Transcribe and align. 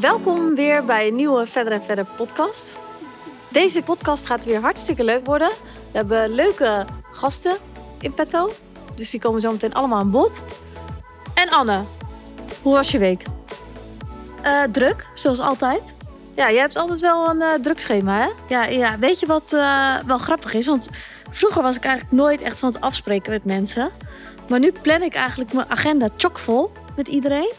Welkom 0.00 0.54
weer 0.54 0.84
bij 0.84 1.08
een 1.08 1.14
nieuwe 1.14 1.46
Verder 1.46 1.72
en 1.72 1.82
Verder 1.82 2.04
podcast. 2.16 2.76
Deze 3.48 3.82
podcast 3.82 4.26
gaat 4.26 4.44
weer 4.44 4.60
hartstikke 4.60 5.04
leuk 5.04 5.26
worden. 5.26 5.48
We 5.90 5.96
hebben 5.96 6.34
leuke 6.34 6.86
gasten 7.12 7.56
in 8.00 8.14
petto. 8.14 8.52
Dus 8.94 9.10
die 9.10 9.20
komen 9.20 9.40
zo 9.40 9.50
meteen 9.50 9.74
allemaal 9.74 9.98
aan 9.98 10.10
bod. 10.10 10.42
En 11.34 11.48
Anne, 11.48 11.82
hoe 12.62 12.72
was 12.72 12.90
je 12.90 12.98
week? 12.98 13.22
Eh, 14.42 14.62
druk, 14.62 15.06
zoals 15.14 15.40
altijd. 15.40 15.94
Ja, 16.34 16.50
jij 16.50 16.60
hebt 16.60 16.76
altijd 16.76 17.00
wel 17.00 17.28
een 17.28 17.40
uh, 17.40 17.54
druk 17.54 17.80
schema, 17.80 18.18
hè? 18.18 18.28
Ja, 18.48 18.64
ja, 18.64 18.98
weet 18.98 19.20
je 19.20 19.26
wat 19.26 19.52
uh, 19.52 19.96
wel 20.06 20.18
grappig 20.18 20.54
is? 20.54 20.66
Want 20.66 20.88
vroeger 21.30 21.62
was 21.62 21.76
ik 21.76 21.84
eigenlijk 21.84 22.14
nooit 22.14 22.40
echt 22.40 22.58
van 22.58 22.68
het 22.72 22.80
afspreken 22.80 23.32
met 23.32 23.44
mensen. 23.44 23.90
Maar 24.48 24.58
nu 24.58 24.72
plan 24.82 25.02
ik 25.02 25.14
eigenlijk 25.14 25.52
mijn 25.52 25.70
agenda 25.70 26.08
chockvol 26.16 26.72
met 26.96 27.08
iedereen. 27.08 27.52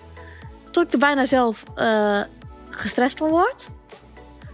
Tot 0.80 0.88
ik 0.88 0.94
er 0.94 1.00
bijna 1.00 1.26
zelf 1.26 1.64
uh, 1.78 2.20
gestrest 2.70 3.18
van 3.18 3.30
word. 3.30 3.68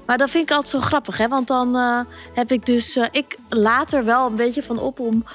Maar 0.05 0.17
dat 0.17 0.29
vind 0.29 0.49
ik 0.49 0.55
altijd 0.55 0.70
zo 0.70 0.79
grappig, 0.79 1.17
hè? 1.17 1.27
Want 1.27 1.47
dan 1.47 1.75
uh, 1.75 1.99
heb 2.33 2.52
ik 2.52 2.66
dus... 2.66 2.97
Uh, 2.97 3.05
ik 3.11 3.38
later 3.49 4.05
wel 4.05 4.25
een 4.25 4.35
beetje 4.35 4.63
van 4.63 4.80
op 4.80 4.99
om 4.99 5.25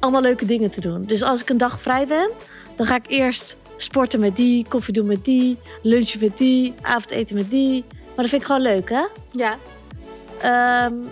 allemaal 0.00 0.20
leuke 0.20 0.46
dingen 0.46 0.70
te 0.70 0.80
doen. 0.80 1.04
Dus 1.04 1.22
als 1.22 1.40
ik 1.40 1.48
een 1.48 1.58
dag 1.58 1.80
vrij 1.80 2.06
ben, 2.06 2.30
dan 2.76 2.86
ga 2.86 2.94
ik 2.94 3.04
eerst 3.06 3.56
sporten 3.76 4.20
met 4.20 4.36
die, 4.36 4.66
koffie 4.68 4.94
doen 4.94 5.06
met 5.06 5.24
die, 5.24 5.58
lunchen 5.82 6.20
met 6.20 6.38
die, 6.38 6.74
avondeten 6.82 7.36
met 7.36 7.50
die. 7.50 7.84
Maar 7.90 8.14
dat 8.14 8.28
vind 8.28 8.42
ik 8.42 8.46
gewoon 8.46 8.62
leuk, 8.62 8.90
hè? 8.90 9.04
Ja. 9.30 9.56
Um, 10.86 11.10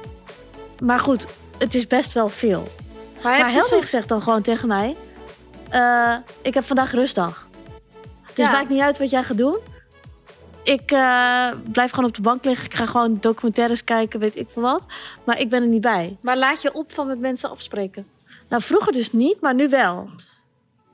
maar 0.80 1.00
goed, 1.00 1.26
het 1.58 1.74
is 1.74 1.86
best 1.86 2.12
wel 2.12 2.28
veel. 2.28 2.68
Maar, 3.22 3.38
maar 3.38 3.62
soms... 3.62 3.90
zegt 3.90 4.08
dan 4.08 4.22
gewoon 4.22 4.42
tegen 4.42 4.68
mij... 4.68 4.96
Uh, 5.72 6.16
ik 6.42 6.54
heb 6.54 6.64
vandaag 6.64 6.92
rustdag. 6.92 7.45
Dus 8.36 8.46
Ja. 8.46 8.52
maakt 8.52 8.68
niet 8.68 8.80
uit 8.80 8.98
wat 8.98 9.10
jij 9.10 9.22
gaat 9.22 9.36
doen. 9.38 9.58
Ik 10.64 10.92
uh, 10.92 11.50
blijf 11.72 11.90
gewoon 11.90 12.08
op 12.08 12.14
de 12.14 12.22
bank 12.22 12.44
liggen. 12.44 12.64
Ik 12.66 12.74
ga 12.74 12.86
gewoon 12.86 13.16
documentaires 13.20 13.84
kijken, 13.84 14.20
weet 14.20 14.36
ik 14.36 14.46
veel 14.52 14.62
wat. 14.62 14.86
Maar 15.24 15.40
ik 15.40 15.50
ben 15.50 15.62
er 15.62 15.68
niet 15.68 15.80
bij. 15.80 16.16
Maar 16.20 16.36
laat 16.36 16.62
je 16.62 16.72
op 16.74 16.92
van 16.92 17.06
met 17.06 17.18
mensen 17.18 17.50
afspreken? 17.50 18.06
Nou, 18.48 18.62
vroeger 18.62 18.92
dus 18.92 19.12
niet, 19.12 19.40
maar 19.40 19.54
nu 19.54 19.68
wel. 19.68 20.10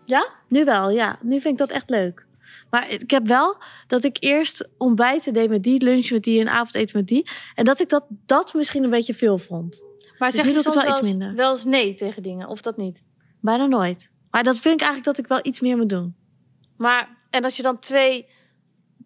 Ja? 0.05 0.29
Nu 0.49 0.65
wel, 0.65 0.91
ja. 0.91 1.19
Nu 1.21 1.41
vind 1.41 1.53
ik 1.53 1.59
dat 1.59 1.71
echt 1.71 1.91
leuk. 1.91 2.27
Maar 2.71 2.91
ik 2.91 3.11
heb 3.11 3.27
wel 3.27 3.57
dat 3.87 4.05
ik 4.05 4.17
eerst 4.21 4.69
ontbijten 4.79 5.33
deed 5.33 5.49
met 5.49 5.63
die, 5.63 5.83
lunch 5.85 6.11
met 6.11 6.23
die 6.23 6.41
en 6.41 6.49
avondeten 6.49 6.97
met 6.99 7.07
die. 7.09 7.31
En 7.55 7.65
dat 7.65 7.81
ik 7.81 7.89
dat, 7.89 8.05
dat 8.27 8.55
misschien 8.55 8.85
een 8.85 8.91
beetje 8.91 9.15
veel 9.15 9.39
vond. 9.39 9.83
Maar 10.19 10.29
Dus 10.31 10.39
zeg 10.39 10.47
je 10.47 10.53
soms 10.53 10.65
het 10.65 10.75
wel 10.75 10.85
wel, 10.85 10.93
iets 10.93 11.09
minder. 11.09 11.35
wel 11.35 11.51
eens 11.53 11.65
nee 11.65 11.95
tegen 11.95 12.23
dingen, 12.23 12.49
of 12.49 12.61
dat 12.63 12.77
niet? 12.77 13.03
Bijna 13.41 13.67
nooit. 13.67 14.11
Maar 14.31 14.43
dat 14.43 14.59
vind 14.59 14.75
ik 14.75 14.87
eigenlijk 14.87 15.17
dat 15.17 15.19
ik 15.25 15.27
wel 15.31 15.41
iets 15.43 15.61
meer 15.61 15.77
moet 15.77 15.89
doen. 15.89 16.15
Maar, 16.77 17.09
en 17.33 17.45
als 17.45 17.57
je 17.57 17.63
dan 17.63 17.79
twee, 17.79 18.27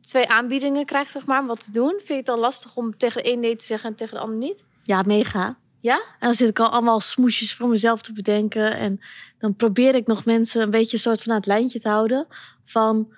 twee 0.01 0.29
aanbiedingen 0.29 0.85
krijgt, 0.85 1.13
zeg 1.13 1.27
maar, 1.27 1.41
om 1.41 1.47
wat 1.47 1.65
te 1.65 1.73
doen, 1.73 1.91
vind 1.97 2.09
je 2.09 2.15
het 2.15 2.27
dan 2.27 2.39
lastig 2.39 2.77
om 2.77 2.97
tegen 2.97 3.23
de 3.23 3.33
een 3.33 3.41
nee 3.41 3.57
te 3.57 3.65
zeggen 3.65 3.91
en 3.91 3.97
tegen 3.97 4.15
de 4.15 4.21
ander 4.21 4.39
niet? 4.39 4.65
Ja, 4.83 5.03
mega. 5.07 5.57
Ja? 5.81 5.95
En 5.95 6.03
dan 6.19 6.35
zit 6.35 6.49
ik 6.49 6.59
al 6.61 6.69
allemaal 6.69 7.01
smoesjes 7.01 7.55
voor 7.55 7.69
mezelf 7.69 8.03
te 8.03 8.13
bedenken. 8.13 8.77
En 8.77 9.01
dan 9.39 9.55
probeer 9.55 9.95
ik 9.95 10.07
nog 10.07 10.25
mensen 10.25 10.63
een 10.63 10.71
beetje 10.71 10.97
een 10.97 11.03
soort 11.03 11.23
van 11.23 11.33
aan 11.33 11.39
het 11.39 11.47
lijntje 11.47 11.81
te 11.81 11.89
houden. 11.89 12.27
Van. 12.65 13.15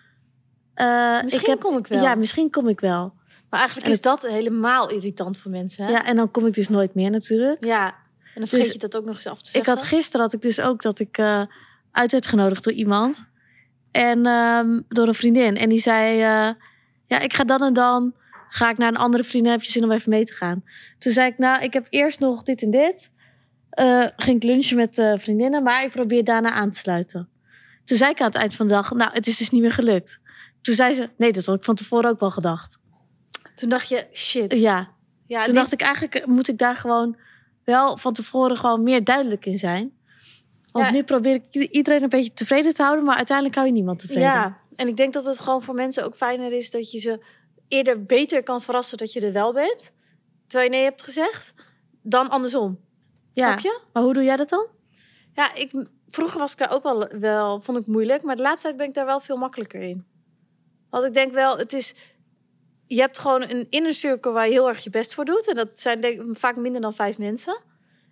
eh, 0.75 1.23
Misschien 1.23 1.43
ik 1.43 1.47
heb, 1.49 1.61
kom 1.61 1.77
ik 1.77 1.87
wel. 1.87 2.03
Ja, 2.03 2.15
misschien 2.15 2.51
kom 2.51 2.69
ik 2.69 2.81
wel. 2.81 3.13
Maar 3.51 3.59
eigenlijk 3.59 3.87
En 3.89 3.93
is 3.95 4.01
dat 4.01 4.23
helemaal 4.23 4.91
irritant 4.91 5.39
voor 5.39 5.51
mensen, 5.51 5.85
hè? 5.85 5.91
Ja, 5.91 6.05
en 6.05 6.17
dan 6.17 6.31
kom 6.31 6.47
ik 6.47 6.55
dus 6.55 6.69
nooit 6.69 6.95
meer 6.95 7.11
natuurlijk. 7.11 7.65
Ja. 7.65 7.87
En 7.87 7.95
dan 8.35 8.47
vergeet 8.47 8.65
Dus 8.65 8.73
je 8.75 8.79
dat 8.89 8.97
ook 8.97 9.05
nog 9.05 9.15
eens 9.15 9.27
af 9.27 9.41
te 9.43 9.49
Ik 9.49 9.55
zeggen. 9.55 9.73
had 9.73 9.83
gisteren 9.83 10.21
had 10.21 10.33
ik 10.33 10.43
dus 10.43 10.61
ook 10.61 10.83
dat 10.83 10.99
ik 10.99 11.19
eh, 11.19 11.43
uit 11.93 12.13
werd 12.13 12.27
genodigd 12.27 12.65
door 12.65 12.73
iemand. 12.73 13.27
En 13.99 14.27
ehm, 14.27 14.81
door 14.89 15.09
een 15.09 15.15
vriendin. 15.15 15.57
En 15.57 15.69
die 15.69 15.79
zei: 15.79 16.21
eh, 16.21 16.55
Ja, 17.07 17.21
ik 17.21 17.33
ga 17.33 17.45
dan 17.45 17.63
en 17.63 17.73
dan. 17.73 18.15
Ga 18.49 18.71
ik 18.71 18.79
naar 18.79 18.89
een 18.89 18.97
andere 18.97 19.25
vriendin. 19.25 19.53
Heb 19.53 19.63
je 19.63 19.71
zin 19.71 19.85
om 19.85 19.91
even 19.91 20.11
mee 20.11 20.25
te 20.25 20.33
gaan? 20.33 20.65
Toen 20.99 21.13
zei 21.13 21.31
ik: 21.31 21.39
Nou, 21.39 21.63
ik 21.63 21.73
heb 21.73 21.87
eerst 21.91 22.21
nog 22.21 22.43
dit 22.43 22.63
en 22.63 22.71
dit. 22.71 23.11
Eh, 23.71 24.07
ging 24.17 24.37
ik 24.37 24.43
lunchen 24.43 24.77
met 24.77 24.99
eh, 24.99 25.13
vriendinnen. 25.17 25.63
Maar 25.63 25.85
ik 25.85 25.91
probeer 25.91 26.25
daarna 26.25 26.51
aan 26.51 26.71
te 26.71 26.79
sluiten. 26.79 27.29
Toen 27.85 27.97
zei 27.97 28.11
ik 28.11 28.21
aan 28.21 28.27
het 28.27 28.35
eind 28.35 28.55
van 28.55 28.69
de 28.69 28.75
dag: 28.75 28.93
Nou, 28.93 29.11
het 29.13 29.27
is 29.27 29.37
dus 29.37 29.51
niet 29.51 29.63
meer 29.63 29.73
gelukt. 29.73 30.21
Toen 30.61 30.75
zei 30.75 30.95
ze: 30.95 31.11
Nee, 31.17 31.33
dat 31.33 31.47
had 31.47 31.57
ik 31.57 31.65
van 31.65 31.75
tevoren 31.75 32.11
ook 32.11 32.21
wel 32.21 32.31
gedacht. 32.31 32.79
Toen 33.55 33.69
dacht 33.69 33.89
je, 33.89 34.07
shit. 34.13 34.55
Ja, 34.55 34.89
Ja, 35.27 35.43
toen 35.43 35.55
dacht 35.55 35.73
ik 35.73 35.81
eigenlijk 35.81 36.27
moet 36.27 36.49
ik 36.49 36.59
daar 36.59 36.77
gewoon 36.77 37.17
wel 37.65 37.97
van 37.97 38.13
tevoren 38.13 38.57
gewoon 38.57 38.83
meer 38.83 39.05
duidelijk 39.05 39.47
in 39.47 39.59
zijn. 39.59 39.93
Want 40.73 40.87
Ja. 40.87 40.93
nu 40.93 41.03
probeer 41.03 41.35
ik 41.35 41.55
iedereen 41.55 42.03
een 42.03 42.09
beetje 42.09 42.33
tevreden 42.33 42.75
te 42.75 42.83
houden, 42.83 43.05
maar 43.05 43.17
uiteindelijk 43.17 43.57
hou 43.57 43.67
je 43.69 43.75
niemand 43.75 43.99
tevreden. 43.99 44.23
Ja, 44.23 44.59
en 44.77 44.89
ik 44.89 44.97
denk 44.97 45.13
dat 45.13 45.25
het 45.25 45.39
gewoon 45.39 45.63
voor 45.63 45.75
mensen 45.75 46.05
ook 46.05 46.15
fijner 46.17 46.53
is 46.53 46.71
dat 46.71 46.91
je 46.91 46.99
ze 46.99 47.25
eerder 47.69 48.05
beter 48.05 48.43
kan 48.43 48.61
verrassen 48.63 48.99
dat 48.99 49.13
je 49.13 49.21
er 49.21 49.33
wel 49.33 49.53
bent, 49.53 49.93
terwijl 50.47 50.71
je 50.71 50.77
nee 50.77 50.85
hebt 50.85 51.03
gezegd, 51.03 51.55
dan 52.03 52.29
andersom. 52.31 52.81
Ja. 53.33 53.47
Snap 53.47 53.59
je? 53.59 53.81
Maar 53.93 54.03
hoe 54.03 54.15
doe 54.15 54.25
jij 54.25 54.37
dat 54.37 54.49
dan? 54.49 54.67
Ja, 55.35 55.55
ik, 55.55 55.87
vroeger 56.07 56.39
was 56.39 56.53
ik 56.53 56.59
daar 56.59 56.73
ook 56.73 56.83
wel, 56.83 57.09
wel, 57.19 57.61
vond 57.61 57.79
ik 57.79 57.87
moeilijk, 57.87 58.23
maar 58.23 58.37
de 58.37 58.43
laatste 58.43 58.67
tijd 58.67 58.77
ben 58.79 58.87
ik 58.89 58.95
daar 58.95 59.07
wel 59.07 59.21
veel 59.21 59.37
makkelijker 59.37 59.81
in. 59.81 60.07
Want 60.91 61.05
ik 61.05 61.15
denk 61.15 61.33
wel, 61.33 61.59
het 61.59 61.73
is, 61.73 61.95
je 62.87 63.01
hebt 63.01 63.19
gewoon 63.19 63.43
een 63.43 63.67
inner 63.71 63.95
circle 63.95 64.33
waar 64.33 64.47
je 64.47 64.53
heel 64.53 64.69
erg 64.69 64.85
je 64.85 64.91
best 64.91 65.15
voor 65.15 65.25
doet. 65.25 65.49
En 65.49 65.55
dat 65.55 65.81
zijn 65.81 66.01
denk 66.01 66.39
vaak 66.39 66.57
minder 66.57 66.81
dan 66.81 66.95
vijf 66.95 67.19
mensen. 67.19 67.61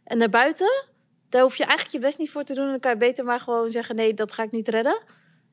En 0.05 0.19
daarbuiten, 0.19 0.85
daar 1.29 1.43
hoef 1.43 1.57
je 1.57 1.65
eigenlijk 1.65 1.93
je 1.95 2.01
best 2.01 2.19
niet 2.19 2.31
voor 2.31 2.43
te 2.43 2.55
doen. 2.55 2.67
Dan 2.67 2.81
kan 2.81 2.91
je 2.91 2.97
beter 2.97 3.25
maar 3.25 3.41
gewoon 3.41 3.69
zeggen, 3.69 3.95
nee, 3.97 4.15
dat 4.15 4.33
ga 4.33 4.43
ik 4.43 4.51
niet 4.51 4.69
redden. 4.69 5.03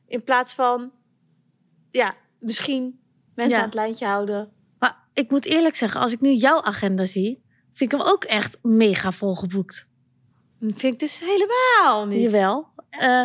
In 0.08 0.24
plaats 0.24 0.54
van, 0.54 0.92
ja, 1.92 2.16
misschien 2.40 3.00
mensen 3.36 3.54
Ja. 3.56 3.60
aan 3.60 3.66
het 3.70 3.74
lijntje 3.78 4.06
houden. 4.06 4.52
Maar 4.80 4.98
ik 5.14 5.30
moet 5.32 5.46
eerlijk 5.46 5.76
zeggen, 5.76 6.02
als 6.02 6.12
ik 6.12 6.22
nu 6.22 6.32
jouw 6.34 6.62
agenda 6.62 7.06
zie, 7.06 7.44
vind 7.74 7.94
ik 7.94 8.00
hem 8.00 8.08
ook 8.08 8.24
echt 8.24 8.58
mega 8.62 9.12
volgeboekt. 9.12 9.88
Dat 10.60 10.80
vind 10.80 10.94
ik 10.94 11.00
dus 11.00 11.20
helemaal 11.20 12.06
niet. 12.06 12.22
Jawel. 12.22 12.68
Eh 12.90 13.24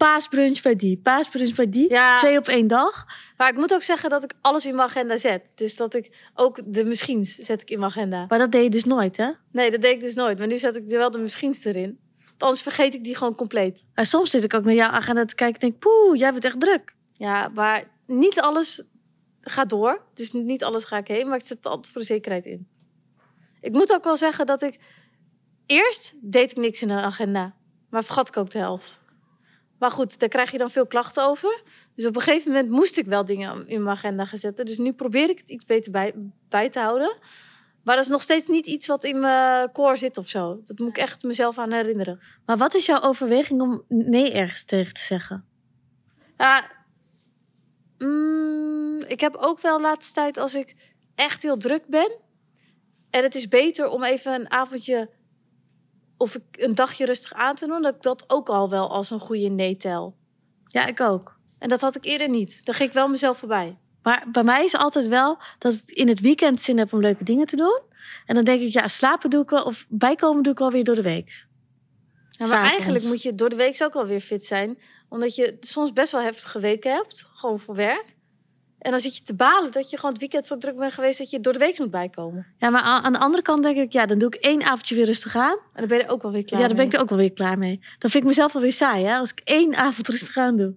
paasbrunch 0.00 0.62
bij 0.62 0.76
die, 0.76 0.98
paasbrunch 0.98 1.54
bij 1.54 1.70
die. 1.70 1.90
Ja. 1.90 2.16
Twee 2.16 2.38
op 2.38 2.48
één 2.48 2.66
dag. 2.66 3.06
Maar 3.36 3.48
ik 3.48 3.56
moet 3.56 3.74
ook 3.74 3.82
zeggen 3.82 4.10
dat 4.10 4.22
ik 4.22 4.32
alles 4.40 4.66
in 4.66 4.74
mijn 4.74 4.88
agenda 4.88 5.16
zet. 5.16 5.42
Dus 5.54 5.76
dat 5.76 5.94
ik 5.94 6.30
ook 6.34 6.60
de 6.64 6.84
misschiens 6.84 7.34
zet 7.34 7.62
ik 7.62 7.70
in 7.70 7.78
mijn 7.78 7.90
agenda. 7.90 8.24
Maar 8.28 8.38
dat 8.38 8.52
deed 8.52 8.62
je 8.62 8.70
dus 8.70 8.84
nooit, 8.84 9.16
hè? 9.16 9.30
Nee, 9.52 9.70
dat 9.70 9.80
deed 9.80 9.94
ik 9.94 10.00
dus 10.00 10.14
nooit. 10.14 10.38
Maar 10.38 10.46
nu 10.46 10.56
zet 10.56 10.76
ik 10.76 10.90
er 10.90 10.98
wel 10.98 11.10
de 11.10 11.18
misschiens 11.18 11.64
erin. 11.64 11.98
Want 12.26 12.42
anders 12.42 12.62
vergeet 12.62 12.94
ik 12.94 13.04
die 13.04 13.16
gewoon 13.16 13.34
compleet. 13.34 13.84
Maar 13.94 14.06
soms 14.06 14.30
zit 14.30 14.44
ik 14.44 14.54
ook 14.54 14.64
naar 14.64 14.74
jouw 14.74 14.90
agenda 14.90 15.24
te 15.24 15.34
kijken 15.34 15.60
en 15.60 15.68
denk, 15.68 15.80
poeh, 15.80 16.18
jij 16.18 16.32
bent 16.32 16.44
echt 16.44 16.60
druk. 16.60 16.94
Ja, 17.12 17.50
maar 17.54 17.84
niet 18.06 18.40
alles 18.40 18.82
gaat 19.40 19.68
door. 19.68 20.04
Dus 20.14 20.32
niet 20.32 20.64
alles 20.64 20.84
ga 20.84 20.96
ik 20.96 21.08
heen. 21.08 21.28
Maar 21.28 21.38
ik 21.38 21.46
zet 21.46 21.56
het 21.56 21.66
altijd 21.66 21.92
voor 21.92 22.00
de 22.00 22.06
zekerheid 22.06 22.44
in. 22.46 22.68
Ik 23.60 23.72
moet 23.72 23.92
ook 23.92 24.04
wel 24.04 24.16
zeggen 24.16 24.46
dat 24.46 24.62
ik... 24.62 24.78
Eerst 25.66 26.12
deed 26.20 26.50
ik 26.50 26.56
niks 26.56 26.82
in 26.82 26.90
een 26.90 27.04
agenda. 27.04 27.54
Maar 27.90 28.04
vergat 28.04 28.28
ik 28.28 28.36
ook 28.36 28.50
de 28.50 28.58
helft. 28.58 29.00
Maar 29.80 29.90
goed, 29.90 30.18
daar 30.18 30.28
krijg 30.28 30.50
je 30.50 30.58
dan 30.58 30.70
veel 30.70 30.86
klachten 30.86 31.24
over. 31.24 31.62
Dus 31.94 32.06
op 32.06 32.16
een 32.16 32.22
gegeven 32.22 32.52
moment 32.52 32.70
moest 32.70 32.96
ik 32.96 33.06
wel 33.06 33.24
dingen 33.24 33.68
in 33.68 33.82
mijn 33.82 33.96
agenda 33.96 34.24
gaan 34.24 34.38
zetten. 34.38 34.66
Dus 34.66 34.78
nu 34.78 34.92
probeer 34.92 35.30
ik 35.30 35.38
het 35.38 35.50
iets 35.50 35.64
beter 35.64 35.92
bij, 35.92 36.14
bij 36.48 36.68
te 36.68 36.78
houden. 36.78 37.16
Maar 37.84 37.94
dat 37.94 38.04
is 38.04 38.10
nog 38.10 38.22
steeds 38.22 38.46
niet 38.46 38.66
iets 38.66 38.86
wat 38.86 39.04
in 39.04 39.20
mijn 39.20 39.72
core 39.72 39.96
zit 39.96 40.18
of 40.18 40.28
zo. 40.28 40.60
Dat 40.64 40.78
moet 40.78 40.88
ik 40.88 40.98
echt 40.98 41.22
mezelf 41.22 41.58
aan 41.58 41.72
herinneren. 41.72 42.20
Maar 42.46 42.56
wat 42.56 42.74
is 42.74 42.86
jouw 42.86 43.00
overweging 43.00 43.60
om 43.60 43.84
nee 43.88 44.32
ergens 44.32 44.64
tegen 44.64 44.94
te 44.94 45.02
zeggen? 45.02 45.44
Ja, 46.36 46.70
mm, 47.98 49.00
ik 49.06 49.20
heb 49.20 49.36
ook 49.36 49.60
wel 49.60 49.80
laatste 49.80 50.14
tijd 50.14 50.38
als 50.38 50.54
ik 50.54 50.76
echt 51.14 51.42
heel 51.42 51.56
druk 51.56 51.86
ben. 51.86 52.18
En 53.10 53.22
het 53.22 53.34
is 53.34 53.48
beter 53.48 53.88
om 53.88 54.04
even 54.04 54.34
een 54.34 54.50
avondje 54.50 55.10
of 56.20 56.34
ik 56.34 56.42
een 56.50 56.74
dagje 56.74 57.04
rustig 57.04 57.32
aan 57.32 57.54
te 57.54 57.66
doen. 57.66 57.82
Dat 57.82 57.94
ik 57.94 58.02
dat 58.02 58.24
ook 58.26 58.48
al 58.48 58.68
wel 58.68 58.90
als 58.90 59.10
een 59.10 59.18
goede 59.18 59.48
nee 59.48 59.76
tel. 59.76 60.16
Ja, 60.66 60.86
ik 60.86 61.00
ook. 61.00 61.38
En 61.58 61.68
dat 61.68 61.80
had 61.80 61.96
ik 61.96 62.04
eerder 62.04 62.28
niet. 62.28 62.64
Dan 62.64 62.74
ging 62.74 62.88
ik 62.88 62.94
wel 62.94 63.08
mezelf 63.08 63.38
voorbij. 63.38 63.78
Maar 64.02 64.26
bij 64.32 64.44
mij 64.44 64.64
is 64.64 64.76
altijd 64.76 65.08
wel 65.08 65.38
dat 65.58 65.72
ik 65.72 65.88
in 65.88 66.08
het 66.08 66.20
weekend 66.20 66.60
zin 66.60 66.78
heb 66.78 66.92
om 66.92 67.00
leuke 67.00 67.24
dingen 67.24 67.46
te 67.46 67.56
doen. 67.56 67.80
En 68.26 68.34
dan 68.34 68.44
denk 68.44 68.60
ik, 68.60 68.72
ja, 68.72 68.88
slapen 68.88 69.30
doe 69.30 69.42
ik 69.42 69.50
wel. 69.50 69.64
Of 69.64 69.86
bijkomen 69.88 70.42
doe 70.42 70.52
ik 70.52 70.58
wel 70.58 70.70
weer 70.70 70.84
door 70.84 70.94
de 70.94 71.02
week. 71.02 71.28
Ja, 71.30 71.46
maar 72.38 72.48
S'avonds. 72.48 72.70
eigenlijk 72.70 73.04
moet 73.04 73.22
je 73.22 73.34
door 73.34 73.48
de 73.48 73.56
week 73.56 73.82
ook 73.82 73.92
wel 73.92 74.06
weer 74.06 74.20
fit 74.20 74.44
zijn. 74.44 74.78
Omdat 75.08 75.34
je 75.34 75.56
soms 75.60 75.92
best 75.92 76.12
wel 76.12 76.22
heftige 76.22 76.60
weken 76.60 76.92
hebt. 76.92 77.26
Gewoon 77.34 77.60
voor 77.60 77.74
werk. 77.74 78.16
En 78.80 78.90
dan 78.90 79.00
zit 79.00 79.16
je 79.16 79.22
te 79.22 79.34
balen 79.34 79.72
dat 79.72 79.90
je 79.90 79.96
gewoon 79.96 80.10
het 80.10 80.20
weekend 80.20 80.46
zo 80.46 80.56
druk 80.56 80.76
bent 80.76 80.92
geweest... 80.92 81.18
dat 81.18 81.30
je 81.30 81.40
door 81.40 81.52
de 81.52 81.58
week 81.58 81.78
moet 81.78 81.90
bijkomen. 81.90 82.46
Ja, 82.58 82.70
maar 82.70 82.82
aan 82.82 83.12
de 83.12 83.18
andere 83.18 83.42
kant 83.42 83.62
denk 83.62 83.76
ik, 83.76 83.92
ja, 83.92 84.06
dan 84.06 84.18
doe 84.18 84.28
ik 84.28 84.34
één 84.34 84.62
avondje 84.62 84.94
weer 84.94 85.04
rustig 85.04 85.36
aan. 85.36 85.52
En 85.58 85.58
dan 85.74 85.86
ben 85.88 85.98
je 85.98 86.04
er 86.04 86.10
ook 86.10 86.22
wel 86.22 86.32
weer 86.32 86.44
klaar 86.44 86.60
ja, 86.60 86.66
dan 86.66 86.76
ben 86.76 86.86
ik 86.86 86.92
er 86.92 87.00
ook 87.00 87.08
wel 87.08 87.18
weer 87.18 87.32
klaar 87.32 87.58
mee. 87.58 87.78
Dan 87.98 88.10
vind 88.10 88.22
ik 88.22 88.28
mezelf 88.28 88.54
alweer 88.54 88.72
saai, 88.72 89.04
hè? 89.04 89.16
Als 89.16 89.30
ik 89.30 89.40
één 89.44 89.76
avond 89.76 90.08
rustig 90.08 90.36
aan 90.36 90.56
doe. 90.56 90.74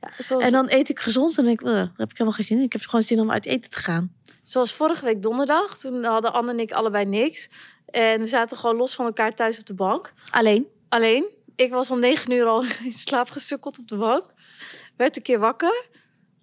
Ja, 0.00 0.10
zoals, 0.18 0.44
En 0.44 0.50
dan 0.50 0.66
eet 0.68 0.88
ik 0.88 0.98
gezond 1.00 1.28
en 1.28 1.34
dan 1.36 1.44
denk 1.44 1.60
ik, 1.60 1.66
"Ugh, 1.66 1.76
daar 1.76 1.92
heb 1.96 2.10
ik 2.10 2.18
helemaal 2.18 2.32
geen 2.32 2.44
zin 2.44 2.58
in. 2.58 2.62
Ik 2.64 2.72
heb 2.72 2.82
gewoon 2.82 3.02
zin 3.02 3.20
om 3.20 3.30
uit 3.30 3.46
eten 3.46 3.70
te 3.70 3.78
gaan. 3.78 4.12
zoals 4.42 4.72
vorige 4.72 5.04
week 5.04 5.22
donderdag. 5.22 5.78
Toen 5.78 6.04
hadden 6.04 6.32
Anne 6.32 6.50
en 6.50 6.60
ik 6.60 6.72
allebei 6.72 7.04
niks. 7.04 7.48
En 7.86 8.20
we 8.20 8.26
zaten 8.26 8.56
gewoon 8.56 8.76
los 8.76 8.94
van 8.94 9.06
elkaar 9.06 9.34
thuis 9.34 9.58
op 9.58 9.66
de 9.66 9.74
bank. 9.74 10.12
Alleen. 10.30 10.66
Alleen, 10.88 11.28
ik 11.56 11.72
was 11.72 11.90
om 11.90 12.00
negen 12.00 12.32
uur 12.32 12.44
al 12.46 12.62
in 12.84 12.92
slaap 12.92 13.30
gesukkeld 13.30 13.78
op 13.78 13.88
de 13.88 13.96
bank. 13.96 14.24
Werd 14.96 15.16
een 15.16 15.22
keer 15.22 15.38
wakker. 15.38 15.84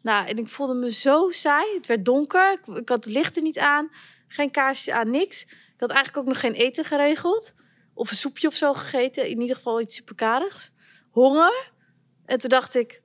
Nou, 0.04 0.28
en 0.28 0.38
ik 0.38 0.48
voelde 0.48 0.74
me 0.74 0.92
zo 0.92 1.30
saai. 1.30 1.76
Het 1.76 1.88
werd 1.88 2.06
donker. 2.06 2.52
Ik, 2.52 2.76
ik 2.76 2.90
had 2.90 3.06
het 3.06 3.14
licht 3.14 3.36
er 3.36 3.42
niet 3.42 3.60
aan. 3.60 3.90
Geen 4.28 4.52
kaarsje 4.52 4.94
aan, 4.94 5.12
niks. 5.12 5.44
Ik 5.44 5.80
had 5.80 5.90
eigenlijk 5.90 6.18
ook 6.18 6.34
nog 6.34 6.40
geen 6.40 6.54
eten 6.54 6.86
geregeld. 6.86 7.54
Of 7.94 8.10
een 8.10 8.18
soepje 8.18 8.48
of 8.48 8.56
zo 8.56 8.74
gegeten. 8.74 9.30
In 9.30 9.42
ieder 9.42 9.56
geval 9.56 9.82
iets 9.82 9.96
superkarigs. 9.96 10.72
Honger. 11.10 11.72
En 12.26 12.38
toen 12.38 12.50
dacht 12.50 12.76
ik... 12.76 13.02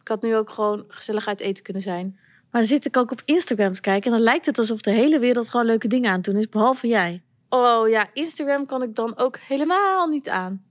Ik 0.00 0.08
had 0.08 0.22
nu 0.22 0.36
ook 0.36 0.50
gewoon 0.50 0.84
gezellig 0.88 1.26
uit 1.26 1.40
eten 1.40 1.64
kunnen 1.64 1.82
zijn. 1.82 2.18
Maar 2.50 2.60
dan 2.60 2.66
zit 2.66 2.84
ik 2.84 2.96
ook 2.96 3.10
op 3.10 3.22
Instagram 3.24 3.72
te 3.72 3.80
kijken. 3.80 4.10
En 4.10 4.16
dan 4.16 4.26
lijkt 4.26 4.46
het 4.46 4.58
alsof 4.58 4.80
de 4.80 4.90
hele 4.90 5.18
wereld 5.18 5.48
gewoon 5.48 5.66
leuke 5.66 5.88
dingen 5.88 6.10
aan 6.10 6.16
het 6.16 6.24
doen 6.24 6.36
is. 6.36 6.48
Behalve 6.48 6.86
jij. 6.86 7.22
Oh 7.48 7.88
ja, 7.88 8.10
Instagram 8.12 8.66
kan 8.66 8.82
ik 8.82 8.94
dan 8.94 9.18
ook 9.18 9.38
helemaal 9.38 10.08
niet 10.08 10.28
aan. 10.28 10.64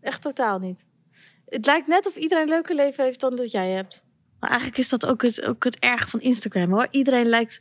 Echt 0.00 0.22
totaal 0.22 0.58
niet. 0.58 0.84
Het 1.46 1.66
lijkt 1.66 1.86
net 1.86 2.06
of 2.06 2.16
iedereen 2.16 2.42
een 2.42 2.48
leuker 2.48 2.74
leven 2.74 3.04
heeft 3.04 3.20
dan 3.20 3.36
dat 3.36 3.50
jij 3.50 3.70
hebt. 3.70 4.04
Maar 4.42 4.50
eigenlijk 4.50 4.80
is 4.80 4.88
dat 4.88 5.06
ook 5.06 5.22
het, 5.22 5.44
ook 5.44 5.64
het 5.64 5.78
erg 5.78 6.08
van 6.08 6.20
Instagram 6.20 6.70
hoor. 6.72 6.86
Iedereen 6.90 7.26
lijkt 7.26 7.60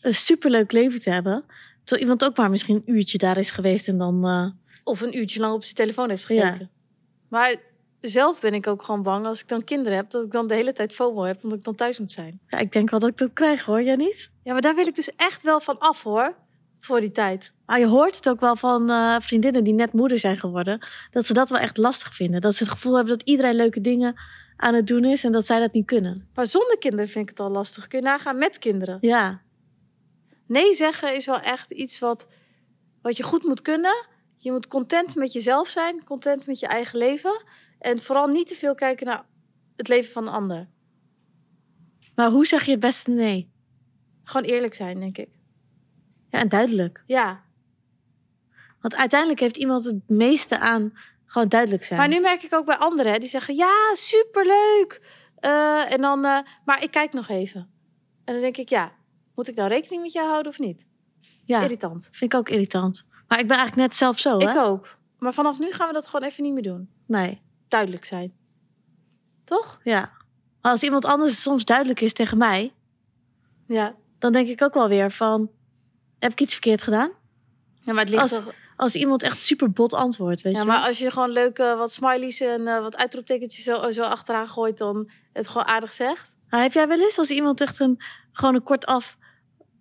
een 0.00 0.14
superleuk 0.14 0.72
leven 0.72 1.00
te 1.00 1.10
hebben. 1.10 1.44
Terwijl 1.84 2.00
iemand 2.00 2.24
ook 2.24 2.36
maar 2.36 2.50
misschien 2.50 2.76
een 2.76 2.94
uurtje 2.94 3.18
daar 3.18 3.38
is 3.38 3.50
geweest 3.50 3.88
en 3.88 3.98
dan... 3.98 4.24
eh, 4.24 4.46
Of 4.84 5.00
een 5.00 5.16
uurtje 5.18 5.40
lang 5.40 5.54
op 5.54 5.62
zijn 5.62 5.74
telefoon 5.74 6.08
heeft 6.08 6.24
gekeken. 6.24 6.70
Maar 7.28 7.56
zelf 8.00 8.40
ben 8.40 8.54
ik 8.54 8.66
ook 8.66 8.82
gewoon 8.82 9.02
bang 9.02 9.26
als 9.26 9.40
ik 9.40 9.48
dan 9.48 9.64
kinderen 9.64 9.96
heb... 9.98 10.10
dat 10.10 10.24
ik 10.24 10.30
dan 10.30 10.46
de 10.46 10.54
hele 10.54 10.72
tijd 10.72 10.94
FOMO 10.94 11.22
heb 11.22 11.42
omdat 11.42 11.58
ik 11.58 11.64
dan 11.64 11.74
thuis 11.74 11.98
moet 11.98 12.12
zijn. 12.12 12.40
ja, 12.48 12.58
ik 12.58 12.72
denk 12.72 12.90
wel 12.90 13.00
dat 13.00 13.08
ik 13.08 13.16
dat 13.18 13.30
krijg 13.32 13.64
hoor, 13.64 13.82
jij 13.82 13.96
niet? 13.96 14.30
Ja, 14.42 14.52
maar 14.52 14.62
daar 14.62 14.74
wil 14.74 14.86
ik 14.86 14.94
dus 14.94 15.10
echt 15.16 15.42
wel 15.42 15.60
van 15.60 15.78
af 15.78 16.02
hoor. 16.02 16.34
Voor 16.78 17.00
die 17.00 17.10
tijd. 17.10 17.52
Maar 17.66 17.78
je 17.78 17.86
hoort 17.86 18.16
het 18.16 18.28
ook 18.28 18.40
wel 18.40 18.56
van 18.56 18.90
eh, 18.90 19.16
vriendinnen 19.18 19.64
die 19.64 19.72
net 19.74 19.92
moeder 19.92 20.18
zijn 20.18 20.38
geworden. 20.38 20.78
Dat 21.10 21.26
ze 21.26 21.32
dat 21.32 21.48
wel 21.50 21.58
echt 21.58 21.76
lastig 21.76 22.14
vinden. 22.14 22.40
Dat 22.40 22.54
ze 22.54 22.62
het 22.62 22.72
gevoel 22.72 22.94
hebben 22.94 23.18
dat 23.18 23.28
iedereen 23.28 23.54
leuke 23.54 23.80
dingen 23.80 24.14
aan 24.60 24.74
het 24.74 24.86
doen 24.86 25.04
is. 25.04 25.24
En 25.24 25.32
dat 25.32 25.46
zij 25.46 25.60
dat 25.60 25.72
niet 25.72 25.86
kunnen. 25.86 26.28
Maar 26.34 26.46
zonder 26.46 26.78
kinderen 26.78 27.08
vind 27.08 27.24
ik 27.24 27.30
het 27.30 27.40
al 27.40 27.50
lastig. 27.50 27.86
Kun 27.86 27.98
je 27.98 28.04
nagaan 28.04 28.38
met 28.38 28.58
kinderen. 28.58 28.98
Ja, 29.00 29.42
Nee 30.50 30.74
zeggen 30.74 31.14
is 31.14 31.26
wel 31.26 31.40
echt 31.40 31.70
iets 31.70 31.98
wat, 31.98 32.26
wat 33.02 33.16
je 33.16 33.22
goed 33.22 33.44
moet 33.44 33.62
kunnen. 33.62 34.06
Je 34.36 34.52
moet 34.52 34.66
content 34.66 35.14
met 35.14 35.32
jezelf 35.32 35.68
zijn. 35.68 36.04
Content 36.04 36.46
met 36.46 36.58
je 36.58 36.66
eigen 36.66 36.98
leven. 36.98 37.42
En 37.78 38.00
vooral 38.00 38.26
niet 38.26 38.46
te 38.46 38.54
veel 38.54 38.74
kijken 38.74 39.06
naar 39.06 39.24
het 39.76 39.88
leven 39.88 40.12
van 40.12 40.26
een 40.26 40.32
ander. 40.32 40.68
maar 42.14 42.30
hoe 42.30 42.46
zeg 42.46 42.64
je 42.64 42.70
het 42.70 42.80
beste 42.80 43.10
nee? 43.10 43.50
Gewoon 44.24 44.48
eerlijk 44.48 44.74
zijn, 44.74 45.00
denk 45.00 45.18
ik. 45.18 45.28
Ja, 46.28 46.38
en 46.38 46.48
duidelijk. 46.48 47.02
Ja. 47.06 47.44
Want 48.80 48.96
uiteindelijk 48.96 49.40
heeft 49.40 49.56
iemand 49.56 49.84
het 49.84 50.08
meeste 50.08 50.58
aan 50.58 50.92
gewoon 51.30 51.48
duidelijk 51.48 51.84
zijn. 51.84 51.98
Maar 51.98 52.08
nu 52.08 52.20
merk 52.20 52.42
ik 52.42 52.54
ook 52.54 52.66
bij 52.66 52.76
anderen 52.76 53.12
hè, 53.12 53.18
die 53.18 53.28
zeggen: 53.28 53.54
Ja, 53.54 53.94
superleuk. 53.94 55.00
Eh, 55.36 55.92
en 55.92 56.00
dan, 56.00 56.24
eh, 56.24 56.38
maar 56.64 56.82
ik 56.82 56.90
kijk 56.90 57.12
nog 57.12 57.28
even. 57.28 57.60
En 58.24 58.32
dan 58.32 58.42
denk 58.42 58.56
ik: 58.56 58.68
Ja, 58.68 58.92
moet 59.34 59.48
ik 59.48 59.54
nou 59.54 59.68
rekening 59.68 60.02
met 60.02 60.12
jou 60.12 60.28
houden 60.28 60.52
of 60.52 60.58
niet? 60.58 60.86
ja, 61.44 61.62
Irritant. 61.62 62.08
vind 62.12 62.32
ik 62.32 62.38
ook 62.38 62.48
irritant. 62.48 63.06
Maar 63.28 63.38
ik 63.40 63.46
ben 63.46 63.56
eigenlijk 63.56 63.88
net 63.88 63.98
zelf 63.98 64.18
zo, 64.18 64.38
hè? 64.38 64.50
Ik 64.50 64.56
ook. 64.56 64.98
Maar 65.18 65.34
vanaf 65.34 65.58
nu 65.58 65.72
gaan 65.72 65.86
we 65.86 65.92
dat 65.92 66.06
gewoon 66.06 66.28
even 66.28 66.42
niet 66.44 66.52
meer 66.52 66.62
doen. 66.62 66.90
Nee, 67.06 67.40
Duidelijk 67.68 68.04
zijn. 68.04 68.32
Toch? 69.44 69.80
ja. 69.84 70.10
Maar 70.60 70.72
als 70.72 70.82
iemand 70.82 71.04
anders 71.04 71.42
soms 71.42 71.64
duidelijk 71.64 72.00
is 72.00 72.12
tegen 72.12 72.38
mij... 72.38 72.74
Ja. 73.66 73.94
dan 74.18 74.32
denk 74.32 74.48
ik 74.48 74.62
ook 74.62 74.74
wel 74.74 74.88
weer 74.88 75.10
van... 75.10 75.50
heb 76.18 76.32
ik 76.32 76.40
iets 76.40 76.52
verkeerd 76.52 76.82
gedaan? 76.82 77.10
Ja, 77.80 77.92
maar 77.92 78.02
het 78.04 78.08
ligt 78.08 78.22
Als- 78.22 78.30
toch... 78.30 78.54
Als 78.80 78.94
iemand 78.94 79.22
echt 79.22 79.40
super 79.40 79.70
bot 79.70 79.92
antwoordt, 79.94 80.42
weet 80.42 80.54
Ja, 80.54 80.60
je 80.60 80.66
maar 80.66 80.86
als 80.86 80.98
je 80.98 81.10
gewoon 81.10 81.30
leuke 81.30 81.74
wat 81.78 81.92
smileys 81.92 82.40
en 82.40 82.66
eh, 82.66 82.80
wat 82.80 82.96
uitroeptekentjes 82.96 83.64
zo, 83.64 83.90
zo 83.90 84.02
achteraan 84.02 84.48
gooit, 84.48 84.78
dan 84.78 85.10
het 85.32 85.48
gewoon 85.48 85.66
aardig 85.66 85.92
zegt. 85.92 86.36
Maar 86.48 86.62
heb 86.62 86.72
jij 86.72 86.88
wel 86.88 86.98
eens 87.00 87.18
als 87.18 87.30
iemand 87.30 87.60
echt 87.60 87.80
een, 87.80 88.02
gewoon 88.32 88.54
een 88.54 88.62
kort 88.62 88.86
af... 88.86 89.18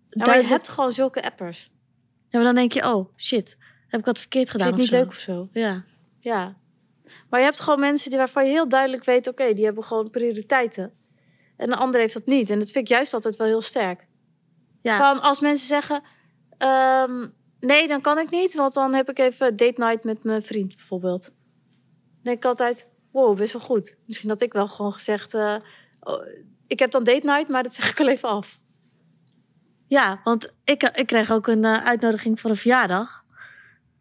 Ja, 0.09 0.25
maar 0.25 0.37
je 0.41 0.47
hebt 0.47 0.67
gewoon 0.69 0.91
zulke 0.91 1.23
appers. 1.23 1.71
Ja, 2.27 2.37
maar 2.37 2.43
dan 2.43 2.55
denk 2.55 2.71
je, 2.73 2.93
oh 2.93 3.09
shit, 3.17 3.57
heb 3.87 3.99
ik 3.99 4.05
wat 4.05 4.19
verkeerd 4.19 4.45
Is 4.45 4.51
gedaan 4.51 4.67
het 4.67 4.75
niet 4.75 4.85
of 4.85 4.89
zo? 4.91 4.97
leuk 4.97 5.07
of 5.07 5.17
zo? 5.17 5.49
Ja, 5.59 5.83
Ja. 6.19 6.57
Maar 7.29 7.39
je 7.39 7.45
hebt 7.45 7.59
gewoon 7.59 7.79
mensen 7.79 8.09
die 8.09 8.19
waarvan 8.19 8.45
je 8.45 8.51
heel 8.51 8.69
duidelijk 8.69 9.03
weet, 9.03 9.27
oké, 9.27 9.53
die 9.53 9.65
hebben 9.65 9.83
gewoon 9.83 10.09
prioriteiten. 10.09 10.93
En 11.57 11.71
een 11.71 11.77
ander 11.77 11.99
heeft 11.99 12.13
dat 12.13 12.25
niet. 12.25 12.49
En 12.49 12.59
dat 12.59 12.71
vind 12.71 12.85
ik 12.89 12.91
juist 12.95 13.13
altijd 13.13 13.35
wel 13.35 13.47
heel 13.47 13.61
sterk. 13.61 14.07
ja. 14.81 14.97
Van 14.97 15.21
als 15.21 15.39
mensen 15.39 15.67
zeggen, 15.67 16.01
ehm, 16.57 17.27
nee, 17.59 17.87
dan 17.87 18.01
kan 18.01 18.17
ik 18.17 18.29
niet, 18.29 18.55
want 18.55 18.73
dan 18.73 18.93
heb 18.93 19.09
ik 19.09 19.19
even 19.19 19.55
date 19.55 19.81
night 19.81 20.03
met 20.03 20.23
mijn 20.23 20.41
vriend 20.41 20.75
bijvoorbeeld. 20.75 21.23
Dan 21.23 21.33
denk 22.21 22.37
ik 22.37 22.45
altijd, 22.45 22.87
wow, 23.11 23.37
best 23.37 23.53
wel 23.53 23.61
goed. 23.61 23.97
Misschien 24.05 24.29
had 24.29 24.41
ik 24.41 24.53
wel 24.53 24.67
gewoon 24.67 24.93
gezegd, 24.93 25.33
eh, 25.33 25.55
oh, 25.99 26.25
ik 26.67 26.79
heb 26.79 26.91
dan 26.91 27.03
date 27.03 27.25
night, 27.25 27.47
maar 27.47 27.63
dat 27.63 27.73
zeg 27.73 27.91
ik 27.91 27.99
al 27.99 28.07
even 28.07 28.29
af. 28.29 28.59
ja 29.87 30.21
want 30.23 30.53
ik, 30.63 30.83
ik 30.83 31.07
kreeg 31.07 31.31
ook 31.31 31.47
een 31.47 31.65
eh, 31.65 31.85
uitnodiging 31.85 32.39
voor 32.39 32.49
een 32.49 32.55
verjaardag. 32.55 33.23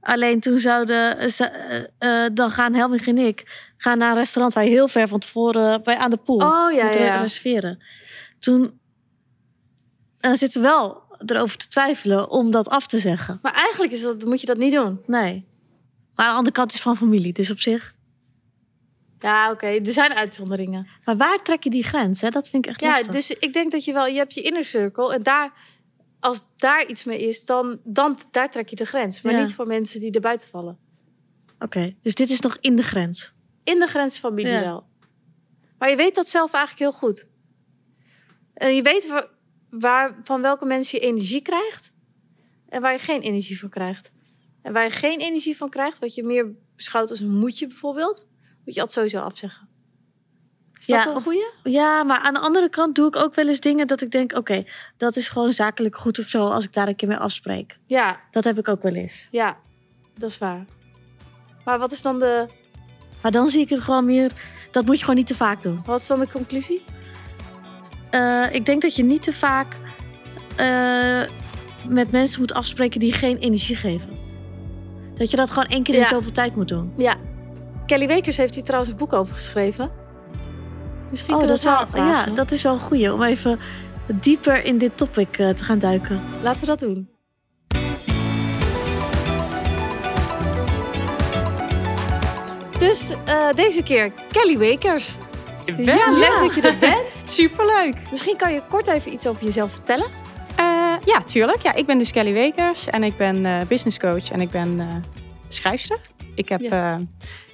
Alleen 0.00 0.40
toen 0.40 0.58
zouden 0.58 1.18
eh, 1.18 1.28
ze, 1.28 2.30
dan 2.32 2.50
gaan 2.50 2.74
Helmig 2.74 3.06
en 3.06 3.18
ik 3.18 3.70
gaan 3.76 3.98
naar 3.98 4.10
een 4.10 4.16
restaurant 4.16 4.54
waar 4.54 4.64
heel 4.64 4.88
ver 4.88 5.08
van 5.08 5.18
tevoren 5.18 5.82
bij 5.82 5.96
aan 5.96 6.10
de 6.10 6.16
pool 6.16 6.36
Oh 6.36 6.72
ja, 6.72 6.84
moet 6.84 6.94
ja, 6.94 7.20
reserveren. 7.20 7.82
Toen 8.38 8.78
en 10.20 10.28
dan 10.28 10.38
zitten 10.38 10.62
we 10.62 10.68
wel 10.68 11.02
erover 11.26 11.56
te 11.56 11.66
twijfelen 11.68 12.30
om 12.30 12.50
dat 12.50 12.68
af 12.68 12.86
te 12.86 12.98
zeggen. 12.98 13.38
Maar 13.42 13.52
eigenlijk 13.54 13.92
is 13.92 14.02
dat, 14.02 14.24
moet 14.24 14.40
je 14.40 14.46
dat 14.46 14.56
niet 14.56 14.72
doen. 14.72 15.00
Nee. 15.06 15.44
Maar 16.14 16.26
aan 16.26 16.32
de 16.32 16.38
andere 16.38 16.54
kant 16.54 16.72
is 16.72 16.80
van 16.80 16.96
familie, 16.96 17.32
dus 17.32 17.50
op 17.50 17.60
zich. 17.60 17.94
Ja, 19.18 19.50
oké, 19.50 19.66
er 19.66 19.90
zijn 19.90 20.14
uitzonderingen. 20.14 20.88
Maar 21.04 21.16
waar 21.16 21.42
trek 21.42 21.62
je 21.64 21.70
die 21.70 21.84
grens? 21.84 22.20
Hè? 22.20 22.28
Dat 22.28 22.48
vind 22.48 22.64
ik 22.64 22.70
echt 22.70 22.80
Ja, 22.80 22.90
lastig. 22.90 23.12
dus 23.12 23.30
ik 23.30 23.52
denk 23.52 23.72
dat 23.72 23.84
je 23.84 23.92
wel, 23.92 24.06
je 24.06 24.16
hebt 24.16 24.34
je 24.34 24.42
inner 24.42 24.64
circle 24.64 25.14
en 25.14 25.22
daar, 25.22 25.52
als 26.20 26.44
daar 26.56 26.86
iets 26.86 27.04
mee 27.04 27.20
is, 27.28 27.44
dan, 27.44 27.80
dan 27.84 28.18
daar 28.30 28.50
trek 28.50 28.68
je 28.68 28.76
de 28.76 28.84
grens. 28.84 29.22
Maar 29.22 29.32
Ja. 29.32 29.40
niet 29.40 29.54
voor 29.54 29.66
mensen 29.66 30.00
die 30.00 30.10
er 30.10 30.20
buiten 30.20 30.48
vallen. 30.48 30.78
Oké, 31.58 31.94
dus 32.02 32.14
dit 32.14 32.30
is 32.30 32.40
nog 32.40 32.56
in 32.60 32.76
de 32.76 32.82
grens. 32.82 33.34
In 33.64 33.78
de 33.78 33.86
grens 33.86 34.18
van 34.18 34.30
familie 34.30 34.52
Ja. 34.52 34.60
wel. 34.60 34.86
Maar 35.78 35.90
je 35.90 35.96
weet 35.96 36.14
dat 36.14 36.28
zelf 36.28 36.52
eigenlijk 36.52 36.82
heel 36.90 36.98
goed. 37.08 37.26
En 38.54 38.74
je 38.74 38.82
weet 38.82 39.26
waar, 39.70 40.16
van 40.22 40.42
welke 40.42 40.64
mensen 40.64 40.98
je 41.00 41.06
energie 41.06 41.42
krijgt 41.42 41.92
en 42.68 42.80
waar 42.80 42.92
je 42.92 42.98
geen 42.98 43.20
energie 43.20 43.58
van 43.58 43.68
krijgt. 43.68 44.10
En 44.62 44.72
waar 44.72 44.84
je 44.84 44.90
geen 44.90 45.20
energie 45.20 45.56
van 45.56 45.68
krijgt, 45.70 45.98
wat 45.98 46.14
je 46.14 46.22
meer 46.24 46.46
beschouwt 46.76 47.10
als 47.10 47.20
een 47.20 47.38
moedje 47.38 47.66
bijvoorbeeld, 47.66 48.26
moet 48.64 48.74
je 48.74 48.80
altijd 48.80 48.92
sowieso 48.92 49.18
afzeggen. 49.18 49.68
Is 50.78 50.86
dat 50.86 51.04
Ja, 51.04 51.10
een 51.10 51.16
of- 51.16 51.22
goeie? 51.22 51.46
Ja, 51.62 52.04
maar 52.04 52.18
aan 52.18 52.34
de 52.34 52.40
andere 52.40 52.68
kant 52.68 52.94
doe 52.94 53.06
ik 53.06 53.16
ook 53.16 53.34
wel 53.34 53.46
eens 53.48 53.60
dingen 53.60 53.86
dat 53.86 54.00
ik 54.00 54.10
denk... 54.10 54.36
oké, 54.36 54.64
dat 54.96 55.16
is 55.16 55.28
gewoon 55.28 55.52
zakelijk 55.52 55.96
goed 55.96 56.18
of 56.18 56.26
zo 56.26 56.46
als 56.48 56.64
ik 56.64 56.72
daar 56.72 56.88
een 56.88 56.96
keer 56.96 57.08
mee 57.08 57.16
afspreek. 57.16 57.78
Ja, 57.86 58.20
Dat 58.30 58.44
heb 58.44 58.58
ik 58.58 58.68
ook 58.68 58.82
wel 58.82 58.94
eens. 58.94 59.28
ja, 59.30 59.58
dat 60.14 60.30
is 60.30 60.38
waar. 60.38 60.64
Maar 61.64 61.78
wat 61.78 61.92
is 61.92 62.02
dan 62.02 62.18
de, 62.18 62.46
Maar 63.22 63.32
dan 63.32 63.48
zie 63.48 63.60
ik 63.60 63.68
het 63.68 63.78
gewoon 63.80 64.04
meer... 64.04 64.32
dat 64.70 64.84
moet 64.84 64.94
je 64.96 65.00
gewoon 65.00 65.16
niet 65.16 65.26
te 65.26 65.34
vaak 65.34 65.62
doen. 65.62 65.82
wat 65.84 66.00
is 66.00 66.06
dan 66.06 66.18
de 66.20 66.28
conclusie? 66.28 66.84
Eh, 68.10 68.44
ik 68.50 68.66
denk 68.66 68.82
dat 68.82 68.96
je 68.96 69.04
niet 69.04 69.22
te 69.22 69.32
vaak 69.32 69.76
eh, 70.56 71.20
met 71.88 72.10
mensen 72.10 72.40
moet 72.40 72.52
afspreken 72.52 73.00
die 73.00 73.12
geen 73.12 73.36
energie 73.38 73.76
geven. 73.76 74.08
Dat 75.14 75.30
je 75.30 75.36
dat 75.36 75.50
gewoon 75.50 75.68
één 75.68 75.82
keer 75.82 75.94
in 75.94 76.04
zoveel 76.04 76.32
tijd 76.32 76.56
moet 76.56 76.68
doen. 76.68 76.92
Ja. 76.96 77.14
Kelly 77.86 78.06
Wekers 78.06 78.36
heeft 78.36 78.54
hier 78.54 78.64
trouwens 78.64 78.90
een 78.92 78.98
boek 78.98 79.12
over 79.12 79.34
geschreven. 79.34 79.90
Misschien 81.10 81.34
Oh, 81.34 81.38
kunnen 81.38 81.56
dat 81.56 81.64
we 81.64 81.78
dat 81.78 81.90
wel, 81.90 82.06
ja, 82.06 82.24
dat 82.26 82.50
is 82.50 82.62
wel 82.62 82.72
een 82.72 82.78
goeie 82.78 83.12
om 83.12 83.22
even 83.22 83.58
dieper 84.20 84.64
in 84.64 84.78
dit 84.78 84.96
topic 84.96 85.38
eh, 85.38 85.48
te 85.48 85.64
gaan 85.64 85.78
duiken. 85.78 86.22
Laten 86.42 86.60
we 86.60 86.66
dat 86.66 86.78
doen. 86.78 87.08
Dus 92.78 93.10
deze 93.54 93.82
keer 93.82 94.12
Kelly 94.30 94.58
Wekers. 94.58 95.18
Ja, 95.76 96.10
leuk 96.10 96.38
dat 96.40 96.54
je 96.54 96.60
er 96.60 96.78
bent. 96.78 97.22
Superleuk. 97.40 97.94
Misschien 98.10 98.36
kan 98.36 98.52
je 98.52 98.62
kort 98.68 98.86
even 98.86 99.12
iets 99.12 99.26
over 99.26 99.44
jezelf 99.44 99.72
vertellen. 99.72 100.06
Eh, 100.56 100.94
ja, 101.04 101.22
tuurlijk. 101.24 101.62
Ja, 101.62 101.74
ik 101.74 101.86
ben 101.86 101.98
dus 101.98 102.10
Kelly 102.10 102.32
Wekers 102.32 102.86
en 102.86 103.02
ik 103.02 103.16
ben 103.16 103.46
eh 103.46 103.60
business 103.68 103.98
coach 103.98 104.30
en 104.30 104.40
ik 104.40 104.50
ben 104.50 104.80
eh, 104.80 104.86
schrijfster. 105.48 105.98
Ik 106.34 106.48
heb 106.48 106.60
Ja. 106.60 107.00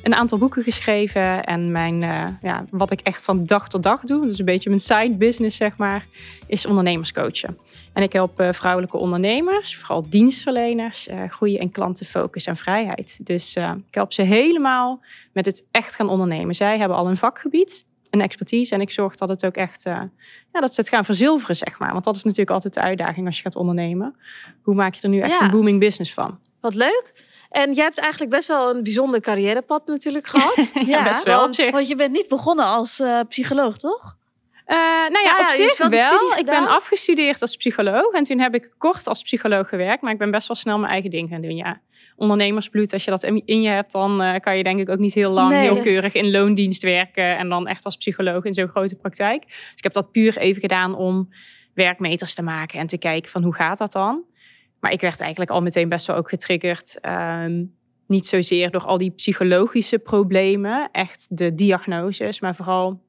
een 0.03 0.15
aantal 0.15 0.39
boeken 0.39 0.63
geschreven 0.63 1.45
en 1.45 1.73
mijn, 1.73 2.01
ja, 2.43 2.65
wat 2.71 2.91
ik 2.91 3.01
echt 3.01 3.25
van 3.25 3.47
dag 3.47 3.69
tot 3.69 3.83
dag 3.83 4.01
doe, 4.01 4.27
dus 4.27 4.39
een 4.39 4.45
beetje 4.45 4.69
mijn 4.69 4.81
side 4.81 5.17
business 5.17 5.57
zeg 5.57 5.77
maar, 5.77 6.07
is 6.47 6.67
ondernemerscoachen. 6.67 7.59
En 7.93 8.03
ik 8.03 8.13
help 8.13 8.49
vrouwelijke 8.51 8.97
ondernemers, 8.97 9.77
vooral 9.77 10.09
dienstverleners, 10.09 11.09
groeien 11.29 11.61
en 11.61 11.71
klantenfocus 11.71 12.47
en 12.47 12.57
vrijheid. 12.57 13.19
Dus 13.27 13.57
ik 13.89 13.95
help 13.95 14.13
ze 14.13 14.23
helemaal 14.23 15.01
met 15.33 15.47
het 15.47 15.65
echt 15.71 15.95
gaan 15.95 16.09
ondernemen. 16.09 16.55
Zij 16.55 16.79
hebben 16.79 16.97
al 16.97 17.09
een 17.09 17.17
vakgebied, 17.17 17.87
een 18.15 18.21
expertise 18.21 18.75
en 18.75 18.81
ik 18.81 18.91
zorg 18.91 19.15
dat 19.15 19.29
het 19.29 19.47
ook 19.47 19.55
echt, 19.57 19.85
eh, 19.87 20.01
ja, 20.53 20.61
dat 20.61 20.75
ze 20.75 20.81
het 20.81 20.91
gaan 20.91 21.05
verzilveren 21.05 21.57
zeg 21.57 21.79
maar. 21.79 21.93
Want 21.93 22.05
dat 22.05 22.17
is 22.17 22.23
natuurlijk 22.23 22.51
altijd 22.51 22.75
de 22.75 22.81
uitdaging 22.81 23.27
als 23.27 23.37
je 23.37 23.43
gaat 23.43 23.57
ondernemen. 23.57 24.17
Hoe 24.63 24.75
maak 24.75 24.95
je 24.95 25.03
er 25.03 25.09
nu 25.09 25.19
echt 25.19 25.31
Ja. 25.39 25.41
een 25.41 25.51
booming 25.51 25.81
business 25.81 26.15
van? 26.15 26.39
Wat 26.61 26.75
leuk. 26.75 27.13
En 27.51 27.73
jij 27.73 27.85
hebt 27.85 27.99
eigenlijk 27.99 28.31
best 28.33 28.49
wel 28.49 28.75
een 28.75 28.83
bijzonder 28.83 29.21
carrièrepad 29.21 29.87
natuurlijk 29.87 30.27
gehad. 30.27 30.71
Ja, 30.87 31.03
best 31.03 31.25
wel 31.25 31.35
op 31.35 31.41
want, 31.41 31.55
zich. 31.55 31.71
want 31.71 31.89
je 31.89 31.95
bent 31.95 32.13
niet 32.13 32.29
begonnen 32.29 32.65
als 32.65 33.01
eh, 33.01 33.21
psycholoog, 33.29 33.77
toch? 33.77 34.17
Eh, 34.65 34.77
nou 34.77 35.25
ja, 35.25 35.37
ja, 35.39 35.41
op 35.41 35.49
zich 35.49 35.79
wel. 35.89 36.37
Ik 36.39 36.47
ben 36.47 36.69
afgestudeerd 36.69 37.41
als 37.41 37.57
psycholoog. 37.57 38.13
En 38.13 38.23
toen 38.25 38.39
heb 38.39 38.55
ik 38.55 38.73
kort 38.79 39.07
als 39.07 39.23
psycholoog 39.23 39.69
gewerkt. 39.69 40.03
Maar 40.03 40.13
ik 40.13 40.19
ben 40.19 40.31
best 40.31 40.49
wel 40.49 40.57
snel 40.57 40.79
mijn 40.79 40.93
eigen 40.93 41.11
ding 41.11 41.29
gaan 41.29 41.41
doen, 41.41 41.57
ja. 41.57 41.81
Ondernemersbloed, 42.17 42.93
als 42.93 43.05
je 43.05 43.11
dat 43.11 43.23
in 43.23 43.63
je 43.63 43.69
hebt, 43.69 43.93
dan 43.93 44.23
eh, 44.23 44.41
kan 44.41 44.57
je 44.57 44.63
denk 44.63 44.81
ik 44.81 44.89
ook 44.89 44.99
niet 44.99 45.15
heel 45.15 45.31
lang, 45.31 45.51
Nee. 45.51 45.61
heel 45.63 45.83
keurig 45.83 46.15
in 46.15 46.31
loondienst 46.31 46.83
werken. 46.83 47.37
En 47.39 47.49
dan 47.49 47.67
echt 47.67 47.85
als 47.85 47.97
psycholoog 47.97 48.45
in 48.45 48.55
zo'n 48.55 48.69
grote 48.69 48.97
praktijk. 48.97 49.45
Dus 49.47 49.73
ik 49.77 49.83
heb 49.83 49.93
dat 49.93 50.13
puur 50.13 50.37
even 50.39 50.61
gedaan 50.61 50.95
om 50.97 51.29
werkmeters 51.75 52.35
te 52.35 52.43
maken 52.43 52.79
en 52.79 52.87
te 52.87 52.99
kijken 52.99 53.31
van 53.31 53.43
hoe 53.43 53.55
gaat 53.55 53.79
dat 53.79 53.93
dan. 53.93 54.25
Maar 54.81 54.93
ik 54.93 55.01
werd 55.01 55.21
eigenlijk 55.21 55.51
al 55.51 55.63
meteen 55.63 55.89
best 55.89 56.07
wel 56.07 56.17
ook 56.17 56.29
getriggerd. 56.29 56.99
ehm, 57.01 57.65
niet 58.07 58.27
zozeer 58.27 58.71
door 58.71 58.85
al 58.85 58.99
die 58.99 59.11
psychologische 59.11 59.99
problemen, 59.99 60.89
echt 60.93 61.27
de 61.31 61.55
diagnoses, 61.55 62.41
maar 62.41 62.55
vooral 62.55 63.03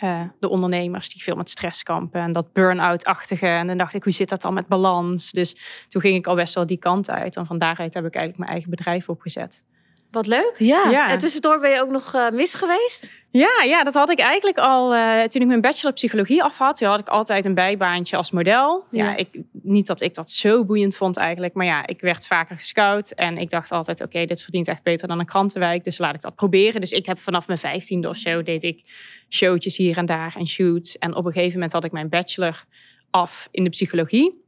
eh, 0.00 0.22
de 0.40 0.48
ondernemers 0.48 1.08
die 1.08 1.22
veel 1.22 1.36
met 1.36 1.50
stress 1.50 1.82
kampen 1.82 2.20
en 2.20 2.32
dat 2.32 2.52
burn-out-achtige. 2.52 3.46
En 3.46 3.66
dan 3.66 3.78
dacht 3.78 3.94
ik, 3.94 4.04
hoe 4.04 4.12
zit 4.12 4.28
dat 4.28 4.42
dan 4.42 4.54
met 4.54 4.66
balans? 4.66 5.30
Dus 5.30 5.56
toen 5.88 6.00
ging 6.00 6.16
ik 6.16 6.26
al 6.26 6.34
best 6.34 6.54
wel 6.54 6.66
die 6.66 6.78
kant 6.78 7.10
uit. 7.10 7.36
En 7.36 7.46
van 7.46 7.58
daaruit 7.58 7.94
heb 7.94 8.04
ik 8.04 8.14
eigenlijk 8.14 8.38
mijn 8.38 8.50
eigen 8.50 8.70
bedrijf 8.70 9.08
opgezet. 9.08 9.64
Wat 10.10 10.26
leuk. 10.26 10.54
Ja. 10.58 10.90
Ja. 10.90 11.08
En 11.08 11.18
tussendoor 11.18 11.60
ben 11.60 11.70
je 11.70 11.80
ook 11.82 11.90
nog 11.90 12.14
eh, 12.14 12.30
mis 12.30 12.54
geweest? 12.54 13.10
Ja, 13.32 13.62
ja, 13.64 13.84
dat 13.84 13.94
had 13.94 14.10
ik 14.10 14.18
eigenlijk 14.18 14.58
al 14.58 14.94
eh, 14.94 15.22
toen 15.22 15.42
ik 15.42 15.48
mijn 15.48 15.60
bachelor 15.60 15.92
psychologie 15.92 16.42
af 16.42 16.58
had. 16.58 16.76
Toen 16.76 16.88
had 16.88 17.00
ik 17.00 17.08
altijd 17.08 17.44
een 17.44 17.54
bijbaantje 17.54 18.16
als 18.16 18.30
model. 18.30 18.84
Ja, 18.90 19.04
Ja. 19.04 19.16
ik, 19.16 19.28
niet 19.52 19.86
dat 19.86 20.00
ik 20.00 20.14
dat 20.14 20.30
zo 20.30 20.64
boeiend 20.64 20.96
vond 20.96 21.16
eigenlijk. 21.16 21.54
Maar 21.54 21.66
ja, 21.66 21.86
ik 21.86 22.00
werd 22.00 22.26
vaker 22.26 22.56
gescout. 22.56 23.10
En 23.10 23.38
ik 23.38 23.50
dacht 23.50 23.72
altijd, 23.72 24.00
oké, 24.00 24.24
dit 24.24 24.42
verdient 24.42 24.68
echt 24.68 24.82
beter 24.82 25.08
dan 25.08 25.18
een 25.18 25.24
krantenwijk. 25.26 25.84
Dus 25.84 25.98
laat 25.98 26.14
ik 26.14 26.20
dat 26.20 26.34
proberen. 26.34 26.80
Dus 26.80 26.92
ik 26.92 27.06
heb 27.06 27.18
vanaf 27.18 27.46
mijn 27.46 27.58
vijftiende 27.58 28.08
of 28.08 28.16
zo 28.16 28.42
deed 28.42 28.62
ik 28.62 28.82
showtjes 29.28 29.76
hier 29.76 29.96
en 29.96 30.06
daar 30.06 30.34
en 30.38 30.46
shoots. 30.46 30.98
En 30.98 31.14
op 31.14 31.24
een 31.24 31.32
gegeven 31.32 31.54
moment 31.54 31.72
had 31.72 31.84
ik 31.84 31.92
mijn 31.92 32.08
bachelor 32.08 32.64
af 33.10 33.48
in 33.50 33.64
de 33.64 33.70
psychologie. 33.70 34.39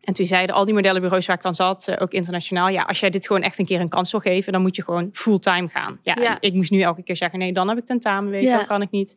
En 0.00 0.14
toen 0.14 0.26
zeiden 0.26 0.54
al 0.54 0.64
die 0.64 0.74
modellenbureaus 0.74 1.26
waar 1.26 1.36
ik 1.36 1.42
dan 1.42 1.54
zat, 1.54 1.88
eh, 1.88 1.96
ook 2.02 2.12
internationaal, 2.12 2.68
ja, 2.68 2.82
als 2.82 3.00
jij 3.00 3.10
dit 3.10 3.26
gewoon 3.26 3.42
echt 3.42 3.58
een 3.58 3.64
keer 3.66 3.80
een 3.80 3.88
kans 3.88 4.10
wil 4.10 4.20
geven, 4.20 4.52
dan 4.52 4.62
moet 4.62 4.76
je 4.76 4.82
gewoon 4.82 5.08
fulltime 5.12 5.68
gaan. 5.68 5.98
Ja, 6.02 6.16
Ja. 6.20 6.36
ik 6.40 6.52
moest 6.54 6.70
nu 6.70 6.80
elke 6.80 7.02
keer 7.02 7.16
zeggen, 7.16 7.38
nee, 7.38 7.52
dan 7.52 7.68
heb 7.68 7.78
ik 7.78 7.84
tentamenweek, 7.86 8.42
Ja. 8.42 8.56
dan 8.56 8.66
kan 8.66 8.82
ik 8.82 8.90
niet. 8.90 9.16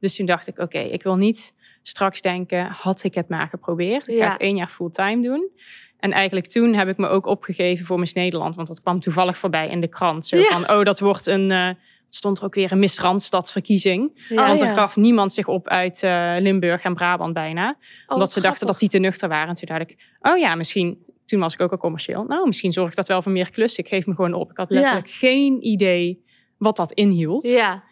Dus 0.00 0.16
toen 0.16 0.26
dacht 0.26 0.46
ik, 0.46 0.58
oké, 0.58 0.78
ik 0.78 1.02
wil 1.02 1.16
niet 1.16 1.54
straks 1.82 2.20
denken, 2.20 2.66
had 2.66 3.02
ik 3.04 3.14
het 3.14 3.28
maar 3.28 3.48
geprobeerd. 3.48 4.08
Ik 4.08 4.16
Ja. 4.16 4.24
ga 4.26 4.32
het 4.32 4.40
één 4.40 4.56
jaar 4.56 4.68
fulltime 4.68 5.22
doen. 5.22 5.48
En 5.98 6.12
eigenlijk 6.12 6.46
toen 6.46 6.74
heb 6.74 6.88
ik 6.88 6.96
me 6.96 7.08
ook 7.08 7.26
opgegeven 7.26 7.86
voor 7.86 7.98
Miss 7.98 8.12
Nederland, 8.12 8.56
want 8.56 8.68
dat 8.68 8.80
kwam 8.82 9.00
toevallig 9.00 9.38
voorbij 9.38 9.68
in 9.68 9.80
de 9.80 9.88
krant. 9.88 10.26
Zo 10.26 10.36
Ja. 10.36 10.42
van, 10.42 10.70
oh, 10.76 10.84
dat 10.84 11.00
wordt 11.00 11.26
een, 11.26 11.50
eh, 11.50 11.68
stond 12.08 12.38
er 12.38 12.44
ook 12.44 12.54
weer 12.54 12.72
een 12.72 12.78
Miss 12.78 12.98
Randstad-verkiezing. 13.00 14.24
Ja. 14.28 14.46
Want 14.46 14.60
Oh, 14.60 14.66
er 14.66 14.72
ja. 14.72 14.78
gaf 14.78 14.96
niemand 14.96 15.32
zich 15.32 15.46
op 15.48 15.68
uit 15.68 16.02
eh, 16.02 16.34
Limburg 16.38 16.82
en 16.82 16.94
Brabant 16.94 17.34
bijna 17.34 17.76
Oh, 18.06 18.14
omdat 18.14 18.32
ze 18.32 18.40
dachten 18.40 18.66
dat 18.66 18.78
die 18.78 18.88
te 18.88 18.98
nuchter 18.98 19.28
waren. 19.28 19.48
En 19.48 19.54
toen 19.54 19.68
dacht 19.78 19.90
ik, 19.90 20.08
oh 20.20 20.38
ja, 20.38 20.54
misschien... 20.54 21.04
Toen 21.24 21.40
was 21.40 21.54
ik 21.54 21.60
ook 21.60 21.70
al 21.70 21.78
commercieel. 21.78 22.24
Nou, 22.24 22.46
misschien 22.46 22.72
zorg 22.72 22.88
ik 22.88 22.96
dat 22.96 23.08
wel 23.08 23.22
voor 23.22 23.32
meer 23.32 23.50
klussen. 23.50 23.84
Ik 23.84 23.90
geef 23.90 24.06
me 24.06 24.14
gewoon 24.14 24.32
op. 24.34 24.50
Ik 24.50 24.56
had 24.56 24.68
Ja. 24.68 24.74
letterlijk 24.74 25.10
geen 25.10 25.66
idee 25.66 26.24
wat 26.58 26.76
dat 26.76 26.92
inhield. 26.92 27.46
Ja. 27.46 27.82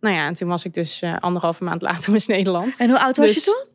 Nou 0.00 0.14
ja, 0.14 0.26
en 0.26 0.34
toen 0.34 0.48
was 0.48 0.64
ik 0.64 0.74
dus 0.74 1.02
eh, 1.02 1.16
anderhalve 1.18 1.64
maand 1.64 1.82
later 1.82 2.14
in 2.14 2.20
Nederland. 2.26 2.78
En 2.80 2.88
hoe 2.88 3.00
oud 3.00 3.16
was 3.16 3.26
Dus- 3.26 3.44
je 3.44 3.50
toen? 3.50 3.74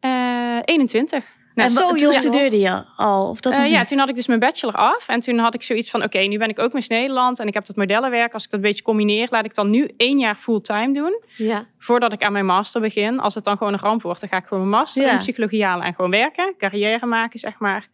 Eh 0.00 0.58
21. 0.64 1.24
Nou, 1.54 1.68
en 1.68 1.74
zo 1.74 1.94
toen 1.94 2.12
studeerde 2.12 2.58
je 2.58 2.84
al? 2.96 3.28
Of 3.28 3.40
dat 3.40 3.52
Eh, 3.52 3.70
ja, 3.70 3.84
toen 3.84 3.98
had 3.98 4.08
ik 4.08 4.14
dus 4.14 4.26
mijn 4.26 4.40
bachelor 4.40 4.74
af. 4.74 5.08
En 5.08 5.20
toen 5.20 5.38
had 5.38 5.54
ik 5.54 5.62
zoiets 5.62 5.90
van, 5.90 6.02
oké, 6.02 6.18
nu 6.18 6.38
ben 6.38 6.48
ik 6.48 6.58
ook 6.58 6.72
Miss 6.72 6.88
Nederland. 6.88 7.38
En 7.40 7.46
ik 7.46 7.54
heb 7.54 7.66
dat 7.66 7.76
modellenwerk. 7.76 8.32
Als 8.32 8.44
ik 8.44 8.50
dat 8.50 8.60
een 8.60 8.66
beetje 8.66 8.82
combineer, 8.82 9.26
laat 9.30 9.44
ik 9.44 9.54
dan 9.54 9.70
nu 9.70 9.90
één 9.96 10.18
jaar 10.18 10.34
fulltime 10.34 10.92
doen. 10.92 11.22
Ja. 11.36 11.66
voordat 11.78 12.12
ik 12.12 12.22
aan 12.22 12.32
mijn 12.32 12.46
master 12.46 12.80
begin. 12.80 13.20
Als 13.20 13.34
het 13.34 13.44
dan 13.44 13.56
gewoon 13.56 13.72
een 13.72 13.78
ramp 13.78 14.02
wordt, 14.02 14.20
dan 14.20 14.28
ga 14.28 14.36
ik 14.36 14.46
gewoon 14.46 14.68
mijn 14.68 14.80
master 14.80 15.02
Ja. 15.02 15.12
in 15.12 15.18
psychologie 15.18 15.64
halen 15.64 15.86
en 15.86 15.94
gewoon 15.94 16.10
werken. 16.10 16.54
Carrière 16.58 17.06
maken, 17.06 17.38
zeg 17.38 17.58
maar. 17.58 17.88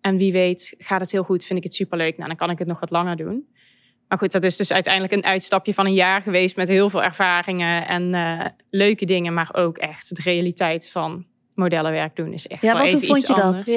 En 0.00 0.16
wie 0.16 0.32
weet, 0.32 0.74
gaat 0.78 1.00
het 1.00 1.10
heel 1.10 1.22
goed, 1.22 1.44
vind 1.44 1.58
ik 1.58 1.64
het 1.64 1.74
superleuk. 1.74 2.16
Nou, 2.16 2.28
dan 2.28 2.36
kan 2.36 2.50
ik 2.50 2.58
het 2.58 2.68
nog 2.68 2.80
wat 2.80 2.90
langer 2.90 3.16
doen. 3.16 3.46
Maar 4.08 4.18
goed, 4.18 4.32
dat 4.32 4.44
is 4.44 4.56
dus 4.56 4.72
uiteindelijk 4.72 5.12
een 5.12 5.24
uitstapje 5.24 5.74
van 5.74 5.86
een 5.86 5.94
jaar 5.94 6.22
geweest 6.22 6.56
met 6.56 6.68
heel 6.68 6.90
veel 6.90 7.02
ervaringen 7.02 7.86
en 7.88 8.14
eh, 8.14 8.46
leuke 8.70 9.04
dingen, 9.04 9.34
maar 9.34 9.48
ook 9.52 9.78
echt 9.78 10.16
de 10.16 10.22
realiteit 10.24 10.90
van 10.90 11.26
modellenwerk 11.56 12.16
doen 12.16 12.32
is 12.32 12.46
echt 12.46 12.62
Ja, 12.62 12.72
wel 12.72 12.76
hoe 12.82 12.86
even 12.86 13.06
vond 13.06 13.18
iets 13.18 13.28
je 13.28 13.34
dat? 13.34 13.64
Ja. 13.66 13.74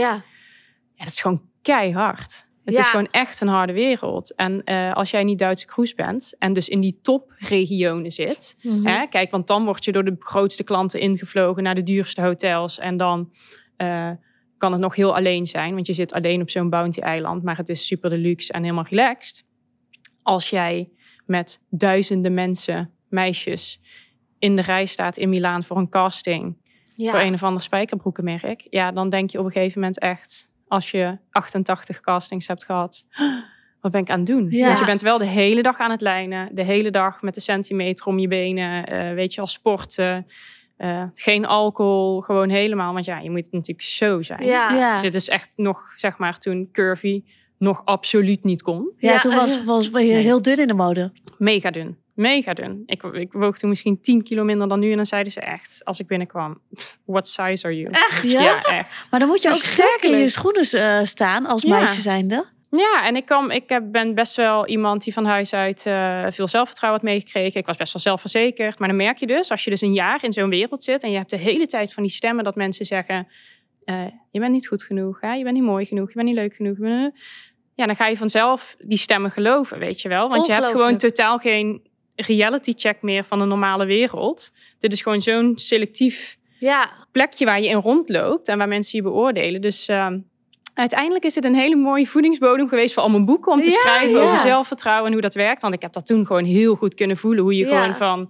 Ja, 0.95 1.03
dat 1.05 1.13
is 1.13 1.21
gewoon 1.21 1.41
keihard. 1.61 2.47
Het 2.65 2.73
Ja. 2.73 2.79
is 2.79 2.87
gewoon 2.89 3.07
echt 3.11 3.41
een 3.41 3.47
harde 3.47 3.73
wereld. 3.73 4.35
En 4.35 4.63
eh, 4.63 4.93
als 4.93 5.11
jij 5.11 5.23
niet 5.23 5.39
Duitse 5.39 5.65
kroes 5.65 5.93
bent 5.95 6.35
en 6.39 6.53
dus 6.53 6.69
in 6.69 6.79
die 6.79 6.99
topregionen 7.01 8.11
zit, 8.11 8.57
Mhm. 8.61 8.85
Hè? 8.85 9.07
Kijk, 9.07 9.31
want 9.31 9.47
dan 9.47 9.65
word 9.65 9.85
je 9.85 9.91
door 9.91 10.05
de 10.05 10.15
grootste 10.19 10.63
klanten 10.63 10.99
ingevlogen 10.99 11.63
naar 11.63 11.75
de 11.75 11.83
duurste 11.83 12.21
hotels. 12.21 12.79
En 12.79 12.97
dan 12.97 13.33
eh, 13.77 14.11
kan 14.57 14.71
het 14.71 14.81
nog 14.81 14.95
heel 14.95 15.15
alleen 15.15 15.45
zijn, 15.45 15.73
want 15.73 15.87
je 15.87 15.93
zit 15.93 16.13
alleen 16.13 16.41
op 16.41 16.49
zo'n 16.49 16.69
bounty-eiland. 16.69 17.43
Maar 17.43 17.57
het 17.57 17.69
is 17.69 17.85
super 17.87 18.09
deluxe 18.09 18.53
en 18.53 18.61
helemaal 18.61 18.85
relaxed. 18.89 19.45
Als 20.21 20.49
jij 20.49 20.89
met 21.25 21.61
duizenden 21.69 22.33
mensen, 22.33 22.91
meisjes, 23.09 23.79
in 24.39 24.55
de 24.55 24.61
rij 24.61 24.85
staat 24.85 25.17
in 25.17 25.29
Milaan 25.29 25.63
voor 25.63 25.77
een 25.77 25.89
casting. 25.89 26.57
Ja. 27.01 27.11
Voor 27.11 27.19
een 27.19 27.33
of 27.33 27.43
ander 27.43 27.61
spijkerbroekenmerk. 27.61 28.67
Ja, 28.69 28.91
dan 28.91 29.09
denk 29.09 29.29
je 29.29 29.39
op 29.39 29.45
een 29.45 29.51
gegeven 29.51 29.79
moment 29.79 29.99
echt, 29.99 30.51
als 30.67 30.91
je 30.91 31.17
88 31.31 31.99
castings 31.99 32.47
hebt 32.47 32.65
gehad. 32.65 33.05
Wat 33.81 33.91
ben 33.91 34.01
ik 34.01 34.09
aan 34.09 34.17
het 34.17 34.27
doen? 34.27 34.47
Ja. 34.49 34.65
Want 34.67 34.79
je 34.79 34.85
bent 34.85 35.01
wel 35.01 35.17
de 35.17 35.25
hele 35.25 35.61
dag 35.61 35.79
aan 35.79 35.91
het 35.91 36.01
lijnen. 36.01 36.49
De 36.55 36.63
hele 36.63 36.91
dag 36.91 37.21
met 37.21 37.33
de 37.33 37.39
centimeter 37.41 38.05
om 38.05 38.19
je 38.19 38.27
benen. 38.27 38.85
eh, 38.85 39.13
weet 39.13 39.33
je, 39.33 39.41
al 39.41 39.47
sporten. 39.47 40.25
eh, 40.77 41.03
geen 41.13 41.45
alcohol. 41.45 42.21
Gewoon 42.21 42.49
helemaal. 42.49 42.93
Want 42.93 43.05
ja, 43.05 43.19
je 43.19 43.29
moet 43.31 43.51
natuurlijk 43.51 43.81
zo 43.87 44.21
zijn. 44.21 44.45
Ja. 44.45 44.73
ja. 44.73 45.01
Dit 45.01 45.15
is 45.15 45.29
echt 45.29 45.53
nog, 45.55 45.83
zeg 45.95 46.17
maar, 46.17 46.37
toen 46.37 46.69
curvy 46.71 47.23
nog 47.57 47.81
absoluut 47.85 48.43
niet 48.43 48.61
kon. 48.61 48.91
Ja, 48.97 49.11
Ja, 49.13 49.19
toen 49.19 49.35
was, 49.35 49.63
was 49.63 49.85
je 49.85 49.91
Nee. 49.91 50.11
heel 50.11 50.41
dun 50.41 50.57
in 50.57 50.67
de 50.67 50.73
mode. 50.73 51.11
Mega 51.37 51.71
dun. 51.71 51.97
Mega 52.19 52.53
dun. 52.53 52.83
Ik, 52.85 53.03
ik 53.03 53.33
woog 53.33 53.57
toen 53.57 53.69
misschien 53.69 54.01
10 54.01 54.23
kilo 54.23 54.43
minder 54.43 54.67
dan 54.67 54.79
nu. 54.79 54.89
En 54.91 54.97
dan 54.97 55.05
zeiden 55.05 55.31
ze 55.31 55.39
echt, 55.39 55.81
als 55.83 55.99
ik 55.99 56.07
binnenkwam, 56.07 56.61
what 57.05 57.27
size 57.29 57.65
are 57.65 57.75
you? 57.77 57.87
Echt? 57.91 58.31
Ja? 58.31 58.41
Ja, 58.41 58.61
echt. 58.61 59.07
Maar 59.11 59.19
dan 59.19 59.29
moet 59.29 59.41
je 59.41 59.49
ook 59.49 59.55
sterk 59.55 59.99
in 60.01 60.17
je 60.17 60.27
schoenen 60.27 60.63
eh, 60.71 60.99
staan 61.05 61.45
als 61.45 61.61
Ja. 61.61 61.77
meisje 61.77 62.01
zijnde. 62.01 62.45
Ja, 62.71 63.05
en 63.05 63.15
ik, 63.15 63.25
kwam, 63.25 63.51
ik 63.51 63.69
heb- 63.69 63.83
ben 63.91 64.15
best 64.15 64.35
wel 64.35 64.67
iemand 64.67 65.03
die 65.03 65.13
van 65.13 65.25
huis 65.25 65.53
uit 65.53 65.85
eh, 65.85 66.25
veel 66.29 66.47
zelfvertrouwen 66.47 67.01
had 67.01 67.09
meegekregen. 67.09 67.59
Ik 67.59 67.65
was 67.65 67.77
best 67.77 67.93
wel 67.93 68.01
zelfverzekerd. 68.01 68.79
Maar 68.79 68.87
dan 68.87 68.97
merk 68.97 69.17
je 69.17 69.27
dus, 69.27 69.51
als 69.51 69.63
je 69.63 69.69
dus 69.69 69.81
een 69.81 69.93
jaar 69.93 70.23
in 70.23 70.33
zo'n 70.33 70.49
wereld 70.49 70.83
zit... 70.83 71.03
en 71.03 71.11
je 71.11 71.17
hebt 71.17 71.29
de 71.29 71.37
hele 71.37 71.65
tijd 71.67 71.93
van 71.93 72.03
die 72.03 72.11
stemmen 72.11 72.43
dat 72.43 72.55
mensen 72.55 72.85
zeggen... 72.85 73.27
eh, 73.83 74.05
je 74.31 74.39
bent 74.39 74.51
niet 74.51 74.67
goed 74.67 74.83
genoeg, 74.83 75.21
hè? 75.21 75.33
je 75.33 75.43
bent 75.43 75.55
niet 75.55 75.63
mooi 75.65 75.85
genoeg, 75.85 76.07
je 76.07 76.13
bent 76.15 76.27
niet 76.27 76.35
leuk 76.37 76.55
genoeg. 76.55 76.77
Ja, 77.75 77.85
dan 77.85 77.95
ga 77.95 78.07
je 78.07 78.17
vanzelf 78.17 78.75
die 78.79 78.97
stemmen 78.97 79.31
geloven, 79.31 79.79
weet 79.79 80.01
je 80.01 80.09
wel. 80.09 80.29
Want 80.29 80.45
je 80.45 80.51
hebt 80.51 80.69
gewoon 80.69 80.97
totaal 80.97 81.37
geen 81.37 81.87
reality 82.27 82.71
check 82.75 83.01
meer 83.01 83.23
van 83.23 83.39
de 83.39 83.45
normale 83.45 83.85
wereld. 83.85 84.51
Dit 84.79 84.93
is 84.93 85.01
gewoon 85.01 85.21
zo'n 85.21 85.51
selectief 85.55 86.37
Ja. 86.57 86.89
plekje 87.11 87.45
waar 87.45 87.61
je 87.61 87.67
in 87.67 87.75
rondloopt 87.77 88.47
en 88.47 88.57
waar 88.57 88.67
mensen 88.67 88.97
je 88.97 89.03
beoordelen. 89.03 89.61
Dus 89.61 89.87
ehm, 89.87 90.19
uiteindelijk 90.73 91.23
is 91.25 91.35
het 91.35 91.45
een 91.45 91.55
hele 91.55 91.75
mooie 91.75 92.07
voedingsbodem 92.07 92.67
geweest 92.67 92.93
voor 92.93 93.03
al 93.03 93.09
mijn 93.09 93.25
boeken 93.25 93.51
om 93.51 93.61
te 93.61 93.69
Ja, 93.69 93.79
schrijven 93.79 94.19
ja. 94.19 94.23
over 94.25 94.37
zelfvertrouwen 94.37 95.05
en 95.05 95.11
hoe 95.11 95.21
dat 95.21 95.33
werkt. 95.33 95.61
Want 95.61 95.73
ik 95.73 95.81
heb 95.81 95.93
dat 95.93 96.05
toen 96.05 96.25
gewoon 96.25 96.45
heel 96.45 96.75
goed 96.75 96.93
kunnen 96.93 97.17
voelen. 97.17 97.43
Hoe 97.43 97.55
je 97.55 97.65
gewoon 97.65 97.95
van 97.95 98.29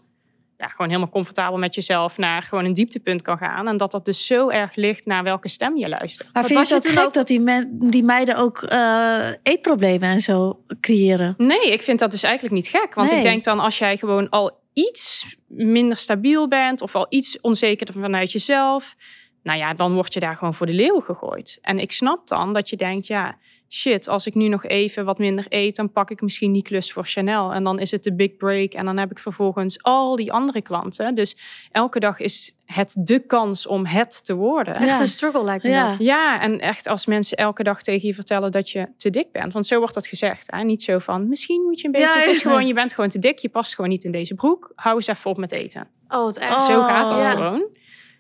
ja, 0.59 0.67
gewoon 0.67 0.87
helemaal 0.87 1.09
comfortabel 1.09 1.57
met 1.57 1.75
jezelf 1.75 2.17
naar 2.17 2.41
gewoon 2.43 2.65
een 2.65 2.73
dieptepunt 2.73 3.21
kan 3.21 3.37
gaan. 3.37 3.67
En 3.67 3.77
dat 3.77 3.91
dat 3.91 4.05
dus 4.05 4.25
zo 4.25 4.49
erg 4.49 4.75
ligt 4.75 5.05
naar 5.05 5.23
welke 5.23 5.47
stem 5.49 5.77
je 5.77 5.89
luistert. 5.89 6.33
Maar 6.33 6.45
vind 6.45 6.67
je 6.69 6.75
het 6.75 6.87
gek 6.87 7.05
ook- 7.05 7.13
dat 7.13 7.27
die, 7.27 7.39
men- 7.39 7.75
die 7.89 8.03
meiden 8.03 8.37
ook 8.37 8.61
eh, 8.61 9.27
eetproblemen 9.43 10.09
en 10.09 10.19
zo 10.19 10.63
creëren? 10.81 11.33
Nee, 11.37 11.71
ik 11.71 11.81
vind 11.81 11.99
dat 11.99 12.11
dus 12.11 12.23
eigenlijk 12.23 12.55
niet 12.55 12.67
gek. 12.67 12.93
Want 12.93 13.09
Nee. 13.09 13.17
ik 13.17 13.23
denk 13.23 13.43
dan 13.43 13.59
als 13.59 13.77
jij 13.77 13.97
gewoon 13.97 14.29
al 14.29 14.59
iets 14.73 15.35
minder 15.47 15.97
stabiel 15.97 16.47
bent 16.47 16.81
of 16.81 16.95
al 16.95 17.05
iets 17.09 17.39
onzekerder 17.41 17.95
vanuit 17.95 18.31
jezelf, 18.31 18.95
nou 19.43 19.59
ja, 19.59 19.73
dan 19.73 19.93
word 19.93 20.13
je 20.13 20.19
daar 20.19 20.35
gewoon 20.35 20.53
voor 20.53 20.65
de 20.65 20.73
leeuw 20.73 20.99
gegooid. 20.99 21.57
En 21.61 21.79
ik 21.79 21.91
snap 21.91 22.27
dan 22.27 22.53
dat 22.53 22.69
je 22.69 22.75
denkt, 22.75 23.07
ja, 23.07 23.37
shit, 23.69 24.07
als 24.07 24.27
ik 24.27 24.35
nu 24.35 24.47
nog 24.47 24.65
even 24.65 25.05
wat 25.05 25.17
minder 25.17 25.45
eet, 25.49 25.75
dan 25.75 25.91
pak 25.91 26.11
ik 26.11 26.21
misschien 26.21 26.51
die 26.53 26.61
klus 26.61 26.91
voor 26.93 27.05
Chanel. 27.05 27.53
En 27.53 27.63
dan 27.63 27.79
is 27.79 27.91
het 27.91 28.03
de 28.03 28.15
big 28.15 28.35
break 28.37 28.73
en 28.73 28.85
dan 28.85 28.97
heb 28.97 29.11
ik 29.11 29.19
vervolgens 29.19 29.83
al 29.83 30.15
die 30.15 30.31
andere 30.31 30.61
klanten. 30.61 31.15
Dus 31.15 31.37
elke 31.71 31.99
dag 31.99 32.19
is 32.19 32.55
het 32.65 32.95
de 32.99 33.19
kans 33.25 33.67
om 33.67 33.85
het 33.85 34.25
te 34.25 34.35
worden. 34.35 34.75
Echt 34.75 34.85
Ja. 34.85 34.99
een 35.01 35.07
struggle 35.07 35.43
lijkt 35.43 35.63
me 35.63 35.69
Ja. 35.69 35.87
dat. 35.87 35.97
Ja, 35.99 36.41
en 36.41 36.59
echt 36.59 36.87
als 36.87 37.05
mensen 37.05 37.37
elke 37.37 37.63
dag 37.63 37.81
tegen 37.81 38.07
je 38.07 38.13
vertellen 38.13 38.51
dat 38.51 38.69
je 38.69 38.87
te 38.97 39.09
dik 39.09 39.31
bent. 39.31 39.53
Want 39.53 39.67
zo 39.67 39.77
wordt 39.79 39.93
dat 39.93 40.07
gezegd. 40.07 40.51
Hè? 40.51 40.63
Niet 40.63 40.83
zo 40.83 40.99
van, 40.99 41.27
misschien 41.27 41.61
moet 41.61 41.79
je 41.79 41.85
een 41.85 41.91
beetje... 41.91 42.07
Ja, 42.07 42.17
het 42.17 42.27
is 42.27 42.41
gewoon, 42.41 42.67
je 42.67 42.73
bent 42.73 42.93
gewoon 42.93 43.09
te 43.09 43.19
dik. 43.19 43.37
Je 43.37 43.49
past 43.49 43.75
gewoon 43.75 43.89
niet 43.89 44.03
in 44.03 44.11
deze 44.11 44.35
broek. 44.35 44.71
Hou 44.75 44.95
eens 44.95 45.07
even 45.07 45.29
op 45.31 45.37
met 45.37 45.51
eten. 45.51 45.87
Oh, 46.07 46.27
het 46.27 46.37
echt. 46.37 46.55
Oh. 46.55 46.65
Zo 46.65 46.81
gaat 46.81 47.09
dat 47.09 47.25
gewoon. 47.25 47.67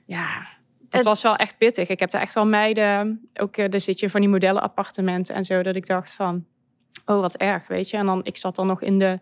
Ja, 0.05 0.47
Het- 0.89 1.03
was 1.03 1.21
wel 1.21 1.35
echt 1.35 1.57
pittig. 1.57 1.89
Ik 1.89 1.99
heb 1.99 2.11
daar 2.11 2.21
echt 2.21 2.33
wel 2.33 2.45
meiden... 2.45 3.29
Ook, 3.33 3.57
eh, 3.57 3.69
daar 3.69 3.81
zit 3.81 3.99
je 3.99 4.09
van 4.09 4.21
die 4.21 4.29
modellenappartementen 4.29 5.35
en 5.35 5.43
zo. 5.43 5.61
Dat 5.63 5.75
ik 5.75 5.85
dacht 5.87 6.13
van, 6.13 6.45
oh 7.05 7.19
wat 7.19 7.35
erg, 7.35 7.67
weet 7.67 7.89
je. 7.89 7.97
En 7.97 8.05
dan, 8.05 8.19
ik 8.23 8.37
zat 8.37 8.55
dan 8.55 8.67
nog 8.67 8.81
in 8.81 8.99
de 8.99 9.19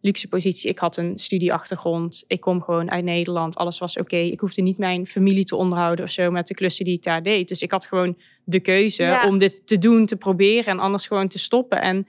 luxe 0.00 0.28
positie. 0.28 0.70
Ik 0.70 0.78
had 0.78 0.96
een 0.96 1.18
studieachtergrond. 1.18 2.24
Ik 2.26 2.40
kom 2.40 2.62
gewoon 2.62 2.90
uit 2.90 3.04
Nederland. 3.04 3.56
Alles 3.56 3.78
was 3.78 3.96
oké. 3.98 4.16
Ik 4.16 4.40
hoefde 4.40 4.62
niet 4.62 4.78
mijn 4.78 5.06
familie 5.06 5.44
te 5.44 5.56
onderhouden 5.56 6.04
of 6.04 6.10
zo 6.10 6.30
met 6.30 6.46
de 6.46 6.54
klussen 6.54 6.84
die 6.84 6.94
ik 6.94 7.02
daar 7.02 7.22
deed. 7.22 7.48
Dus 7.48 7.62
ik 7.62 7.70
had 7.70 7.86
gewoon 7.86 8.18
de 8.44 8.60
keuze 8.60 9.02
Ja. 9.02 9.28
om 9.28 9.38
dit 9.38 9.66
te 9.66 9.78
doen, 9.78 10.06
te 10.06 10.16
proberen 10.16 10.66
en 10.72 10.78
anders 10.78 11.06
gewoon 11.06 11.28
te 11.28 11.38
stoppen. 11.38 11.80
En 11.80 12.06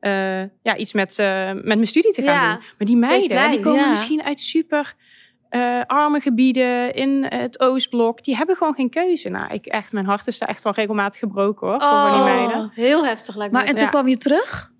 eh, 0.00 0.40
ja, 0.62 0.76
iets 0.76 0.92
met, 0.92 1.18
eh, 1.18 1.52
met 1.52 1.64
mijn 1.64 1.86
studie 1.86 2.12
te 2.12 2.22
gaan 2.22 2.34
Ja. 2.48 2.52
doen. 2.52 2.62
Maar 2.78 2.86
die 2.86 2.96
meiden, 2.96 3.50
die 3.50 3.60
komen 3.60 3.80
ja. 3.80 3.90
misschien 3.90 4.22
uit 4.22 4.40
super 4.40 4.94
eh, 5.48 5.80
arme 5.86 6.20
gebieden 6.20 6.94
in 6.94 7.24
het 7.28 7.60
Oostblok. 7.60 8.24
Die 8.24 8.36
hebben 8.36 8.56
gewoon 8.56 8.74
geen 8.74 8.90
keuze. 8.90 9.28
Nou, 9.28 9.52
ik 9.54 9.66
echt, 9.66 9.92
mijn 9.92 10.06
hart 10.06 10.26
is 10.26 10.38
daar 10.38 10.48
echt 10.48 10.62
wel 10.62 10.72
regelmatig 10.72 11.18
gebroken 11.20 11.66
hoor, 11.68 11.80
voor 11.80 11.90
van 11.90 12.10
die 12.12 12.18
Oh, 12.20 12.24
meiden. 12.24 12.70
heel 12.74 13.04
heftig 13.04 13.36
lijkt 13.36 13.52
me. 13.52 13.58
Maar 13.58 13.68
en 13.68 13.74
toen 13.74 13.84
Ja. 13.84 13.90
kwam 13.90 14.08
je 14.08 14.16
terug? 14.16 14.70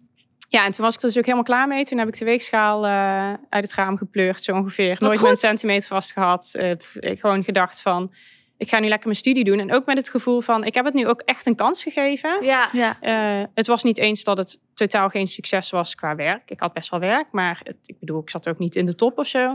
Ja, 0.48 0.64
en 0.64 0.72
toen 0.72 0.84
was 0.84 0.94
ik 0.94 1.00
er 1.00 1.06
dus 1.06 1.16
ook 1.18 1.24
helemaal 1.24 1.44
klaar 1.44 1.68
mee. 1.68 1.84
Toen 1.84 1.98
heb 1.98 2.08
ik 2.08 2.18
de 2.18 2.24
weegschaal 2.24 2.86
eh, 2.86 3.32
uit 3.48 3.64
het 3.64 3.74
raam 3.74 3.96
gepleurd, 3.96 4.42
zo 4.44 4.52
ongeveer. 4.52 4.88
Wat 4.90 5.00
Nooit 5.00 5.12
goed. 5.12 5.22
meer 5.22 5.30
een 5.30 5.36
centimeter 5.36 5.88
vast 5.88 6.12
gehad. 6.12 6.50
Eh, 6.52 6.70
t- 6.70 6.88
ik 6.94 7.20
gewoon 7.20 7.44
gedacht 7.44 7.82
van, 7.82 8.12
ik 8.58 8.68
ga 8.68 8.78
nu 8.78 8.88
lekker 8.88 9.06
mijn 9.06 9.20
studie 9.20 9.44
doen. 9.44 9.58
En 9.58 9.72
ook 9.72 9.86
met 9.86 9.96
het 9.96 10.08
gevoel 10.08 10.40
van, 10.40 10.64
ik 10.64 10.74
heb 10.74 10.84
het 10.84 10.94
nu 10.94 11.06
ook 11.06 11.20
echt 11.20 11.46
een 11.46 11.54
kans 11.54 11.82
gegeven. 11.82 12.44
Ja, 12.44 12.68
Ja. 12.72 12.96
Eh, 13.00 13.46
het 13.54 13.66
was 13.66 13.82
niet 13.82 13.98
eens 13.98 14.24
dat 14.24 14.36
het 14.36 14.60
totaal 14.74 15.08
geen 15.08 15.26
succes 15.26 15.70
was 15.70 15.94
qua 15.94 16.14
werk. 16.14 16.50
Ik 16.50 16.60
had 16.60 16.72
best 16.72 16.90
wel 16.90 17.00
werk, 17.00 17.26
maar 17.32 17.60
het, 17.62 17.76
ik 17.86 17.98
bedoel, 18.00 18.20
ik 18.20 18.30
zat 18.30 18.48
ook 18.48 18.58
niet 18.58 18.76
in 18.76 18.86
de 18.86 18.94
top 18.94 19.18
of 19.18 19.26
zo. 19.26 19.46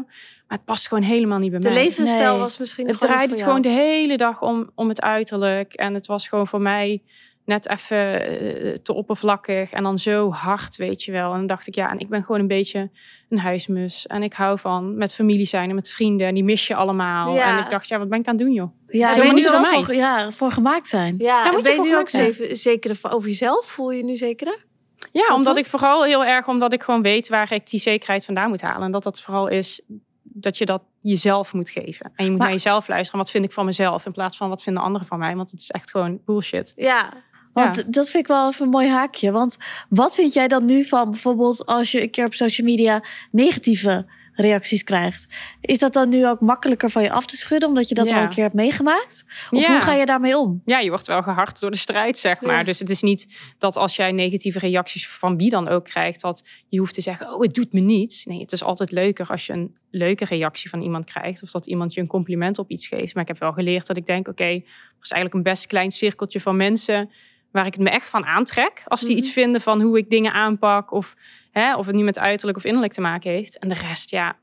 Maar 0.47 0.57
het 0.57 0.65
past 0.65 0.87
gewoon 0.87 1.03
helemaal 1.03 1.39
niet 1.39 1.51
bij 1.51 1.59
de 1.59 1.69
mij. 1.69 1.83
levensstijl 1.83 2.31
Nee. 2.31 2.39
was 2.39 2.57
misschien 2.57 2.87
Het 2.87 2.99
draaide 2.99 3.33
het 3.33 3.43
gewoon 3.43 3.61
de 3.61 3.69
hele 3.69 4.17
dag 4.17 4.41
om, 4.41 4.69
om 4.75 4.89
het 4.89 5.01
uiterlijk. 5.01 5.73
En 5.73 5.93
het 5.93 6.05
was 6.05 6.27
gewoon 6.27 6.47
voor 6.47 6.61
mij 6.61 7.01
net 7.45 7.69
even 7.69 8.27
eh, 8.27 8.73
te 8.73 8.93
oppervlakkig. 8.93 9.71
En 9.71 9.83
dan 9.83 9.97
zo 9.97 10.31
hard, 10.31 10.75
weet 10.75 11.03
je 11.03 11.11
wel. 11.11 11.31
En 11.31 11.37
dan 11.37 11.47
dacht 11.47 11.67
ik, 11.67 11.75
ja, 11.75 11.91
en 11.91 11.99
ik 11.99 12.09
ben 12.09 12.23
gewoon 12.23 12.41
een 12.41 12.47
beetje 12.47 12.89
een 13.29 13.39
huismus. 13.39 14.07
En 14.07 14.23
ik 14.23 14.33
hou 14.33 14.59
van 14.59 14.97
met 14.97 15.13
familie 15.13 15.45
zijn 15.45 15.69
en 15.69 15.75
met 15.75 15.89
vrienden. 15.89 16.27
En 16.27 16.33
die 16.33 16.43
mis 16.43 16.67
je 16.67 16.75
allemaal. 16.75 17.35
Ja. 17.35 17.57
En 17.57 17.63
ik 17.63 17.69
dacht, 17.69 17.87
ja, 17.87 17.97
wat 17.97 18.09
ben 18.09 18.19
ik 18.19 18.27
aan 18.27 18.35
het 18.35 18.43
doen, 18.43 18.53
joh? 18.53 18.71
Ja, 18.97 19.15
daar 19.15 19.25
moet 19.31 19.43
je 19.43 19.49
wel 19.51 19.61
voor 19.61 19.83
voor, 19.85 19.93
ja, 19.95 20.31
voor 20.31 20.51
gemaakt 20.51 20.87
zijn. 20.89 21.15
Ja, 21.17 21.43
Daar 21.43 21.51
moet 21.53 21.65
je 21.67 21.73
ben 21.75 21.83
je 21.83 21.89
nu 21.89 21.97
ook 21.97 22.09
zeker, 22.09 22.55
zeker 22.55 22.99
over 23.09 23.27
jezelf? 23.27 23.65
Voel 23.65 23.91
je 23.91 23.97
je 23.97 24.03
nu 24.03 24.15
zekerder? 24.15 24.65
Ja, 25.11 25.27
omdat 25.27 25.43
dan? 25.55 25.57
ik 25.57 25.65
vooral 25.69 26.03
heel 26.03 26.25
erg, 26.25 26.47
omdat 26.47 26.73
ik 26.73 26.83
gewoon 26.83 27.01
weet 27.01 27.27
waar 27.27 27.53
ik 27.53 27.69
die 27.69 27.79
zekerheid 27.79 28.25
vandaan 28.25 28.49
moet 28.49 28.61
halen. 28.61 28.85
En 28.85 28.91
dat 28.91 29.03
dat 29.03 29.21
vooral 29.21 29.47
is 29.47 29.81
dat 30.23 30.57
je 30.57 30.65
dat 30.65 30.81
jezelf 30.99 31.53
moet 31.53 31.69
geven. 31.69 32.11
En 32.15 32.23
je 32.23 32.29
moet 32.29 32.39
Maar- 32.39 32.47
naar 32.47 32.55
jezelf 32.57 32.87
luisteren. 32.87 33.19
Wat 33.19 33.31
vind 33.31 33.45
ik 33.45 33.51
van 33.51 33.65
mezelf? 33.65 34.05
In 34.05 34.11
plaats 34.11 34.37
van 34.37 34.49
wat 34.49 34.63
vinden 34.63 34.83
anderen 34.83 35.07
van 35.07 35.19
mij? 35.19 35.35
Want 35.35 35.51
het 35.51 35.59
is 35.59 35.71
echt 35.71 35.91
gewoon 35.91 36.19
bullshit. 36.25 36.73
Ja, 36.75 37.09
Want 37.53 37.75
Ja. 37.77 37.83
dat 37.87 38.09
vind 38.09 38.23
ik 38.23 38.27
wel 38.29 38.47
even 38.49 38.63
een 38.65 38.71
mooi 38.71 38.89
haakje. 38.89 39.31
Want 39.31 39.57
wat 39.89 40.15
vind 40.15 40.33
jij 40.33 40.47
dan 40.47 40.65
nu 40.65 40.85
van 40.85 41.09
bijvoorbeeld 41.11 41.65
als 41.65 41.91
je 41.91 42.01
een 42.01 42.09
keer 42.11 42.25
op 42.25 42.33
social 42.33 42.67
media 42.67 43.03
negatieve 43.31 44.05
reacties 44.35 44.83
krijgt? 44.83 45.27
Is 45.61 45.79
dat 45.79 45.93
dan 45.93 46.09
nu 46.09 46.27
ook 46.27 46.39
makkelijker 46.39 46.89
van 46.89 47.03
je 47.03 47.11
af 47.11 47.25
te 47.25 47.35
schudden 47.37 47.69
omdat 47.69 47.89
je 47.89 47.95
dat 47.95 48.09
Ja. 48.09 48.17
al 48.17 48.23
een 48.23 48.29
keer 48.29 48.43
hebt 48.43 48.55
meegemaakt? 48.55 49.25
Of 49.51 49.61
Ja. 49.61 49.71
hoe 49.71 49.81
ga 49.81 49.93
je 49.93 50.05
daarmee 50.05 50.37
om? 50.37 50.61
ja, 50.65 50.79
je 50.79 50.89
wordt 50.89 51.07
wel 51.07 51.23
gehard 51.23 51.59
door 51.59 51.71
de 51.71 51.77
strijd, 51.77 52.17
zeg 52.17 52.41
maar. 52.41 52.57
Ja. 52.57 52.63
Dus 52.63 52.79
het 52.79 52.89
is 52.89 53.01
niet 53.01 53.27
dat 53.57 53.75
als 53.77 53.95
jij 53.95 54.11
negatieve 54.11 54.59
reacties 54.59 55.07
van 55.09 55.37
wie 55.37 55.49
dan 55.49 55.67
ook 55.67 55.83
krijgt, 55.83 56.21
dat 56.21 56.43
je 56.69 56.79
hoeft 56.79 56.93
te 56.93 57.01
zeggen, 57.01 57.33
oh, 57.33 57.41
het 57.41 57.53
doet 57.53 57.73
me 57.73 57.79
niets. 57.79 58.25
Nee, 58.25 58.39
het 58.39 58.51
is 58.51 58.63
altijd 58.63 58.91
leuker 58.91 59.27
als 59.27 59.45
je 59.45 59.53
een 59.53 59.75
leuke 59.91 60.25
reactie 60.25 60.69
van 60.69 60.81
iemand 60.81 61.05
krijgt. 61.05 61.43
Of 61.43 61.51
dat 61.51 61.67
iemand 61.67 61.93
je 61.93 62.01
een 62.01 62.07
compliment 62.07 62.59
op 62.59 62.69
iets 62.69 62.87
geeft. 62.87 63.13
Maar 63.13 63.23
ik 63.23 63.29
heb 63.29 63.39
wel 63.39 63.51
geleerd 63.51 63.87
dat 63.87 63.97
ik 63.97 64.05
denk, 64.05 64.27
oké, 64.27 64.43
er 64.43 64.61
is 65.01 65.11
eigenlijk 65.11 65.33
een 65.33 65.43
best 65.53 65.67
klein 65.67 65.91
cirkeltje 65.91 66.41
van 66.41 66.55
mensen 66.55 67.09
waar 67.53 67.65
ik 67.65 67.73
het 67.73 67.81
me 67.81 67.89
echt 67.89 68.09
van 68.09 68.25
aantrek. 68.25 68.83
Als 68.85 68.99
die 69.01 69.09
Mhm. 69.09 69.17
iets 69.19 69.31
vinden 69.31 69.61
van 69.61 69.81
hoe 69.81 69.97
ik 69.97 70.09
dingen 70.09 70.33
aanpak. 70.33 70.91
Of, 70.91 71.15
hè, 71.51 71.75
of 71.75 71.85
het 71.85 71.95
nu 71.95 72.03
met 72.03 72.19
uiterlijk 72.19 72.57
of 72.57 72.63
innerlijk 72.63 72.93
te 72.93 73.01
maken 73.01 73.31
heeft. 73.31 73.59
En 73.59 73.67
de 73.67 73.73
rest, 73.87 74.09
ja, 74.11 74.35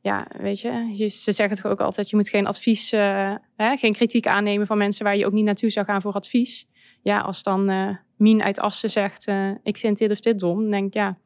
ja, 0.00 0.26
weet 0.38 0.60
je, 0.60 0.90
je, 0.94 1.08
ze 1.08 1.32
zeggen 1.32 1.56
toch 1.56 1.72
ook 1.72 1.80
altijd: 1.80 2.10
je 2.10 2.16
moet 2.16 2.28
geen 2.28 2.46
advies, 2.46 2.92
eh, 2.92 3.34
hè, 3.56 3.76
geen 3.76 3.92
kritiek 3.92 4.26
aannemen 4.26 4.66
van 4.66 4.78
mensen 4.78 5.04
waar 5.04 5.16
je 5.16 5.26
ook 5.26 5.32
niet 5.32 5.44
naartoe 5.44 5.70
zou 5.70 5.86
gaan 5.86 6.02
voor 6.02 6.12
advies. 6.12 6.66
Ja, 7.02 7.18
als 7.20 7.42
dan 7.42 7.68
eh 7.68 7.88
Mien 8.16 8.42
uit 8.42 8.58
Assen 8.60 8.90
zegt: 8.90 9.26
eh, 9.26 9.50
Ik 9.62 9.76
vind 9.76 9.98
dit 9.98 10.10
of 10.10 10.20
dit 10.20 10.38
dom, 10.38 10.60
dan 10.60 10.70
denk 10.70 10.86
ik 10.86 10.94
ja, 10.94 11.18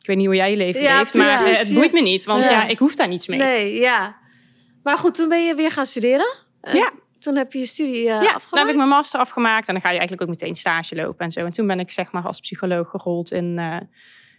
ik 0.00 0.06
weet 0.06 0.16
niet 0.16 0.26
hoe 0.26 0.34
jij 0.34 0.50
je 0.50 0.56
leven 0.56 0.80
Ja, 0.82 0.98
leeft, 0.98 1.14
maar 1.14 1.38
precies, 1.42 1.58
het 1.58 1.68
ja. 1.68 1.74
boeit 1.74 1.92
me 1.92 2.00
niet, 2.00 2.24
want 2.24 2.44
Ja. 2.44 2.50
ja. 2.50 2.66
ik 2.66 2.78
hoef 2.78 2.94
daar 2.94 3.08
niets 3.08 3.26
mee. 3.26 3.38
nee, 3.38 3.74
ja. 3.74 4.16
Maar 4.82 4.98
goed, 4.98 5.14
toen 5.14 5.28
ben 5.28 5.44
je 5.46 5.54
weer 5.54 5.70
gaan 5.70 5.86
studeren. 5.86 6.26
En 6.60 6.76
Ja. 6.76 6.90
Toen 7.22 7.36
heb 7.36 7.52
je 7.52 7.58
je 7.58 7.66
studie 7.66 7.98
eh 7.98 8.04
Ja, 8.04 8.20
dan 8.20 8.34
afgemaakt. 8.34 8.58
heb 8.66 8.68
ik 8.68 8.76
mijn 8.76 8.88
master 8.88 9.20
afgemaakt 9.20 9.66
en 9.68 9.72
dan 9.74 9.82
ga 9.82 9.90
je 9.90 9.98
eigenlijk 9.98 10.22
ook 10.30 10.36
meteen 10.36 10.56
stage 10.56 10.94
lopen 10.94 11.24
en 11.24 11.30
zo. 11.30 11.40
En 11.44 11.50
toen 11.52 11.66
ben 11.66 11.80
ik 11.80 11.90
zeg 11.90 12.12
maar 12.12 12.22
als 12.22 12.40
psycholoog 12.40 12.90
gerold 12.90 13.32
in, 13.32 13.58
eh, 13.58 13.76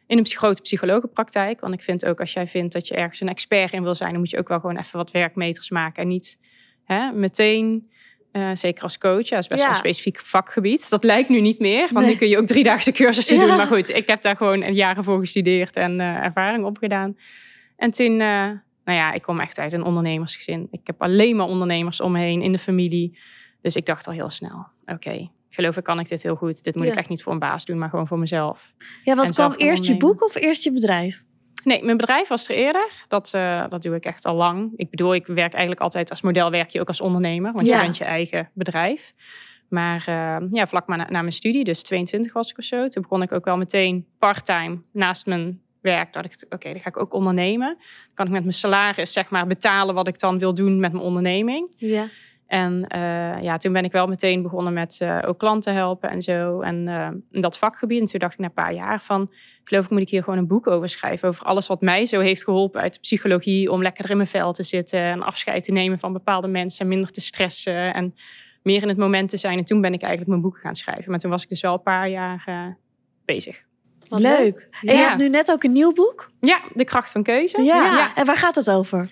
in 0.08 0.17
een 0.17 0.26
grote 0.26 0.62
psychologenpraktijk. 0.62 1.60
Want 1.60 1.74
ik 1.74 1.82
vind 1.82 2.06
ook 2.06 2.19
als 2.19 2.34
jij 2.34 2.48
vindt 2.48 2.74
dat 2.74 2.88
je 2.88 2.96
ergens 2.96 3.22
een 3.22 3.30
expert 3.30 3.74
in 3.74 3.84
wil 3.84 3.96
zijn, 3.96 4.10
dan 4.12 4.19
moet 4.19 4.30
je 4.30 4.38
ook 4.38 4.48
wel 4.48 4.60
gewoon 4.60 4.78
even 4.78 4.98
wat 4.98 5.12
werkmeters 5.12 5.69
maken. 5.69 6.02
En 6.02 6.08
niet 6.08 6.38
hè, 6.86 7.12
meteen, 7.12 7.89
eh, 8.32 8.50
zeker 8.54 8.84
als 8.84 8.98
coach, 8.98 9.28
ja, 9.30 9.36
dat 9.36 9.39
is 9.43 9.48
best 9.48 9.60
Ja. 9.62 9.67
wel 9.67 9.76
een 9.76 9.84
specifiek 9.84 10.19
vakgebied. 10.19 10.89
Dat 10.89 11.04
lijkt 11.04 11.30
nu 11.30 11.41
niet 11.41 11.60
meer, 11.60 11.89
want 11.91 12.06
Nee. 12.06 12.13
nu 12.13 12.15
kun 12.15 12.28
je 12.30 12.38
ook 12.38 12.48
driedaagse 12.48 12.91
cursussen 12.91 13.36
Ja. 13.36 13.46
doen. 13.46 13.56
Maar 13.58 13.67
goed, 13.67 13.96
ik 13.96 14.08
heb 14.08 14.22
daar 14.22 14.36
gewoon 14.36 14.74
jaren 14.74 15.04
voor 15.04 15.19
gestudeerd 15.19 15.76
en 15.76 16.00
ervaring 16.00 16.65
opgedaan. 16.65 17.17
En 17.78 17.91
toen, 17.91 18.19
eh, 18.22 18.50
nou 18.86 18.98
ja, 18.98 19.13
ik 19.13 19.22
kom 19.22 19.39
echt 19.39 19.60
uit 19.60 19.74
een 19.74 19.84
ondernemersgezin. 19.84 20.67
Ik 20.72 20.80
heb 20.84 21.02
alleen 21.02 21.36
maar 21.36 21.48
ondernemers 21.48 22.02
om 22.02 22.12
me 22.12 22.19
heen 22.19 22.41
in 22.41 22.52
de 22.52 22.58
familie. 22.58 23.17
Dus 23.62 23.76
ik 23.76 23.86
dacht 23.86 24.08
al 24.08 24.13
heel 24.13 24.30
snel, 24.30 24.65
oké, 24.86 25.30
geloof 25.50 25.78
ik 25.78 25.84
kan 25.84 26.00
ik 26.00 26.08
dit 26.10 26.24
heel 26.24 26.36
goed. 26.36 26.63
Dit 26.63 26.76
moet 26.76 26.86
Ja. 26.86 26.91
ik 26.91 26.98
echt 26.98 27.10
niet 27.10 27.24
voor 27.24 27.34
een 27.34 27.39
baas 27.39 27.65
doen, 27.65 27.78
maar 27.78 27.89
gewoon 27.89 28.08
voor 28.08 28.19
mezelf. 28.19 28.74
Ja, 29.04 29.15
wat 29.15 29.34
kwam 29.34 29.54
eerst 29.54 29.86
je 29.86 29.98
boek 29.98 30.24
of 30.26 30.36
eerst 30.36 30.63
je 30.63 30.72
bedrijf? 30.72 31.24
Nee, 31.63 31.84
mijn 31.84 31.98
bedrijf 31.98 32.28
was 32.28 32.50
er 32.50 32.56
eerder. 32.56 32.91
Dat, 33.08 33.34
eh, 33.34 33.65
dat 33.69 33.82
doe 33.82 33.96
ik 33.96 34.06
echt 34.06 34.26
al 34.26 34.36
lang. 34.36 34.72
Ik 34.76 34.89
bedoel, 34.89 35.13
ik 35.13 35.26
werk 35.26 35.52
eigenlijk 35.52 35.82
altijd 35.82 36.10
als 36.10 36.22
model, 36.22 36.52
werk 36.52 36.69
je 36.69 36.80
ook 36.80 36.88
als 36.88 37.02
ondernemer. 37.02 37.54
Want 37.54 37.67
Ja. 37.67 37.76
je 37.78 37.82
bent 37.84 37.98
je 37.98 38.04
eigen 38.04 38.50
bedrijf. 38.54 39.13
Maar 39.69 40.04
eh, 40.08 40.48
ja, 40.50 40.67
vlak 40.67 40.88
maar 40.88 40.98
na, 40.98 41.04
na 41.10 41.19
mijn 41.19 41.32
studie, 41.32 41.63
dus 41.63 41.84
22 41.84 42.34
was 42.34 42.52
ik 42.52 42.58
of 42.58 42.63
zo. 42.63 42.88
Toen 42.88 43.02
begon 43.02 43.22
ik 43.22 43.32
ook 43.32 43.46
wel 43.46 43.58
meteen 43.58 44.06
part-time 44.19 44.82
naast 44.91 45.26
mijn 45.26 45.62
werk. 45.84 46.13
Dat 46.13 46.26
ik, 46.26 46.46
oké, 46.50 46.72
dan 46.72 46.80
ga 46.80 46.89
ik 46.89 47.00
ook 47.00 47.13
ondernemen. 47.13 47.67
Dan 47.78 48.13
kan 48.13 48.26
ik 48.26 48.32
met 48.32 48.41
mijn 48.41 48.54
salaris 48.54 49.13
zeg 49.13 49.30
maar 49.30 49.48
betalen 49.48 49.96
wat 49.96 50.08
ik 50.08 50.19
dan 50.19 50.39
wil 50.39 50.54
doen 50.54 50.80
met 50.80 50.91
mijn 50.91 51.04
onderneming. 51.04 51.67
Ja. 51.76 52.08
En 52.54 52.88
eh, 52.88 53.41
ja, 53.41 53.58
toen 53.58 53.74
ben 53.74 53.84
ik 53.84 53.91
wel 53.91 54.08
meteen 54.08 54.41
begonnen 54.41 54.74
met 54.74 54.98
eh, 55.00 55.19
ook 55.26 55.39
klanten 55.39 55.74
helpen 55.74 56.10
en 56.10 56.22
zo. 56.22 56.62
En 56.62 56.88
eh, 56.88 57.08
in 57.32 57.41
dat 57.41 57.58
vakgebied. 57.58 58.00
En 58.00 58.06
toen 58.06 58.19
dacht 58.19 58.34
ik 58.34 58.39
na 58.39 58.46
een 58.46 58.54
paar 58.54 58.74
jaar 58.74 59.02
van... 59.02 59.32
Geloof 59.63 59.84
ik 59.84 59.89
moet 59.89 60.02
ik 60.02 60.10
hier 60.10 60.24
gewoon 60.24 60.39
een 60.39 60.48
boek 60.48 60.67
over 60.67 60.89
schrijven. 60.89 61.28
Over 61.28 61.46
alles 61.46 61.67
wat 61.67 61.82
mij 61.82 62.06
zo 62.06 62.19
heeft 62.19 62.43
geholpen 62.43 62.82
uit 62.82 62.93
de 62.93 63.00
psychologie. 63.00 63.72
Om 63.72 63.82
lekker 63.82 64.10
in 64.10 64.17
mijn 64.17 64.30
vel 64.30 64.54
te 64.54 64.63
zitten. 64.63 65.00
En 65.00 65.22
afscheid 65.22 65.63
te 65.63 65.72
nemen 65.72 66.00
van 66.00 66.13
bepaalde 66.13 66.48
mensen. 66.48 66.80
En 66.80 66.88
minder 66.88 67.12
te 67.12 67.22
stressen. 67.22 67.93
En 67.93 68.15
meer 68.63 68.82
in 68.82 68.88
het 68.88 68.98
moment 68.98 69.30
te 69.30 69.38
zijn. 69.38 69.58
En 69.58 69.65
toen 69.65 69.82
ben 69.82 69.93
ik 69.93 70.02
eigenlijk 70.02 70.30
mijn 70.30 70.41
boek 70.41 70.60
gaan 70.60 70.76
schrijven. 70.76 71.12
Maar 71.12 71.19
toen 71.19 71.32
was 71.32 71.43
ik 71.43 71.50
dus 71.50 71.62
wel 71.62 71.74
een 71.74 71.84
paar 71.84 72.10
jaar 72.10 72.76
bezig. 73.26 73.63
Wat 74.13 74.21
leuk. 74.21 74.67
En 74.82 74.95
je 74.95 75.02
hebt 75.02 75.17
nu 75.17 75.30
net 75.30 75.52
ook 75.52 75.63
een 75.63 75.71
nieuw 75.71 75.93
boek? 75.93 76.32
Ja, 76.39 76.60
De 76.73 76.84
Kracht 76.84 77.12
van 77.12 77.23
Keuze. 77.23 77.62
Ja. 77.63 77.76
Ja. 77.84 78.15
En 78.15 78.26
waar 78.26 78.38
gaat 78.38 78.56
het 78.56 78.69
over? 78.69 79.10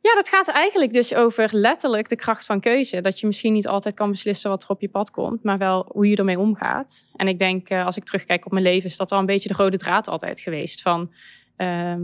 Ja, 0.00 0.14
dat 0.14 0.28
gaat 0.28 0.48
eigenlijk 0.48 0.92
dus 0.92 1.14
over 1.14 1.48
letterlijk 1.52 2.08
de 2.08 2.16
kracht 2.16 2.46
van 2.46 2.60
keuze. 2.60 3.00
Dat 3.00 3.20
je 3.20 3.26
misschien 3.26 3.52
niet 3.52 3.68
altijd 3.68 3.94
kan 3.94 4.10
beslissen 4.10 4.50
wat 4.50 4.62
er 4.62 4.68
op 4.68 4.80
je 4.80 4.88
pad 4.88 5.10
komt, 5.10 5.42
maar 5.42 5.58
wel 5.58 5.86
hoe 5.92 6.08
je 6.08 6.16
ermee 6.16 6.38
omgaat. 6.38 7.04
En 7.16 7.28
ik 7.28 7.38
denk, 7.38 7.68
eh, 7.68 7.86
als 7.86 7.96
ik 7.96 8.04
terugkijk 8.04 8.46
op 8.46 8.52
mijn 8.52 8.64
leven, 8.64 8.90
is 8.90 8.96
dat 8.96 9.10
wel 9.10 9.18
een 9.18 9.26
beetje 9.26 9.48
de 9.48 9.54
rode 9.54 9.76
draad 9.76 10.08
altijd 10.08 10.40
geweest. 10.40 10.82
Van, 10.82 11.12
ehm, 11.56 12.00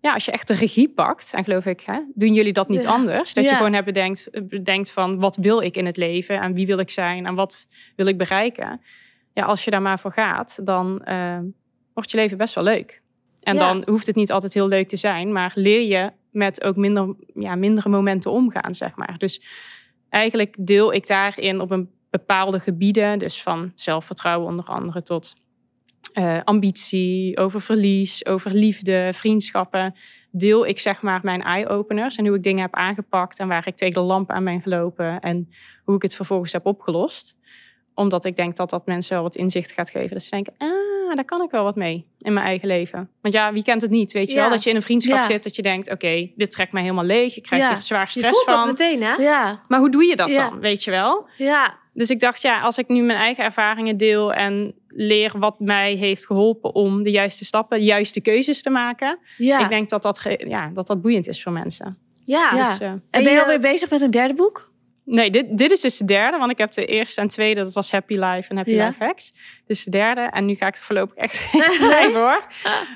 ja, 0.00 0.12
als 0.12 0.24
je 0.24 0.30
echt 0.30 0.48
de 0.48 0.54
regie 0.54 0.88
pakt, 0.88 1.30
en 1.34 1.44
geloof 1.44 1.66
ik, 1.66 1.80
hè, 1.80 2.00
doen 2.14 2.34
jullie 2.34 2.52
dat 2.52 2.68
niet 2.68 2.82
Ja. 2.82 2.88
anders? 2.90 3.34
Dat 3.34 3.44
Ja. 3.44 3.50
je 3.50 3.56
gewoon 3.56 3.72
hebt 3.72 3.86
bedenkt, 3.86 4.28
bedenkt 4.48 4.90
van, 4.90 5.18
wat 5.18 5.36
wil 5.36 5.60
ik 5.60 5.76
in 5.76 5.86
het 5.86 5.96
leven? 5.96 6.40
En 6.40 6.54
wie 6.54 6.66
wil 6.66 6.78
ik 6.78 6.90
zijn? 6.90 7.26
En 7.26 7.34
wat 7.34 7.66
wil 7.96 8.06
ik 8.06 8.18
bereiken? 8.18 8.80
Ja, 9.32 9.44
als 9.44 9.64
je 9.64 9.70
daar 9.70 9.82
maar 9.82 9.98
voor 9.98 10.12
gaat, 10.12 10.58
dan 10.66 11.04
ehm, 11.04 11.44
wordt 11.96 12.10
je 12.10 12.16
leven 12.16 12.36
best 12.38 12.54
wel 12.54 12.64
leuk. 12.64 13.02
En 13.40 13.54
Ja. 13.54 13.60
dan 13.60 13.82
hoeft 13.86 14.06
het 14.06 14.16
niet 14.16 14.32
altijd 14.32 14.54
heel 14.54 14.68
leuk 14.68 14.88
te 14.88 14.96
zijn, 14.96 15.32
maar 15.32 15.52
leer 15.54 15.82
je 15.86 16.12
met 16.30 16.62
ook 16.62 16.76
minder, 16.76 17.14
ja, 17.34 17.54
mindere 17.54 17.88
momenten 17.88 18.30
omgaan, 18.30 18.74
zeg 18.74 18.96
maar. 18.96 19.14
Dus 19.18 19.42
eigenlijk 20.08 20.56
deel 20.58 20.92
ik 20.92 21.06
daarin 21.06 21.60
op 21.60 21.70
een 21.70 21.90
bepaalde 22.10 22.60
gebieden, 22.60 23.18
dus 23.18 23.42
van 23.42 23.72
zelfvertrouwen 23.74 24.48
onder 24.48 24.64
andere 24.64 25.02
tot 25.02 25.34
eh, 26.12 26.40
ambitie, 26.44 27.36
over 27.38 27.60
verlies, 27.60 28.26
over 28.26 28.54
liefde, 28.54 29.10
vriendschappen, 29.14 29.94
deel 30.30 30.66
ik 30.66 30.78
zeg 30.78 31.02
maar 31.02 31.20
mijn 31.22 31.42
eye-openers 31.42 32.16
en 32.16 32.26
hoe 32.26 32.36
ik 32.36 32.42
dingen 32.42 32.62
heb 32.62 32.74
aangepakt 32.74 33.38
en 33.38 33.48
waar 33.48 33.66
ik 33.66 33.76
tegen 33.76 33.94
de 33.94 34.00
lamp 34.00 34.30
aan 34.30 34.44
ben 34.44 34.60
gelopen 34.62 35.20
en 35.20 35.48
hoe 35.84 35.96
ik 35.96 36.02
het 36.02 36.14
vervolgens 36.14 36.52
heb 36.52 36.66
opgelost. 36.66 37.36
Omdat 37.94 38.24
ik 38.24 38.36
denk 38.36 38.56
dat 38.56 38.70
dat 38.70 38.86
mensen 38.86 39.14
wel 39.14 39.22
wat 39.22 39.36
inzicht 39.36 39.72
gaat 39.72 39.90
geven. 39.90 40.10
Dat 40.10 40.22
ze 40.22 40.30
denken, 40.30 40.54
ah, 40.58 40.95
daar 41.14 41.24
kan 41.24 41.42
ik 41.42 41.50
wel 41.50 41.64
wat 41.64 41.76
mee 41.76 42.06
in 42.18 42.32
mijn 42.32 42.46
eigen 42.46 42.68
leven. 42.68 43.10
Want 43.22 43.34
ja, 43.34 43.52
wie 43.52 43.62
kent 43.62 43.82
het 43.82 43.90
niet? 43.90 44.12
Weet 44.12 44.28
je 44.28 44.34
Ja. 44.34 44.40
wel, 44.40 44.50
dat 44.50 44.62
je 44.62 44.70
in 44.70 44.76
een 44.76 44.82
vriendschap 44.82 45.16
Ja. 45.16 45.24
zit, 45.24 45.42
dat 45.44 45.56
je 45.56 45.62
denkt, 45.62 45.90
oké, 45.90 46.30
dit 46.36 46.50
trekt 46.50 46.72
mij 46.72 46.82
helemaal 46.82 47.04
leeg. 47.04 47.36
Ik 47.36 47.42
krijg 47.42 47.62
Ja. 47.62 47.70
hier 47.70 47.80
zwaar 47.80 48.04
Je 48.04 48.10
stress 48.10 48.30
voelt 48.30 48.46
dat 48.46 48.56
van. 48.56 48.66
meteen, 48.66 49.02
hè? 49.02 49.14
Ja. 49.22 49.62
Maar 49.68 49.78
hoe 49.78 49.90
doe 49.90 50.04
je 50.04 50.16
dat 50.16 50.28
dan, 50.28 50.60
weet 50.60 50.84
je 50.84 50.90
wel? 50.90 51.28
Ja. 51.36 51.78
Dus 51.92 52.10
ik 52.10 52.20
dacht, 52.20 52.42
ja, 52.42 52.60
als 52.60 52.78
ik 52.78 52.88
nu 52.88 53.02
mijn 53.02 53.18
eigen 53.18 53.44
ervaringen 53.44 53.96
deel 53.96 54.32
en 54.32 54.74
leer 54.88 55.32
wat 55.38 55.60
mij 55.60 55.94
heeft 55.94 56.26
geholpen 56.26 56.74
om 56.74 57.02
de 57.02 57.10
juiste 57.10 57.44
stappen, 57.44 57.78
de 57.78 57.84
juiste 57.84 58.20
keuzes 58.20 58.62
te 58.62 58.70
maken. 58.70 59.18
Ja. 59.36 59.60
Ik 59.60 59.68
denk 59.68 59.88
dat 59.88 60.02
dat, 60.02 60.36
ja, 60.38 60.70
dat 60.74 60.86
dat 60.86 61.02
boeiend 61.02 61.28
is 61.28 61.42
voor 61.42 61.52
mensen. 61.52 61.98
Ja. 62.24 62.50
Dus, 62.50 62.78
eh, 62.78 62.88
en 62.88 63.00
ben 63.10 63.22
je 63.22 63.30
je- 63.30 63.40
alweer 63.40 63.60
bezig 63.60 63.90
met 63.90 64.00
een 64.00 64.10
derde 64.10 64.34
boek? 64.34 64.72
Nee, 65.06 65.30
dit, 65.30 65.58
dit 65.58 65.70
is 65.70 65.80
dus 65.80 65.96
de 65.96 66.04
derde, 66.04 66.38
want 66.38 66.50
ik 66.50 66.58
heb 66.58 66.72
de 66.72 66.84
eerste 66.84 67.20
en 67.20 67.28
tweede, 67.28 67.62
dat 67.62 67.72
was 67.74 67.90
Happy 67.90 68.14
Life 68.14 68.50
en 68.50 68.56
Happy 68.56 68.70
Ja. 68.70 68.86
Life 68.86 69.04
Hacks. 69.04 69.32
Dus 69.66 69.84
de 69.84 69.90
derde. 69.90 70.20
En 70.30 70.46
nu 70.46 70.54
ga 70.54 70.66
ik 70.66 70.76
er 70.76 70.82
voorlopig 70.82 71.14
echt 71.16 71.36
geen 71.52 71.62
schrijven 71.62 72.20
hoor. 72.20 72.46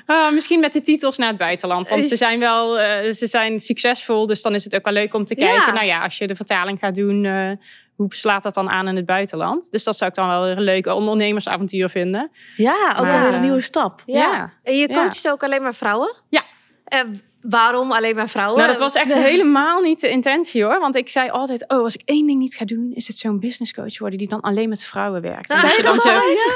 Ah, 0.05 0.31
misschien 0.33 0.59
met 0.59 0.73
de 0.73 0.81
titels 0.81 1.17
naar 1.17 1.27
het 1.27 1.37
buitenland. 1.37 1.89
Want 1.89 2.07
ze 2.07 2.15
zijn 2.15 2.39
wel 2.39 2.79
eh, 2.79 3.11
ze 3.11 3.27
zijn 3.27 3.59
succesvol. 3.59 4.25
Dus 4.27 4.41
dan 4.41 4.53
is 4.53 4.63
het 4.63 4.75
ook 4.75 4.83
wel 4.83 4.93
leuk 4.93 5.13
om 5.13 5.25
te 5.25 5.39
Ja. 5.39 5.45
kijken. 5.55 5.73
Nou 5.73 5.85
ja, 5.85 5.99
als 6.03 6.17
je 6.17 6.27
de 6.27 6.35
vertaling 6.35 6.79
gaat 6.79 6.95
doen, 6.95 7.25
eh, 7.25 7.51
hoe 7.95 8.13
slaat 8.13 8.43
dat 8.43 8.53
dan 8.53 8.69
aan 8.69 8.87
in 8.87 8.95
het 8.95 9.05
buitenland? 9.05 9.71
Dus 9.71 9.83
dat 9.83 9.97
zou 9.97 10.09
ik 10.09 10.15
dan 10.15 10.27
wel 10.27 10.43
weer 10.43 10.57
een 10.57 10.63
leuk 10.63 10.85
ondernemersavontuur 10.87 11.89
vinden. 11.89 12.31
Ja, 12.57 12.73
ook 12.73 13.03
Maar, 13.05 13.13
alweer 13.13 13.27
een 13.27 13.33
eh, 13.33 13.41
nieuwe 13.41 13.61
stap. 13.61 14.03
Ja. 14.05 14.53
En 14.63 14.77
je 14.77 14.87
Ja. 14.89 14.93
coacht 14.93 15.29
ook 15.29 15.43
alleen 15.43 15.61
maar 15.61 15.75
vrouwen? 15.75 16.13
Ja. 16.29 16.43
En 16.91 17.21
waarom 17.41 17.91
alleen 17.91 18.15
maar 18.15 18.29
vrouwen? 18.29 18.57
Nou, 18.57 18.71
dat 18.71 18.79
was 18.79 18.95
echt 18.95 19.13
helemaal 19.13 19.81
niet 19.81 19.99
de 19.99 20.09
intentie 20.09 20.63
hoor. 20.63 20.79
Want 20.79 20.95
ik 20.95 21.09
zei 21.09 21.29
altijd, 21.29 21.63
oh, 21.67 21.77
als 21.83 21.93
ik 21.93 22.01
één 22.05 22.27
ding 22.27 22.39
niet 22.39 22.55
ga 22.55 22.65
doen, 22.65 22.91
is 22.93 23.07
het 23.07 23.17
zo'n 23.17 23.39
business 23.39 23.73
coach 23.73 23.99
worden 23.99 24.17
die 24.19 24.27
dan 24.27 24.41
alleen 24.41 24.69
met 24.69 24.83
vrouwen 24.83 25.21
werkt. 25.21 25.49
En 25.49 25.57
Zei 25.57 25.75
je 25.75 25.83
dat 25.83 26.01
zo, 26.01 26.09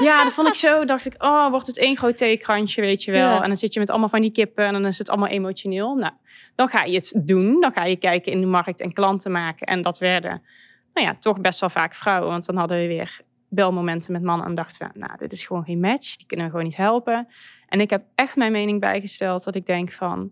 ja, 0.04 0.24
dat 0.24 0.34
vond 0.34 0.48
ik 0.48 0.54
zo. 0.54 0.86
Dacht 0.86 1.06
ik, 1.06 1.24
oh, 1.24 1.50
wordt 1.50 1.68
het 1.68 1.78
één 1.78 1.98
groot 1.98 2.18
theekrantje, 2.18 2.82
weet 2.82 3.04
je 3.04 3.12
wel. 3.12 3.30
Ja. 3.30 3.42
En 3.42 3.48
dan 3.48 3.58
zit 3.58 3.74
je 3.74 3.80
met 3.80 3.90
allemaal 3.90 4.10
van 4.10 4.22
die 4.22 4.32
kippen 4.32 4.66
en 4.66 4.74
dan 4.74 4.86
is 4.86 4.98
het 4.98 5.10
allemaal 5.10 5.30
emotioneel. 5.30 5.96
Nou, 5.96 6.14
dan 6.56 6.68
ga 6.68 6.84
je 6.84 6.96
het 6.96 7.14
doen. 7.16 7.62
Dan 7.62 7.72
ga 7.72 7.86
je 7.86 7.96
kijken 7.96 8.32
in 8.32 8.40
de 8.40 8.48
markt 8.48 8.82
en 8.82 8.94
klanten 8.94 9.32
maken. 9.32 9.68
En 9.68 9.82
dat 9.82 9.98
werden, 9.98 10.42
nou 10.94 11.08
ja, 11.08 11.16
toch 11.20 11.42
best 11.42 11.60
wel 11.60 11.70
vaak 11.70 11.94
vrouwen. 11.94 12.30
Want 12.30 12.46
dan 12.46 12.58
hadden 12.58 12.78
we 12.78 12.88
weer 12.88 13.20
belmomenten 13.50 14.12
met 14.12 14.24
mannen 14.24 14.48
en 14.48 14.56
dachten 14.56 14.88
we, 14.94 15.00
nou, 15.00 15.12
dit 15.18 15.32
is 15.32 15.44
gewoon 15.44 15.64
geen 15.64 15.80
match. 15.80 16.16
Die 16.16 16.28
kunnen 16.28 16.46
we 16.46 16.52
gewoon 16.52 16.66
niet 16.66 16.78
helpen. 16.78 17.28
En 17.76 17.82
ik 17.82 17.90
heb 17.90 18.04
echt 18.16 18.36
mijn 18.36 18.52
mening 18.52 18.80
bijgesteld 18.80 19.44
dat 19.44 19.56
ik 19.56 19.66
denk 19.66 19.92
van 19.92 20.32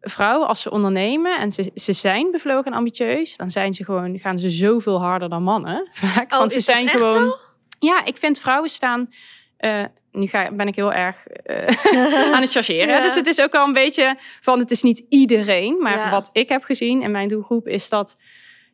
vrouwen, 0.00 0.48
als 0.48 0.62
ze 0.62 0.70
ondernemen 0.70 1.38
en 1.38 1.50
ze, 1.52 1.70
ze 1.74 1.92
zijn 1.92 2.30
bevlogen 2.30 2.64
en 2.72 2.76
ambitieus, 2.78 3.36
dan 3.36 3.50
zijn 3.50 3.74
ze 3.74 3.84
gewoon, 3.84 4.18
gaan 4.18 4.38
ze 4.38 4.50
zoveel 4.50 5.00
harder 5.00 5.28
dan 5.28 5.42
mannen. 5.42 5.88
Vaak. 5.92 6.32
Oh, 6.32 6.38
Want 6.38 6.52
ze 6.52 6.58
is 6.58 6.64
dat 6.64 6.74
zijn 6.74 6.88
echt 6.88 6.96
gewoon. 6.96 7.30
zo? 7.30 7.36
Ja, 7.78 8.04
ik 8.04 8.16
vind 8.16 8.38
vrouwen 8.38 8.70
staan. 8.70 9.08
eh, 9.56 9.84
nu 10.12 10.26
ga, 10.26 10.52
ben 10.52 10.66
ik 10.66 10.74
heel 10.76 10.92
erg 10.92 11.26
eh, 11.26 12.32
aan 12.34 12.40
het 12.40 12.50
chargeren. 12.50 12.88
Ja. 12.94 13.00
Dus 13.02 13.14
het 13.14 13.26
is 13.26 13.40
ook 13.40 13.52
wel 13.52 13.66
een 13.66 13.72
beetje 13.72 14.16
van 14.40 14.58
het 14.58 14.70
is 14.70 14.82
niet 14.82 15.04
iedereen. 15.08 15.76
Maar 15.80 15.96
Ja. 15.96 16.10
wat 16.10 16.30
ik 16.32 16.48
heb 16.48 16.62
gezien 16.62 17.02
in 17.02 17.10
mijn 17.10 17.28
doelgroep 17.28 17.68
is 17.68 17.88
dat 17.88 18.16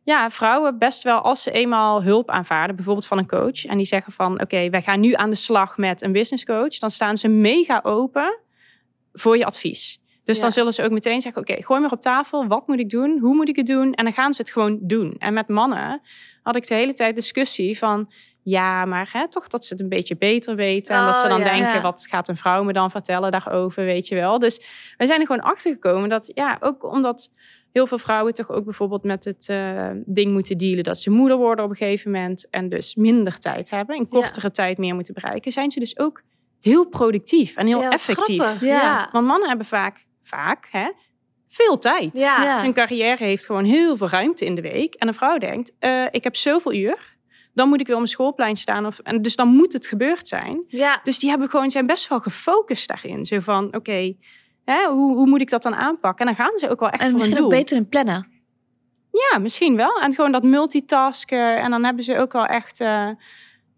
ja, 0.09 0.29
vrouwen 0.29 0.77
best 0.77 1.03
wel 1.03 1.21
als 1.21 1.43
ze 1.43 1.51
eenmaal 1.51 2.03
hulp 2.03 2.29
aanvaarden, 2.29 2.75
bijvoorbeeld 2.75 3.07
van 3.07 3.17
een 3.17 3.27
coach, 3.27 3.65
en 3.65 3.77
die 3.77 3.85
zeggen 3.85 4.13
van 4.13 4.41
oké, 4.41 4.69
wij 4.69 4.81
gaan 4.81 4.99
nu 4.99 5.13
aan 5.13 5.29
de 5.29 5.35
slag 5.35 5.77
met 5.77 6.01
een 6.01 6.11
business 6.11 6.45
coach, 6.45 6.77
dan 6.77 6.89
staan 6.89 7.17
ze 7.17 7.27
mega 7.27 7.79
open 7.83 8.39
voor 9.13 9.37
je 9.37 9.45
advies. 9.45 9.99
Dus 10.23 10.35
Ja. 10.37 10.41
dan 10.43 10.51
zullen 10.51 10.73
ze 10.73 10.83
ook 10.83 10.91
meteen 10.91 11.21
zeggen: 11.21 11.41
Oké, 11.41 11.63
gooi 11.63 11.81
maar 11.81 11.91
op 11.91 12.01
tafel. 12.01 12.47
Wat 12.47 12.67
moet 12.67 12.79
ik 12.79 12.89
doen? 12.89 13.17
Hoe 13.19 13.35
moet 13.35 13.49
ik 13.49 13.55
het 13.55 13.65
doen? 13.65 13.93
En 13.93 14.03
dan 14.03 14.13
gaan 14.13 14.33
ze 14.33 14.41
het 14.41 14.51
gewoon 14.51 14.79
doen. 14.81 15.15
En 15.17 15.33
met 15.33 15.47
mannen 15.47 16.01
had 16.43 16.55
ik 16.55 16.67
de 16.67 16.73
hele 16.73 16.93
tijd 16.93 17.15
discussie 17.15 17.77
van: 17.77 18.11
Ja, 18.43 18.85
maar 18.85 19.09
hè, 19.13 19.29
toch 19.29 19.47
dat 19.47 19.65
ze 19.65 19.73
het 19.73 19.81
een 19.81 19.89
beetje 19.89 20.17
beter 20.17 20.55
weten. 20.55 20.95
En 20.95 21.05
dat 21.05 21.19
ze 21.19 21.23
Oh, 21.25 21.29
dan 21.31 21.39
ja, 21.39 21.45
denken: 21.45 21.73
ja. 21.73 21.81
Wat 21.81 22.07
gaat 22.09 22.27
een 22.27 22.35
vrouw 22.35 22.63
me 22.63 22.73
dan 22.73 22.91
vertellen 22.91 23.31
daarover? 23.31 23.85
Weet 23.85 24.07
je 24.07 24.15
wel. 24.15 24.39
Dus 24.39 24.61
wij 24.97 25.07
zijn 25.07 25.19
er 25.19 25.25
gewoon 25.25 25.41
achter 25.41 25.71
gekomen 25.71 26.09
dat, 26.09 26.31
ja, 26.33 26.57
ook 26.59 26.83
omdat 26.93 27.31
heel 27.71 27.87
veel 27.87 27.97
vrouwen 27.97 28.33
toch 28.33 28.49
ook 28.51 28.63
bijvoorbeeld 28.63 29.03
met 29.03 29.25
het 29.25 29.49
eh, 29.49 29.89
ding 30.05 30.31
moeten 30.31 30.57
dealen 30.57 30.83
dat 30.83 30.99
ze 30.99 31.09
moeder 31.09 31.37
worden 31.37 31.65
op 31.65 31.69
een 31.71 31.75
gegeven 31.77 32.11
moment. 32.11 32.49
En 32.49 32.69
dus 32.69 32.95
minder 32.95 33.39
tijd 33.39 33.69
hebben. 33.69 33.95
In 33.95 34.07
kortere 34.07 34.51
tijd 34.51 34.77
meer 34.77 34.95
moeten 34.95 35.13
bereiken. 35.13 35.51
Zijn 35.51 35.71
ze 35.71 35.79
dus 35.79 35.99
ook 35.99 36.21
heel 36.61 36.87
productief 36.87 37.55
en 37.55 37.67
heel 37.67 37.81
Ja, 37.81 37.89
effectief. 37.91 38.41
grappig. 38.41 38.61
Ja. 38.61 38.81
Ja. 38.81 39.09
Want 39.11 39.27
mannen 39.27 39.47
hebben 39.47 39.65
vaak, 39.67 40.05
vaak 40.21 40.67
hè, 40.71 40.91
veel 41.47 41.77
tijd. 41.77 42.19
Ja. 42.19 42.43
Ja. 42.43 42.61
Hun 42.61 42.73
carrière 42.73 43.23
heeft 43.23 43.45
gewoon 43.45 43.63
heel 43.63 43.97
veel 43.97 44.09
ruimte 44.09 44.45
in 44.45 44.55
de 44.55 44.61
week. 44.61 44.93
En 44.93 45.07
een 45.07 45.13
vrouw 45.13 45.37
denkt, 45.37 45.71
eh, 45.79 46.05
ik 46.11 46.23
heb 46.23 46.35
zoveel 46.35 46.73
uur. 46.73 47.17
Dan 47.53 47.69
moet 47.69 47.79
ik 47.79 47.85
weer 47.85 47.95
op 47.95 48.01
mijn 48.01 48.13
schoolplein 48.13 48.55
staan. 48.55 48.85
Of, 48.85 48.99
en 48.99 49.21
dus 49.21 49.35
dan 49.35 49.47
moet 49.47 49.73
het 49.73 49.87
gebeurd 49.87 50.27
zijn. 50.27 50.63
Ja. 50.67 50.99
Dus 51.03 51.19
die 51.19 51.29
hebben 51.29 51.49
gewoon, 51.49 51.71
zijn 51.71 51.85
best 51.85 52.07
wel 52.07 52.19
gefocust 52.19 52.87
daarin. 52.87 53.25
Zo 53.25 53.39
van, 53.39 53.75
oké, 53.75 54.13
hè, 54.73 54.87
hoe, 54.87 55.15
hoe 55.15 55.27
moet 55.27 55.41
ik 55.41 55.49
dat 55.49 55.63
dan 55.63 55.75
aanpakken? 55.75 56.27
En 56.27 56.35
dan 56.35 56.45
gaan 56.45 56.59
ze 56.59 56.69
ook 56.69 56.79
wel 56.79 56.89
echt 56.89 56.99
En 57.01 57.05
voor 57.05 57.13
misschien 57.15 57.37
een 57.37 57.43
ook 57.43 57.49
doel. 57.49 57.59
beter 57.59 57.77
in 57.77 57.89
plannen. 57.89 58.27
Ja, 59.11 59.39
misschien 59.39 59.75
wel. 59.75 60.01
En 60.01 60.13
gewoon 60.13 60.31
dat 60.31 60.43
multitasken. 60.43 61.57
En 61.59 61.71
dan 61.71 61.83
hebben 61.83 62.03
ze 62.03 62.17
ook 62.17 62.33
wel 62.33 62.45
echt... 62.45 62.79
eh, 62.81 63.09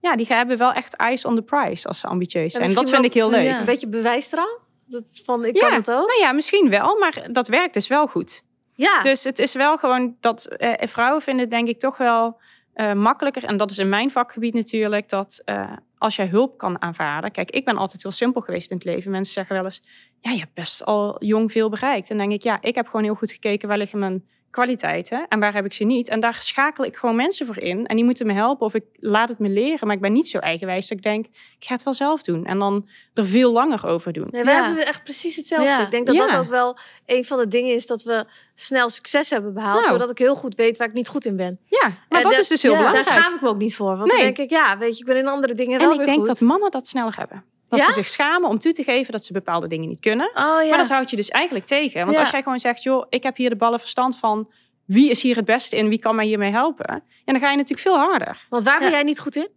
ja, 0.01 0.15
die 0.15 0.25
hebben 0.27 0.57
wel 0.57 0.71
echt 0.71 0.95
eyes 0.95 1.25
on 1.25 1.35
the 1.35 1.41
prize 1.41 1.87
als 1.87 1.99
ze 1.99 2.07
ambitieus 2.07 2.51
zijn. 2.51 2.63
misschien 2.63 2.83
dat 2.85 2.93
vind 2.93 3.05
ik 3.05 3.13
heel 3.13 3.29
leuk. 3.29 3.43
ja. 3.45 3.59
Een 3.59 3.65
beetje 3.65 3.87
bewijsstraal? 3.87 4.59
Dat 4.85 5.21
van, 5.25 5.45
ik 5.45 5.55
Ja. 5.55 5.67
kan 5.67 5.77
het 5.77 5.91
ook? 5.91 6.07
Nou 6.07 6.19
ja, 6.19 6.31
misschien 6.31 6.69
wel, 6.69 6.97
maar 6.99 7.27
dat 7.31 7.47
werkt 7.47 7.73
dus 7.73 7.87
wel 7.87 8.07
goed. 8.07 8.43
Ja. 8.73 9.01
Dus 9.03 9.23
het 9.23 9.39
is 9.39 9.53
wel 9.53 9.77
gewoon 9.77 10.15
dat 10.19 10.45
eh, 10.45 10.87
vrouwen 10.87 11.21
vinden 11.21 11.49
denk 11.49 11.67
ik 11.67 11.79
toch 11.79 11.97
wel 11.97 12.39
eh, 12.73 12.93
makkelijker. 12.93 13.43
En 13.43 13.57
dat 13.57 13.71
is 13.71 13.77
in 13.77 13.89
mijn 13.89 14.11
vakgebied 14.11 14.53
natuurlijk. 14.53 15.09
Dat 15.09 15.41
eh, 15.45 15.71
als 15.97 16.15
jij 16.15 16.27
hulp 16.27 16.57
kan 16.57 16.81
aanvaarden. 16.81 17.31
Kijk, 17.31 17.51
ik 17.51 17.65
ben 17.65 17.77
altijd 17.77 18.03
heel 18.03 18.11
simpel 18.11 18.41
geweest 18.41 18.71
in 18.71 18.75
het 18.75 18.85
leven. 18.85 19.11
Mensen 19.11 19.33
zeggen 19.33 19.55
wel 19.55 19.65
eens, 19.65 19.83
ja, 20.19 20.31
je 20.31 20.39
hebt 20.39 20.53
best 20.53 20.85
al 20.85 21.25
jong 21.25 21.51
veel 21.51 21.69
bereikt. 21.69 22.09
En 22.09 22.17
dan 22.17 22.27
denk 22.27 22.39
ik, 22.39 22.45
ja, 22.45 22.61
ik 22.61 22.75
heb 22.75 22.85
gewoon 22.85 23.03
heel 23.03 23.15
goed 23.15 23.31
gekeken 23.31 23.67
waar 23.67 23.77
liggen 23.77 23.99
mijn 23.99 24.23
kwaliteiten 24.51 25.25
en 25.29 25.39
waar 25.39 25.53
heb 25.53 25.65
ik 25.65 25.73
ze 25.73 25.83
niet. 25.83 26.09
En 26.09 26.19
daar 26.19 26.33
schakel 26.39 26.83
ik 26.83 26.95
gewoon 26.97 27.15
mensen 27.15 27.45
voor 27.45 27.57
in. 27.57 27.85
En 27.85 27.95
die 27.95 28.05
moeten 28.05 28.27
me 28.27 28.33
helpen 28.33 28.65
of 28.65 28.73
ik 28.73 28.83
laat 28.99 29.29
het 29.29 29.39
me 29.39 29.49
leren. 29.49 29.87
Maar 29.87 29.95
ik 29.95 30.01
ben 30.01 30.11
niet 30.11 30.29
zo 30.29 30.37
eigenwijs 30.37 30.87
dat 30.87 30.97
ik 30.97 31.03
denk, 31.03 31.25
ik 31.25 31.65
ga 31.65 31.73
het 31.73 31.83
wel 31.83 31.93
zelf 31.93 32.21
doen. 32.21 32.45
En 32.45 32.59
dan 32.59 32.87
er 33.13 33.25
veel 33.25 33.51
langer 33.51 33.85
over 33.87 34.13
doen. 34.13 34.27
Nee, 34.31 34.43
wij 34.43 34.53
Ja. 34.53 34.65
hebben 34.65 34.87
echt 34.87 35.03
precies 35.03 35.35
hetzelfde. 35.35 35.67
Ja. 35.67 35.81
Ik 35.81 35.91
denk 35.91 36.05
dat 36.07 36.15
Ja. 36.15 36.25
dat 36.25 36.35
ook 36.39 36.49
wel 36.49 36.77
een 37.05 37.25
van 37.25 37.37
de 37.39 37.47
dingen 37.47 37.73
is 37.75 37.87
dat 37.87 38.03
we 38.03 38.25
snel 38.55 38.89
succes 38.89 39.29
hebben 39.29 39.53
behaald. 39.53 39.75
Nou. 39.75 39.87
Doordat 39.89 40.09
ik 40.09 40.17
heel 40.17 40.35
goed 40.35 40.55
weet 40.55 40.77
waar 40.77 40.87
ik 40.87 40.93
niet 40.93 41.07
goed 41.07 41.25
in 41.25 41.35
ben. 41.35 41.59
Ja, 41.65 41.87
maar 41.87 41.97
En 42.09 42.21
dat 42.21 42.31
dat- 42.31 42.41
is 42.41 42.47
dus 42.47 42.61
heel 42.61 42.75
belangrijk. 42.75 43.05
Daar 43.05 43.15
schaam 43.15 43.33
ik 43.35 43.41
me 43.41 43.47
ook 43.47 43.57
niet 43.57 43.75
voor. 43.75 43.97
Want 43.97 44.07
Nee. 44.07 44.15
dan 44.15 44.19
denk 44.25 44.37
ik, 44.37 44.49
ja, 44.49 44.77
weet 44.77 44.93
je, 44.93 44.99
ik 44.99 45.05
ben 45.05 45.17
in 45.17 45.27
andere 45.27 45.53
dingen 45.53 45.79
wel 45.79 45.91
En 45.93 45.99
ik 45.99 46.05
denk 46.05 46.17
goed. 46.17 46.25
dat 46.27 46.39
mannen 46.41 46.71
dat 46.71 46.87
sneller 46.87 47.15
hebben. 47.17 47.43
Dat 47.71 47.79
Ja? 47.79 47.85
ze 47.85 47.91
zich 47.91 48.07
schamen 48.07 48.49
om 48.49 48.59
toe 48.59 48.71
te 48.71 48.83
geven 48.83 49.11
dat 49.11 49.25
ze 49.25 49.33
bepaalde 49.33 49.67
dingen 49.67 49.87
niet 49.87 49.99
kunnen. 49.99 50.27
Oh 50.33 50.63
ja. 50.63 50.69
Maar 50.69 50.77
dat 50.77 50.89
houdt 50.89 51.09
je 51.09 51.15
dus 51.15 51.29
eigenlijk 51.29 51.65
tegen. 51.65 52.01
Want 52.01 52.15
Ja. 52.15 52.19
als 52.21 52.29
jij 52.31 52.41
gewoon 52.43 52.59
zegt, 52.59 52.83
joh, 52.83 53.05
ik 53.09 53.23
heb 53.23 53.37
hier 53.37 53.49
de 53.49 53.55
ballen 53.55 53.79
verstand 53.79 54.17
van 54.17 54.51
wie 54.85 55.09
is 55.09 55.21
hier 55.21 55.35
het 55.35 55.45
beste 55.45 55.75
in, 55.77 55.89
wie 55.89 55.99
kan 55.99 56.15
mij 56.15 56.25
hiermee 56.25 56.51
helpen. 56.51 56.87
En 56.89 57.03
dan 57.33 57.39
ga 57.39 57.49
je 57.49 57.55
natuurlijk 57.55 57.81
veel 57.81 57.97
harder. 57.97 58.45
Want 58.49 58.63
waar 58.63 58.79
ben 58.79 58.89
jij 58.91 59.03
niet 59.03 59.19
goed 59.19 59.35
in? 59.35 59.49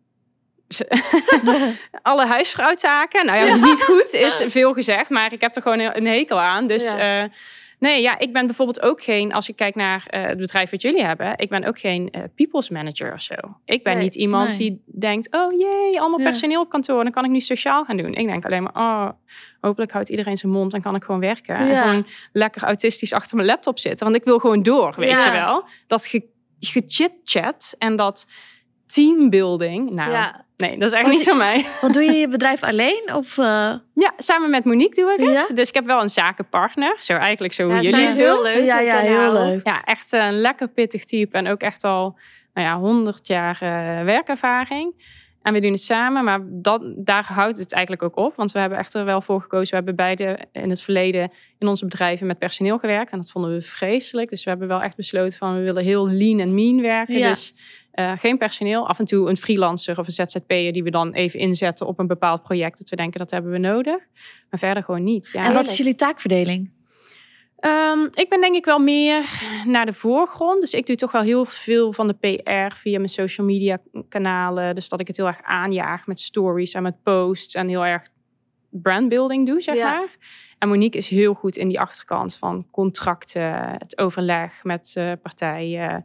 Alle 2.02 2.26
huisvrouwtaken, 2.26 3.26
nou 3.26 3.44
ja, 3.46 3.54
niet 3.56 3.82
goed 3.82 4.12
is 4.12 4.42
veel 4.46 4.72
gezegd, 4.72 5.10
maar 5.10 5.32
ik 5.32 5.40
heb 5.40 5.56
er 5.56 5.62
gewoon 5.62 5.78
een 5.80 6.06
hekel 6.06 6.40
aan. 6.40 6.66
Dus 6.66 6.84
Ja. 6.84 7.22
eh, 7.22 7.30
nee, 7.84 8.02
ja, 8.02 8.18
ik 8.18 8.32
ben 8.32 8.46
bijvoorbeeld 8.46 8.82
ook 8.82 9.02
geen, 9.02 9.32
als 9.32 9.48
ik 9.48 9.56
kijk 9.56 9.74
naar 9.74 10.04
eh, 10.06 10.22
het 10.26 10.38
bedrijf 10.38 10.70
wat 10.70 10.82
jullie 10.82 11.04
hebben, 11.04 11.32
ik 11.36 11.48
ben 11.48 11.64
ook 11.64 11.78
geen 11.78 12.10
eh, 12.10 12.22
people's 12.34 12.70
manager 12.70 13.12
of 13.12 13.20
zo. 13.20 13.34
Ik 13.64 13.82
ben 13.82 13.94
Nee. 13.94 14.02
niet 14.02 14.14
iemand 14.14 14.48
Nee. 14.48 14.58
die 14.58 14.82
denkt, 14.86 15.34
oh 15.34 15.52
jee, 15.58 16.00
allemaal 16.00 16.18
Ja. 16.18 16.24
personeel 16.24 16.60
op 16.60 16.68
kantoor, 16.70 17.02
dan 17.02 17.12
kan 17.12 17.24
ik 17.24 17.30
nu 17.30 17.40
sociaal 17.40 17.84
gaan 17.84 17.96
doen. 17.96 18.14
Ik 18.14 18.26
denk 18.26 18.44
alleen 18.44 18.62
maar, 18.62 18.74
oh, 18.76 19.08
hopelijk 19.60 19.92
houdt 19.92 20.08
iedereen 20.08 20.36
zijn 20.36 20.52
mond 20.52 20.74
en 20.74 20.82
kan 20.82 20.94
ik 20.94 21.04
gewoon 21.04 21.20
werken. 21.20 21.56
En 21.56 21.82
gewoon 21.82 22.06
lekker 22.32 22.62
autistisch 22.62 23.12
achter 23.12 23.36
mijn 23.36 23.48
laptop 23.48 23.78
zitten, 23.78 24.04
want 24.04 24.16
ik 24.18 24.24
wil 24.24 24.38
gewoon 24.38 24.62
door, 24.62 24.94
weet 24.96 25.10
Ja. 25.10 25.24
je 25.26 25.32
wel. 25.32 25.64
Dat 25.86 26.06
ge, 26.06 26.22
gechit-chat 26.60 27.74
en 27.78 27.96
dat 27.96 28.26
teambuilding, 28.86 29.90
nou, 29.90 30.10
Ja. 30.10 30.44
nee, 30.56 30.78
dat 30.78 30.88
is 30.92 30.94
echt 30.98 31.06
Want 31.06 31.16
niet 31.18 31.28
van 31.28 31.36
mij. 31.36 31.66
Want 31.80 31.94
doe 31.94 32.02
je 32.02 32.12
je 32.12 32.28
bedrijf 32.28 32.62
alleen? 32.62 33.02
Of, 33.14 33.38
eh, 33.38 33.44
Ja, 33.94 34.12
samen 34.16 34.50
met 34.50 34.64
Monique 34.64 35.02
doe 35.02 35.12
ik 35.12 35.20
het. 35.20 35.46
Ja? 35.48 35.54
Dus 35.54 35.68
ik 35.68 35.74
heb 35.74 35.84
wel 35.86 36.02
een 36.02 36.10
zakenpartner. 36.10 36.96
Zo 36.98 37.12
eigenlijk 37.12 37.52
zo 37.54 37.64
hoe 37.64 37.72
Ja, 37.74 37.80
jullie 37.80 38.00
het 38.00 38.08
is 38.08 38.14
doen. 38.16 38.24
heel 38.24 38.42
leuk. 38.42 38.64
Ja, 38.64 38.80
ja, 38.80 38.96
heel 38.98 39.32
leuk. 39.32 39.60
Ja, 39.66 39.82
echt 39.84 40.12
een 40.12 40.34
lekker 40.40 40.68
pittig 40.68 41.04
type. 41.04 41.36
En 41.36 41.48
ook 41.48 41.60
echt 41.60 41.84
al 41.84 42.18
nou 42.54 42.66
ja, 42.68 42.78
100 42.78 43.26
jaar 43.26 43.58
eh, 43.60 44.04
werkervaring. 44.04 45.12
En 45.42 45.52
we 45.52 45.60
doen 45.60 45.72
het 45.72 45.80
samen, 45.80 46.24
maar 46.24 46.40
dat, 46.44 46.82
daar 46.96 47.24
houdt 47.24 47.58
het 47.58 47.72
eigenlijk 47.72 48.02
ook 48.02 48.16
op. 48.26 48.36
Want 48.36 48.52
we 48.52 48.58
hebben 48.58 48.78
echt 48.78 48.94
er 48.94 49.04
wel 49.04 49.20
voor 49.22 49.40
gekozen. 49.40 49.68
We 49.70 49.76
hebben 49.76 49.96
beide 49.96 50.38
in 50.52 50.70
het 50.70 50.80
verleden 50.80 51.32
in 51.58 51.68
onze 51.68 51.84
bedrijven 51.84 52.26
met 52.26 52.38
personeel 52.38 52.78
gewerkt. 52.78 53.12
En 53.12 53.18
dat 53.18 53.30
vonden 53.30 53.52
we 53.52 53.60
vreselijk. 53.60 54.28
Dus 54.30 54.44
we 54.44 54.50
hebben 54.50 54.68
wel 54.68 54.82
echt 54.82 54.96
besloten 54.96 55.38
van 55.38 55.54
we 55.54 55.60
willen 55.62 55.84
heel 55.84 56.08
lean 56.08 56.38
en 56.40 56.54
mean 56.54 56.80
werken. 56.80 57.18
Ja. 57.18 57.28
Dus 57.28 57.54
eh, 57.94 58.12
geen 58.16 58.38
personeel. 58.38 58.88
Af 58.88 58.98
en 58.98 59.04
toe 59.04 59.28
een 59.28 59.36
freelancer 59.36 59.98
of 59.98 60.06
een 60.06 60.12
ZZP'er 60.12 60.72
die 60.72 60.82
we 60.82 60.90
dan 60.90 61.12
even 61.12 61.38
inzetten 61.38 61.86
op 61.86 61.98
een 61.98 62.06
bepaald 62.06 62.42
project. 62.42 62.78
Dat 62.78 62.88
we 62.88 62.96
denken 62.96 63.18
dat 63.18 63.30
hebben 63.30 63.50
we 63.50 63.58
nodig. 63.58 63.98
Maar 64.50 64.58
verder 64.58 64.82
gewoon 64.82 65.02
niet. 65.02 65.30
Ja. 65.32 65.44
en 65.44 65.52
wat 65.52 65.68
is 65.68 65.76
jullie 65.76 65.94
taakverdeling? 65.94 66.70
Ehm, 67.56 67.98
ik 68.12 68.26
ben 68.28 68.40
denk 68.40 68.54
ik 68.54 68.64
wel 68.64 68.78
meer 68.78 69.42
naar 69.66 69.86
de 69.86 69.92
voorgrond. 69.92 70.60
Dus 70.60 70.72
ik 70.74 70.86
doe 70.86 70.96
toch 70.96 71.12
wel 71.12 71.22
heel 71.22 71.44
veel 71.44 71.92
van 71.92 72.08
de 72.08 72.14
PR 72.14 72.76
via 72.76 72.96
mijn 72.96 73.08
social 73.08 73.46
media 73.46 73.78
kanalen. 74.08 74.74
Dus 74.74 74.88
dat 74.88 75.00
ik 75.00 75.06
het 75.06 75.16
heel 75.16 75.26
erg 75.26 75.42
aanjaag 75.42 76.06
met 76.06 76.20
stories 76.20 76.72
en 76.74 76.82
met 76.82 77.02
posts. 77.02 77.54
En 77.54 77.68
heel 77.68 77.84
erg 77.84 78.02
brandbuilding 78.70 79.46
doe, 79.46 79.60
zeg 79.60 79.74
Ja. 79.76 79.90
maar. 79.90 80.16
En 80.58 80.68
Monique 80.68 80.98
is 80.98 81.08
heel 81.08 81.34
goed 81.34 81.56
in 81.56 81.68
die 81.68 81.80
achterkant 81.80 82.36
van 82.36 82.66
contracten, 82.70 83.76
het 83.78 83.98
overleg 83.98 84.64
met 84.64 84.92
eh, 84.94 85.12
partijen. 85.22 86.04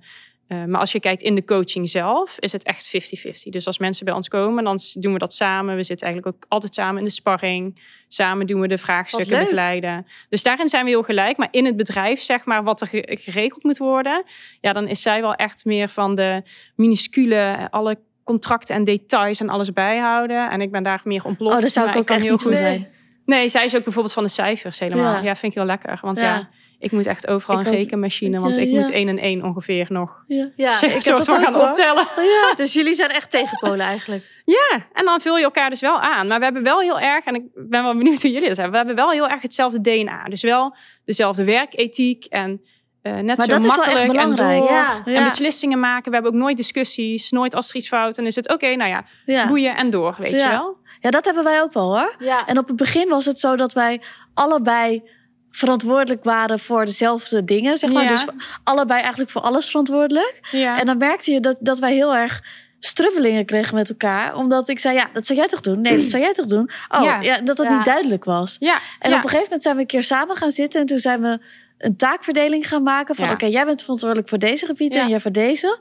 Eh, 0.49 0.63
maar 0.63 0.79
als 0.79 0.91
je 0.91 0.99
kijkt 0.99 1.21
in 1.21 1.35
de 1.35 1.43
coaching 1.45 1.89
zelf, 1.89 2.35
is 2.39 2.51
het 2.51 2.63
echt 2.63 2.85
50-50. 2.87 3.49
Dus 3.49 3.65
als 3.67 3.77
mensen 3.77 4.05
bij 4.05 4.13
ons 4.13 4.27
komen, 4.27 4.63
dan 4.63 4.79
doen 4.93 5.13
we 5.13 5.19
dat 5.19 5.33
samen. 5.33 5.75
We 5.75 5.83
zitten 5.83 6.07
eigenlijk 6.07 6.35
ook 6.37 6.45
altijd 6.47 6.73
samen 6.73 6.97
in 6.99 7.05
de 7.05 7.11
sparring. 7.11 7.81
Samen 8.07 8.47
doen 8.47 8.61
we 8.61 8.67
de 8.67 8.77
vraagstukken 8.77 9.37
begeleiden. 9.45 10.05
Dus 10.29 10.43
daarin 10.43 10.69
zijn 10.69 10.83
we 10.83 10.89
heel 10.89 11.03
gelijk. 11.03 11.37
Maar 11.37 11.47
in 11.51 11.65
het 11.65 11.75
bedrijf, 11.75 12.21
zeg 12.21 12.45
maar, 12.45 12.63
wat 12.63 12.81
er 12.81 12.87
ge- 12.87 13.17
geregeld 13.21 13.63
moet 13.63 13.77
worden, 13.77 14.23
ja, 14.61 14.73
dan 14.73 14.87
is 14.87 15.01
zij 15.01 15.21
wel 15.21 15.33
echt 15.33 15.65
meer 15.65 15.89
van 15.89 16.15
de 16.15 16.41
minuscule, 16.75 17.67
alle 17.71 17.97
contracten 18.23 18.75
en 18.75 18.83
details 18.83 19.39
en 19.39 19.49
alles 19.49 19.73
bijhouden. 19.73 20.49
En 20.49 20.61
ik 20.61 20.71
ben 20.71 20.83
daar 20.83 21.01
meer 21.03 21.23
ontploft. 21.25 21.55
Oh, 21.55 21.61
daar 21.61 21.69
zou 21.69 21.89
ik 21.89 21.95
ook 21.95 22.09
echt 22.09 22.21
heel 22.21 22.31
niet 22.31 22.41
goed- 22.41 22.55
zijn. 22.55 22.87
Nee, 23.29 23.49
zij 23.49 23.65
is 23.65 23.75
ook 23.75 23.83
bijvoorbeeld 23.83 24.13
van 24.13 24.23
de 24.23 24.29
cijfers 24.29 24.79
helemaal. 24.79 25.13
Ja. 25.13 25.21
Ja, 25.21 25.35
vind 25.35 25.51
ik 25.51 25.57
heel 25.57 25.67
lekker. 25.67 25.99
Want 26.01 26.19
Ja. 26.19 26.23
ja, 26.25 26.49
ik 26.79 26.91
moet 26.91 27.07
echt 27.07 27.27
overal 27.27 27.59
Ik 27.59 27.65
een 27.65 27.71
ook. 27.71 27.77
rekenmachine. 27.77 28.39
Want 28.39 28.55
Ja, 28.55 28.61
ik 28.61 28.69
ja. 28.69 28.79
moet 28.79 28.89
één 28.91 29.07
en 29.07 29.17
één 29.17 29.43
ongeveer 29.43 29.85
nog 29.89 30.23
Ja. 30.27 30.49
Ja, 30.55 30.71
zeg, 30.77 30.83
ik 30.89 30.93
heb 30.93 31.01
soort 31.01 31.17
dat 31.17 31.25
van 31.27 31.41
gaan 31.41 31.53
hoor. 31.53 31.67
optellen. 31.67 32.07
Ja, 32.15 32.53
dus 32.63 32.73
jullie 32.73 32.93
zijn 32.93 33.09
echt 33.09 33.29
tegenpolen 33.29 33.85
eigenlijk. 33.85 34.41
Ja, 34.45 34.79
en 34.93 35.05
dan 35.05 35.21
vul 35.21 35.37
je 35.37 35.43
elkaar 35.43 35.69
dus 35.69 35.79
wel 35.81 35.99
aan. 35.99 36.27
Maar 36.27 36.37
we 36.37 36.43
hebben 36.43 36.63
wel 36.63 36.79
heel 36.79 36.99
erg, 36.99 37.25
en 37.25 37.35
ik 37.35 37.43
ben 37.55 37.83
wel 37.83 37.95
benieuwd 37.97 38.21
hoe 38.21 38.31
jullie 38.31 38.47
dat 38.47 38.57
hebben. 38.57 38.71
We 38.71 38.77
hebben 38.77 38.95
wel 39.05 39.11
heel 39.11 39.29
erg 39.29 39.41
hetzelfde 39.41 39.81
DNA. 39.81 40.23
Dus 40.23 40.41
wel 40.41 40.75
dezelfde 41.05 41.43
werkethiek 41.45 42.25
en 42.25 42.61
eh, 43.01 43.13
net 43.13 43.37
Maar 43.37 43.45
zo 43.45 43.51
dat 43.53 43.63
is 43.63 43.75
wel 43.75 43.83
echt 43.85 43.93
makkelijk 43.93 44.19
en 44.23 44.35
belangrijk. 44.35 44.59
door. 44.59 44.71
Ja. 45.13 45.17
En 45.17 45.23
beslissingen 45.23 45.79
maken. 45.79 46.07
We 46.09 46.13
hebben 46.13 46.33
ook 46.33 46.39
nooit 46.39 46.57
discussies. 46.57 47.29
Nooit 47.31 47.55
als 47.55 47.69
er 47.69 47.75
iets 47.75 47.87
fout. 47.87 48.17
En 48.17 48.25
is 48.25 48.35
het 48.35 48.49
oké, 48.49 48.75
nou 48.75 48.89
ja, 48.89 49.05
Ja. 49.25 49.47
boeien 49.47 49.75
en 49.75 49.89
door, 49.89 50.15
weet 50.19 50.33
Ja. 50.33 50.45
je 50.45 50.51
wel. 50.57 50.77
Ja, 50.99 51.09
dat 51.09 51.25
hebben 51.25 51.43
wij 51.43 51.61
ook 51.61 51.73
wel 51.73 51.97
hoor. 51.97 52.15
Ja, 52.19 52.45
En 52.45 52.57
op 52.57 52.67
het 52.67 52.75
begin 52.75 53.09
was 53.09 53.25
het 53.25 53.39
zo 53.39 53.55
dat 53.55 53.73
wij 53.73 54.01
allebei 54.33 55.03
verantwoordelijk 55.51 56.23
waren 56.23 56.59
voor 56.59 56.85
dezelfde 56.85 57.43
dingen, 57.43 57.77
zeg 57.77 57.91
maar. 57.91 58.03
Ja. 58.03 58.09
Dus 58.09 58.25
allebei 58.63 58.99
eigenlijk 58.99 59.31
voor 59.31 59.41
alles 59.41 59.67
verantwoordelijk. 59.67 60.39
Ja. 60.51 60.79
En 60.79 60.85
dan 60.85 60.97
merkte 60.97 61.31
je 61.31 61.39
dat, 61.39 61.55
dat 61.59 61.79
wij 61.79 61.93
heel 61.93 62.15
erg 62.15 62.43
strubbelingen 62.79 63.45
kregen 63.45 63.75
met 63.75 63.89
elkaar. 63.89 64.35
Omdat 64.35 64.69
ik 64.69 64.79
zei, 64.79 64.95
ja, 64.95 65.09
dat 65.13 65.25
zou 65.25 65.39
jij 65.39 65.47
toch 65.47 65.61
doen? 65.61 65.81
Nee, 65.81 65.97
dat 65.97 66.09
zou 66.09 66.23
jij 66.23 66.33
toch 66.33 66.45
doen? 66.45 66.69
Oh, 66.89 67.03
ja, 67.03 67.21
Ja. 67.21 67.41
dat 67.41 67.57
dat 67.57 67.65
Ja. 67.65 67.75
niet 67.75 67.85
duidelijk 67.85 68.23
was. 68.23 68.55
ja. 68.59 68.79
En 68.99 69.09
op 69.11 69.15
een 69.17 69.21
gegeven 69.23 69.43
moment 69.43 69.61
zijn 69.63 69.75
we 69.75 69.81
een 69.81 69.87
keer 69.87 70.03
samen 70.03 70.35
gaan 70.35 70.51
zitten. 70.51 70.81
En 70.81 70.85
toen 70.87 70.97
zijn 70.97 71.21
we 71.21 71.39
een 71.77 71.95
taakverdeling 71.95 72.67
gaan 72.67 72.83
maken. 72.83 73.15
Van 73.15 73.29
oké, 73.29 73.45
jij 73.45 73.65
bent 73.65 73.81
verantwoordelijk 73.81 74.29
voor 74.29 74.39
deze 74.39 74.65
gebieden 74.65 75.01
en 75.01 75.09
jij 75.09 75.19
voor 75.19 75.31
deze. 75.31 75.77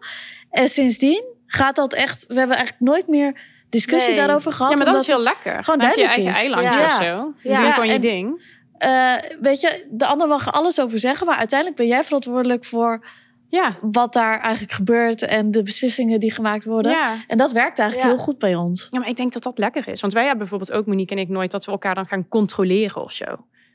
En 0.50 0.68
sindsdien 0.68 1.24
gaat 1.46 1.76
dat 1.76 1.92
echt... 1.92 2.24
We 2.28 2.38
hebben 2.38 2.56
eigenlijk 2.56 2.90
nooit 2.90 3.08
meer 3.08 3.40
discussie 3.68 4.14
Nee. 4.14 4.26
daarover 4.26 4.52
gehad. 4.52 4.70
Ja, 4.72 4.76
maar 4.84 4.92
dat 4.92 5.00
is 5.00 5.06
heel 5.06 5.16
het- 5.16 5.24
lekker. 5.24 5.64
gewoon 5.64 5.80
heb 5.80 5.94
je 5.96 6.02
duidelijk 6.02 6.34
eigen 6.36 6.42
is. 6.42 6.56
eilandje 6.56 6.80
Ja. 6.80 6.86
of 6.86 6.92
zo. 7.02 7.34
Je 7.48 7.48
Ja. 7.50 7.74
doet 7.74 7.90
je 7.90 7.98
ding. 7.98 8.56
Eh, 8.78 9.12
weet 9.40 9.60
je, 9.60 9.86
de 9.90 10.06
ander 10.06 10.28
mag 10.28 10.52
alles 10.52 10.80
over 10.80 10.98
zeggen. 10.98 11.26
Maar 11.26 11.36
uiteindelijk 11.36 11.78
ben 11.78 11.86
jij 11.88 12.04
verantwoordelijk 12.04 12.64
voor 12.64 13.06
Ja. 13.48 13.76
wat 13.80 14.12
daar 14.12 14.40
eigenlijk 14.40 14.72
gebeurt. 14.72 15.22
En 15.22 15.50
de 15.50 15.62
beslissingen 15.62 16.20
die 16.20 16.32
gemaakt 16.32 16.64
worden. 16.64 16.92
Ja. 16.92 17.16
En 17.26 17.38
dat 17.38 17.52
werkt 17.52 17.78
eigenlijk 17.78 18.10
Ja. 18.10 18.14
heel 18.14 18.24
goed 18.24 18.38
bij 18.38 18.54
ons. 18.54 18.88
ja, 18.90 18.98
maar 18.98 19.08
ik 19.08 19.16
denk 19.16 19.32
dat 19.32 19.42
dat 19.42 19.58
lekker 19.58 19.88
is. 19.88 20.00
Want 20.00 20.12
wij 20.12 20.22
hebben 20.22 20.48
bijvoorbeeld 20.48 20.72
ook, 20.72 20.86
Monique 20.86 21.14
en 21.14 21.20
ik, 21.20 21.28
nooit 21.28 21.50
dat 21.50 21.64
we 21.64 21.70
elkaar 21.70 21.94
dan 21.94 22.06
gaan 22.06 22.28
controleren 22.28 23.02
of 23.02 23.12
zo. 23.12 23.24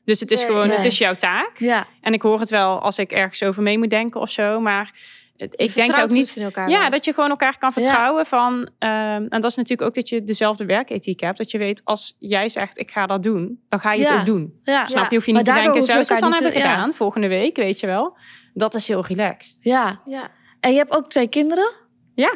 Dus 0.05 0.19
het 0.19 0.31
is 0.31 0.39
Nee, 0.41 0.49
gewoon, 0.49 0.67
nee. 0.67 0.75
het 0.75 0.85
is 0.85 0.97
jouw 0.97 1.13
taak. 1.15 1.51
Ja, 1.57 1.85
En 2.01 2.13
ik 2.13 2.21
hoor 2.21 2.39
het 2.39 2.49
wel 2.49 2.79
als 2.79 2.97
ik 2.97 3.11
ergens 3.11 3.43
over 3.43 3.63
mee 3.63 3.77
moet 3.77 3.89
denken 3.89 4.21
of 4.21 4.29
zo. 4.29 4.59
Maar 4.59 4.91
ik 5.35 5.57
denk 5.57 5.71
vertrouwt 5.71 6.03
ook 6.03 6.09
niet. 6.09 6.19
misschien 6.19 6.43
elkaar 6.43 6.69
Ja, 6.69 6.79
wel. 6.79 6.89
dat 6.89 7.05
je 7.05 7.13
gewoon 7.13 7.29
elkaar 7.29 7.57
kan 7.57 7.73
vertrouwen 7.73 8.25
van. 8.25 8.69
ehm, 8.79 8.91
en 9.29 9.29
dat 9.29 9.43
is 9.43 9.55
natuurlijk 9.55 9.87
ook 9.87 9.93
dat 9.95 10.09
je 10.09 10.23
dezelfde 10.23 10.65
werkethiek 10.65 11.19
hebt. 11.19 11.37
Dat 11.37 11.51
je 11.51 11.57
weet, 11.57 11.81
als 11.83 12.15
jij 12.19 12.49
zegt 12.49 12.79
ik 12.79 12.91
ga 12.91 13.05
dat 13.07 13.23
doen, 13.23 13.59
dan 13.69 13.79
ga 13.79 13.93
je 13.93 14.01
Ja. 14.01 14.09
het 14.11 14.19
ook 14.19 14.25
doen. 14.25 14.59
ja. 14.63 14.87
Snap 14.87 15.09
je? 15.09 15.15
Hoef 15.15 15.25
je 15.25 15.33
Maar 15.33 15.41
niet 15.41 15.49
te 15.51 15.55
denken, 15.59 15.71
hoef 15.79 15.87
je 15.87 15.91
zou 15.93 16.03
ze 16.03 16.11
het 16.13 16.21
dan 16.21 16.33
hebben 16.33 16.51
te- 16.51 16.57
ja. 16.57 16.69
gedaan 16.69 16.93
volgende 16.93 17.27
week, 17.27 17.55
weet 17.55 17.79
je 17.79 17.87
wel. 17.87 18.17
Dat 18.53 18.75
is 18.75 18.87
heel 18.87 19.05
relaxed. 19.05 19.57
ja. 19.59 20.01
Ja. 20.05 20.29
En 20.59 20.71
je 20.71 20.77
hebt 20.77 20.95
ook 20.97 21.09
twee 21.09 21.27
kinderen. 21.27 21.73
Ja, 22.15 22.33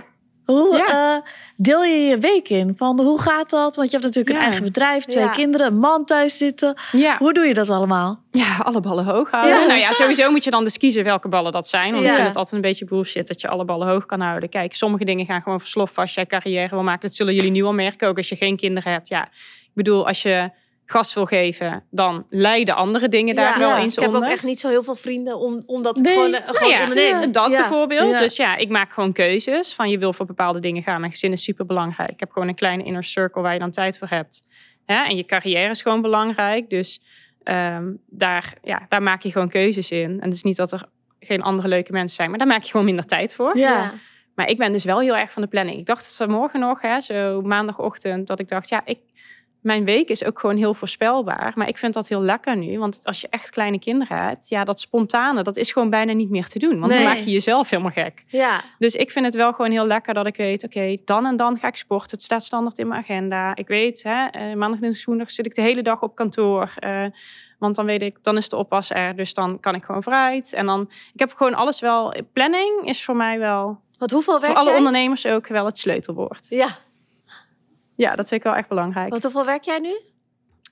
Hoe 0.47 0.77
Ja. 0.77 1.15
eh, 1.15 1.21
deel 1.55 1.83
je 1.83 1.95
je 1.99 2.17
week 2.17 2.49
in? 2.49 2.73
Van 2.77 2.99
hoe 3.01 3.21
gaat 3.21 3.49
dat? 3.49 3.75
Want 3.75 3.91
je 3.91 3.97
hebt 3.97 4.07
natuurlijk 4.15 4.35
een 4.35 4.43
eigen 4.45 4.63
bedrijf, 4.63 5.03
twee 5.05 5.23
Ja. 5.23 5.29
kinderen, 5.31 5.67
een 5.67 5.77
man 5.79 6.05
thuis 6.05 6.37
zitten. 6.37 6.75
Hoe 7.19 7.33
doe 7.33 7.45
je 7.45 7.53
dat 7.53 7.69
allemaal? 7.69 8.21
Ja, 8.31 8.57
alle 8.63 8.79
ballen 8.79 9.05
hoog 9.05 9.31
houden. 9.31 9.67
Nou 9.67 9.79
ja, 9.79 9.91
sowieso 9.91 10.31
moet 10.31 10.43
je 10.43 10.51
dan 10.51 10.63
dus 10.63 10.77
kiezen 10.77 11.03
welke 11.03 11.27
ballen 11.27 11.51
dat 11.51 11.67
zijn. 11.67 11.91
Want 11.91 12.05
ik 12.05 12.11
vind 12.13 12.27
het 12.27 12.35
altijd 12.35 12.55
een 12.55 12.61
beetje 12.61 12.85
bullshit 12.85 13.27
dat 13.27 13.41
je 13.41 13.47
alle 13.47 13.65
ballen 13.65 13.87
hoog 13.87 14.05
kan 14.05 14.19
houden. 14.21 14.49
Kijk, 14.49 14.75
sommige 14.75 15.05
dingen 15.05 15.25
gaan 15.25 15.41
gewoon 15.41 15.59
versloffen 15.59 16.01
als 16.01 16.13
jij 16.13 16.25
carrière 16.25 16.69
wil 16.69 16.83
maken. 16.83 17.01
Dat 17.07 17.15
zullen 17.15 17.33
jullie 17.33 17.51
nu 17.51 17.63
al 17.63 17.73
merken, 17.73 18.07
ook 18.07 18.17
als 18.17 18.29
je 18.29 18.35
geen 18.35 18.55
kinderen 18.57 18.91
hebt. 18.91 19.07
Ja, 19.07 19.23
ik 19.63 19.71
bedoel, 19.73 20.07
als 20.07 20.21
je 20.21 20.49
gas 20.89 21.13
wil 21.13 21.25
geven, 21.25 21.83
dan 21.91 22.25
leiden 22.29 22.75
andere 22.75 23.07
dingen 23.07 23.35
daar 23.35 23.53
Ja. 23.53 23.59
wel 23.59 23.69
Ja. 23.69 23.79
eens 23.79 23.93
Ik 23.93 23.99
heb 23.99 24.09
onder. 24.13 24.25
ook 24.27 24.33
echt 24.33 24.43
niet 24.43 24.59
zo 24.59 24.69
heel 24.69 24.83
veel 24.83 24.95
vrienden 24.95 25.37
om, 25.39 25.63
omdat 25.65 25.97
ik 25.97 26.03
Nee. 26.03 26.13
gewoon, 26.13 26.33
eh, 26.33 26.41
gewoon 26.45 26.61
Nou 26.61 26.73
ja, 26.73 26.81
ondernemen. 26.81 27.31
Dat 27.31 27.49
Ja. 27.49 27.57
bijvoorbeeld. 27.59 28.09
Ja. 28.11 28.17
Dus 28.19 28.35
ja, 28.35 28.55
ik 28.55 28.69
maak 28.69 28.93
gewoon 28.93 29.13
keuzes. 29.13 29.73
Van 29.73 29.89
je 29.89 29.97
wil 29.97 30.13
voor 30.13 30.25
bepaalde 30.25 30.59
dingen 30.59 30.81
gaan. 30.81 30.99
Mijn 30.99 31.11
gezin 31.11 31.31
is 31.31 31.43
super 31.43 31.65
belangrijk. 31.65 32.09
Ik 32.11 32.19
heb 32.19 32.31
gewoon 32.31 32.47
een 32.47 32.55
kleine 32.55 32.83
inner 32.83 33.03
circle 33.03 33.41
waar 33.41 33.53
je 33.53 33.59
dan 33.59 33.71
tijd 33.71 33.97
voor 33.97 34.07
hebt. 34.07 34.43
Ja, 34.85 35.07
en 35.07 35.15
je 35.15 35.25
carrière 35.25 35.69
is 35.69 35.81
gewoon 35.81 36.01
belangrijk. 36.01 36.69
Dus 36.69 37.01
ehm, 37.43 37.85
daar, 38.09 38.53
ja, 38.63 38.85
daar 38.89 39.03
maak 39.03 39.21
je 39.21 39.31
gewoon 39.31 39.49
keuzes 39.49 39.91
in. 39.91 40.09
En 40.19 40.23
het 40.27 40.33
is 40.33 40.43
niet 40.43 40.57
dat 40.57 40.71
er 40.71 40.83
geen 41.19 41.41
andere 41.41 41.67
leuke 41.67 41.91
mensen 41.91 42.15
zijn. 42.15 42.29
Maar 42.29 42.39
daar 42.39 42.47
maak 42.47 42.61
je 42.63 42.71
gewoon 42.71 42.85
minder 42.85 43.05
tijd 43.05 43.35
voor. 43.35 43.57
Ja. 43.57 43.93
Maar 44.35 44.49
ik 44.49 44.57
ben 44.57 44.71
dus 44.73 44.83
wel 44.83 44.99
heel 44.99 45.17
erg 45.17 45.31
van 45.31 45.41
de 45.41 45.47
planning. 45.47 45.77
Ik 45.79 45.85
dacht 45.85 46.05
het 46.05 46.15
vanmorgen 46.15 46.59
nog, 46.59 46.81
hè, 46.81 46.99
zo 47.01 47.41
maandagochtend, 47.41 48.27
dat 48.27 48.39
ik 48.39 48.47
dacht, 48.47 48.69
ja, 48.69 48.81
ik, 48.85 48.99
mijn 49.67 49.85
week 49.85 50.09
is 50.09 50.23
ook 50.23 50.39
gewoon 50.39 50.55
heel 50.57 50.73
voorspelbaar. 50.73 51.51
Maar 51.55 51.67
ik 51.67 51.77
vind 51.77 51.93
dat 51.93 52.07
heel 52.07 52.21
lekker 52.21 52.57
nu. 52.57 52.79
Want 52.79 52.99
als 53.03 53.21
je 53.21 53.27
echt 53.29 53.49
kleine 53.49 53.79
kinderen 53.79 54.17
hebt, 54.17 54.49
ja, 54.49 54.63
dat 54.63 54.79
spontane, 54.79 55.43
dat 55.43 55.57
is 55.57 55.71
gewoon 55.71 55.89
bijna 55.89 56.13
niet 56.13 56.29
meer 56.29 56.47
te 56.47 56.59
doen. 56.59 56.79
Want 56.79 56.91
Nee. 56.91 57.03
dan 57.03 57.13
maak 57.13 57.17
je 57.23 57.31
jezelf 57.31 57.69
helemaal 57.69 57.91
gek. 57.91 58.23
Ja. 58.27 58.61
Dus 58.79 58.95
ik 58.95 59.11
vind 59.11 59.25
het 59.25 59.35
wel 59.35 59.53
gewoon 59.53 59.71
heel 59.71 59.85
lekker 59.87 60.13
dat 60.13 60.27
ik 60.27 60.35
weet, 60.35 60.63
oké, 60.63 60.97
dan 61.05 61.25
en 61.25 61.35
dan 61.35 61.57
ga 61.57 61.67
ik 61.67 61.75
sporten. 61.75 62.11
Het 62.11 62.21
staat 62.21 62.43
standaard 62.43 62.77
in 62.77 62.87
mijn 62.87 62.99
agenda. 63.01 63.55
Ik 63.55 63.67
weet, 63.67 64.03
hè, 64.03 64.25
eh, 64.25 64.53
maandag 64.55 64.81
en 64.81 64.95
woensdag 65.05 65.31
zit 65.31 65.45
ik 65.45 65.55
de 65.55 65.61
hele 65.61 65.81
dag 65.81 66.01
op 66.01 66.15
kantoor. 66.15 66.73
eh, 66.79 67.05
want 67.59 67.75
dan 67.75 67.85
weet 67.85 68.01
ik, 68.01 68.17
dan 68.21 68.37
is 68.37 68.49
de 68.49 68.55
oppas 68.55 68.89
er. 68.91 69.15
Dus 69.15 69.33
dan 69.33 69.59
kan 69.59 69.75
ik 69.75 69.83
gewoon 69.83 70.03
vooruit. 70.03 70.53
En 70.53 70.65
dan, 70.65 70.81
ik 71.13 71.19
heb 71.19 71.33
gewoon 71.33 71.53
alles 71.53 71.79
wel. 71.79 72.13
Planning 72.33 72.81
is 72.85 73.03
voor 73.03 73.15
mij 73.15 73.39
wel 73.39 73.79
Want 73.97 74.11
hoeveel 74.11 74.39
werk 74.39 74.45
voor 74.51 74.55
alle 74.61 74.69
jij? 74.69 74.77
ondernemers 74.77 75.25
ook 75.25 75.47
wel 75.47 75.65
het 75.65 75.77
sleutelwoord. 75.77 76.45
Ja. 76.49 76.67
Ja, 77.97 78.15
dat 78.15 78.27
vind 78.27 78.41
ik 78.41 78.47
wel 78.47 78.55
echt 78.55 78.67
belangrijk. 78.67 79.09
Want 79.09 79.23
hoeveel 79.23 79.45
werk 79.45 79.63
jij 79.63 79.79
nu? 79.79 79.99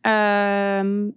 Ehm, 0.01 1.09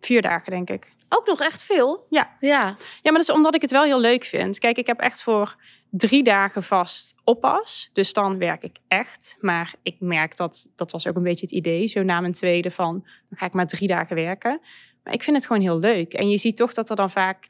vier 0.00 0.22
dagen, 0.22 0.50
denk 0.52 0.70
ik. 0.70 0.92
Ook 1.08 1.26
nog 1.26 1.40
echt 1.40 1.64
veel. 1.64 2.06
Ja. 2.10 2.36
Ja, 2.40 2.76
maar 3.02 3.12
dat 3.12 3.20
is 3.20 3.30
omdat 3.30 3.54
ik 3.54 3.62
het 3.62 3.70
wel 3.70 3.82
heel 3.82 4.00
leuk 4.00 4.24
vind. 4.24 4.58
Kijk, 4.58 4.78
ik 4.78 4.86
heb 4.86 5.00
echt 5.00 5.22
voor 5.22 5.56
drie 5.90 6.22
dagen 6.22 6.62
vast 6.62 7.14
oppas. 7.24 7.90
Dus 7.92 8.12
dan 8.12 8.38
werk 8.38 8.62
ik 8.62 8.76
echt. 8.88 9.36
Maar 9.40 9.74
ik 9.82 9.96
merk 9.98 10.36
dat, 10.36 10.70
dat 10.74 10.90
was 10.90 11.06
ook 11.06 11.16
een 11.16 11.22
beetje 11.22 11.46
het 11.46 11.54
idee. 11.54 11.86
Zo 11.86 12.02
na 12.02 12.20
mijn 12.20 12.32
tweede 12.32 12.70
van, 12.70 13.00
dan 13.28 13.38
ga 13.38 13.46
ik 13.46 13.52
maar 13.52 13.66
drie 13.66 13.88
dagen 13.88 14.16
werken. 14.16 14.60
Maar 15.02 15.14
ik 15.14 15.22
vind 15.22 15.36
het 15.36 15.46
gewoon 15.46 15.62
heel 15.62 15.78
leuk. 15.78 16.14
En 16.14 16.28
je 16.28 16.38
ziet 16.38 16.56
toch 16.56 16.74
dat 16.74 16.90
er 16.90 16.96
dan 16.96 17.10
vaak 17.10 17.48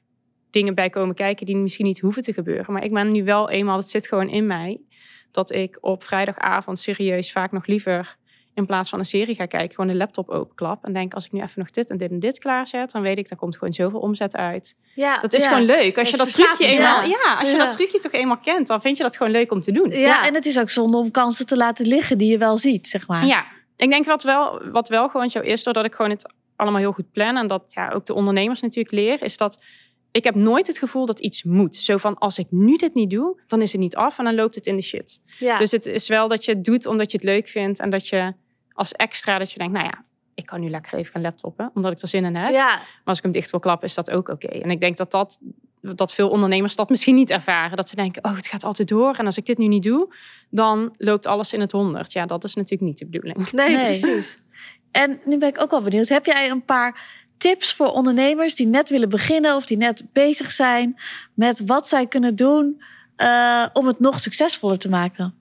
dingen 0.50 0.74
bij 0.74 0.90
komen 0.90 1.14
kijken 1.14 1.46
die 1.46 1.56
misschien 1.56 1.86
niet 1.86 2.00
hoeven 2.00 2.22
te 2.22 2.32
gebeuren. 2.32 2.72
Maar 2.72 2.84
ik 2.84 2.92
ben 2.92 3.12
nu 3.12 3.24
wel 3.24 3.50
eenmaal, 3.50 3.76
het 3.76 3.88
zit 3.88 4.08
gewoon 4.08 4.28
in 4.28 4.46
mij, 4.46 4.80
dat 5.34 5.52
ik 5.52 5.78
op 5.80 6.04
vrijdagavond 6.04 6.78
serieus 6.78 7.32
vaak 7.32 7.52
nog 7.52 7.66
liever 7.66 8.16
in 8.54 8.66
plaats 8.66 8.90
van 8.90 8.98
een 8.98 9.04
serie 9.04 9.34
ga 9.34 9.46
kijken, 9.46 9.74
gewoon 9.74 9.90
de 9.90 9.96
laptop 9.96 10.28
openklap 10.28 10.84
en 10.84 10.92
denk 10.92 11.14
als 11.14 11.24
ik 11.26 11.32
nu 11.32 11.40
even 11.40 11.58
nog 11.58 11.70
dit 11.70 11.90
en 11.90 11.96
dit 11.96 12.10
en 12.10 12.18
dit 12.20 12.38
klaarzet, 12.38 12.90
dan 12.90 13.02
weet 13.02 13.18
ik, 13.18 13.28
daar 13.28 13.38
komt 13.38 13.56
gewoon 13.56 13.72
zoveel 13.72 14.00
omzet 14.00 14.36
uit. 14.36 14.76
Ja. 14.94 15.20
Dat 15.20 15.32
is 15.32 15.42
Ja. 15.42 15.48
gewoon 15.48 15.64
leuk. 15.64 15.98
Als 15.98 16.10
je 16.10 16.16
dat 16.16 16.32
trucje 16.32 16.66
eenmaal, 16.66 17.00
ja. 17.00 17.06
ja, 17.06 17.36
als 17.38 17.50
je 17.50 17.56
Ja. 17.56 17.64
dat 17.64 17.72
trucje 17.76 17.98
toch 17.98 18.12
eenmaal 18.12 18.36
kent, 18.38 18.66
dan 18.66 18.80
vind 18.80 18.96
je 18.96 19.02
dat 19.02 19.16
gewoon 19.16 19.32
leuk 19.32 19.52
om 19.52 19.60
te 19.60 19.72
doen. 19.72 19.90
Ja. 19.90 19.98
Ja. 19.98 20.26
en 20.26 20.34
het 20.34 20.46
is 20.46 20.60
ook 20.60 20.70
zonde 20.70 20.96
om 20.96 21.10
kansen 21.10 21.46
te 21.46 21.56
laten 21.56 21.86
liggen 21.86 22.18
die 22.18 22.30
je 22.30 22.38
wel 22.38 22.58
ziet, 22.58 22.88
zeg 22.88 23.08
maar. 23.08 23.26
Ja, 23.26 23.44
ik 23.76 23.90
denk 23.90 24.06
wat 24.06 24.22
wel, 24.22 24.62
wat 24.70 24.88
wel 24.88 25.08
gewoon 25.08 25.28
zo 25.28 25.40
is, 25.40 25.62
doordat 25.62 25.84
ik 25.84 25.94
gewoon 25.94 26.10
het 26.10 26.32
allemaal 26.56 26.80
heel 26.80 26.92
goed 26.92 27.12
plan 27.12 27.36
en 27.36 27.46
dat 27.46 27.62
ja, 27.68 27.90
ook 27.90 28.06
de 28.06 28.14
ondernemers 28.14 28.60
natuurlijk 28.60 28.94
leer, 28.94 29.22
is 29.22 29.36
dat 29.36 29.58
ik 30.14 30.24
heb 30.24 30.34
nooit 30.34 30.66
het 30.66 30.78
gevoel 30.78 31.06
dat 31.06 31.20
iets 31.20 31.42
moet. 31.42 31.76
Zo 31.76 31.96
van, 31.96 32.18
als 32.18 32.38
ik 32.38 32.46
nu 32.50 32.76
dit 32.76 32.94
niet 32.94 33.10
doe, 33.10 33.40
dan 33.46 33.62
is 33.62 33.72
het 33.72 33.80
niet 33.80 33.96
af 33.96 34.18
en 34.18 34.24
dan 34.24 34.34
loopt 34.34 34.54
het 34.54 34.66
in 34.66 34.76
de 34.76 34.82
shit. 34.82 35.20
Ja. 35.38 35.58
Dus 35.58 35.70
het 35.70 35.86
is 35.86 36.08
wel 36.08 36.28
dat 36.28 36.44
je 36.44 36.52
het 36.52 36.64
doet 36.64 36.86
omdat 36.86 37.10
je 37.10 37.16
het 37.16 37.26
leuk 37.26 37.48
vindt 37.48 37.80
en 37.80 37.90
dat 37.90 38.08
je 38.08 38.34
als 38.72 38.92
extra 38.92 39.38
dat 39.38 39.52
je 39.52 39.58
denkt, 39.58 39.72
nou 39.72 39.84
ja, 39.84 40.04
ik 40.34 40.46
kan 40.46 40.60
nu 40.60 40.70
lekker 40.70 40.98
even 40.98 41.12
gaan 41.12 41.22
laptoppen, 41.22 41.70
omdat 41.74 41.92
ik 41.92 42.00
er 42.00 42.08
zin 42.08 42.24
in 42.24 42.34
heb. 42.36 42.50
ja. 42.52 42.66
Maar 42.68 42.80
als 43.04 43.16
ik 43.16 43.22
hem 43.22 43.32
dicht 43.32 43.50
wil 43.50 43.60
klappen, 43.60 43.88
is 43.88 43.94
dat 43.94 44.10
ook 44.10 44.28
oké. 44.28 44.46
En 44.46 44.70
ik 44.70 44.80
denk 44.80 44.96
dat, 44.96 45.10
dat, 45.10 45.38
dat 45.80 46.12
veel 46.14 46.28
ondernemers 46.28 46.76
dat 46.76 46.88
misschien 46.90 47.14
niet 47.14 47.30
ervaren. 47.30 47.76
Dat 47.76 47.88
ze 47.88 47.96
denken, 47.96 48.24
oh, 48.24 48.36
het 48.36 48.46
gaat 48.46 48.64
altijd 48.64 48.88
door. 48.88 49.14
En 49.14 49.26
als 49.26 49.36
ik 49.36 49.46
dit 49.46 49.58
nu 49.58 49.66
niet 49.66 49.82
doe, 49.82 50.14
dan 50.50 50.94
loopt 50.96 51.26
alles 51.26 51.52
in 51.52 51.60
het 51.60 51.72
honderd. 51.72 52.12
Ja, 52.12 52.26
dat 52.26 52.44
is 52.44 52.54
natuurlijk 52.54 52.82
niet 52.88 52.98
de 52.98 53.06
bedoeling. 53.06 53.50
Nee, 53.50 53.76
Nee. 53.76 53.84
precies. 53.84 54.38
En 54.90 55.20
nu 55.24 55.38
ben 55.38 55.48
ik 55.48 55.60
ook 55.62 55.70
wel 55.70 55.82
benieuwd. 55.82 56.08
Heb 56.08 56.26
jij 56.26 56.50
een 56.50 56.64
paar 56.64 57.22
tips 57.36 57.72
voor 57.74 57.86
ondernemers 57.90 58.54
die 58.54 58.66
net 58.66 58.90
willen 58.90 59.08
beginnen 59.08 59.56
of 59.56 59.66
die 59.66 59.76
net 59.76 60.04
bezig 60.12 60.50
zijn 60.50 61.00
met 61.34 61.62
wat 61.66 61.88
zij 61.88 62.06
kunnen 62.06 62.36
doen 62.36 62.82
eh, 63.16 63.66
om 63.72 63.86
het 63.86 64.00
nog 64.00 64.20
succesvoller 64.20 64.78
te 64.78 64.88
maken? 64.88 65.34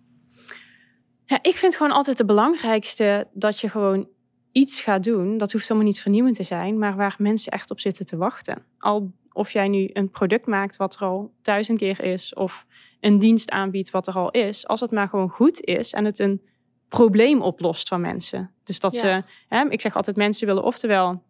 Ja, 1.26 1.40
ik 1.42 1.58
vind 1.58 1.76
gewoon 1.76 1.92
altijd 1.92 2.18
het 2.18 2.28
belangrijkste 2.28 3.28
dat 3.34 3.60
je 3.60 3.70
gewoon 3.70 4.08
iets 4.52 4.82
gaat 4.82 5.04
doen. 5.04 5.38
Dat 5.38 5.52
hoeft 5.52 5.68
helemaal 5.68 5.90
niet 5.90 6.02
vernieuwend 6.02 6.36
te 6.36 6.44
zijn, 6.44 6.78
maar 6.78 6.96
waar 6.96 7.16
mensen 7.18 7.52
echt 7.52 7.72
op 7.72 7.80
zitten 7.80 8.06
te 8.06 8.18
wachten. 8.18 8.66
Al, 8.78 9.12
of 9.32 9.52
jij 9.52 9.68
nu 9.68 9.90
een 9.94 10.10
product 10.10 10.46
maakt 10.46 10.76
wat 10.76 10.96
er 10.96 11.02
al 11.02 11.34
duizend 11.42 11.78
keer 11.78 12.04
is, 12.04 12.34
of 12.34 12.66
een 13.00 13.20
dienst 13.20 13.50
aanbiedt 13.50 13.90
wat 13.92 14.08
er 14.08 14.14
al 14.14 14.32
is, 14.32 14.68
als 14.68 14.80
het 14.80 14.92
maar 14.92 15.08
gewoon 15.10 15.30
goed 15.30 15.62
is 15.62 15.94
en 15.94 16.06
het 16.06 16.20
een 16.20 16.42
probleem 16.88 17.42
oplost 17.42 17.88
van 17.88 18.02
mensen. 18.02 18.52
Dus 18.64 18.80
dat 18.80 18.94
Ja. 18.94 19.00
ze, 19.02 19.24
hè, 19.48 19.70
ik 19.70 19.82
zeg 19.82 19.96
altijd, 19.96 20.16
mensen 20.16 20.48
willen 20.48 20.64
oftewel 20.64 21.24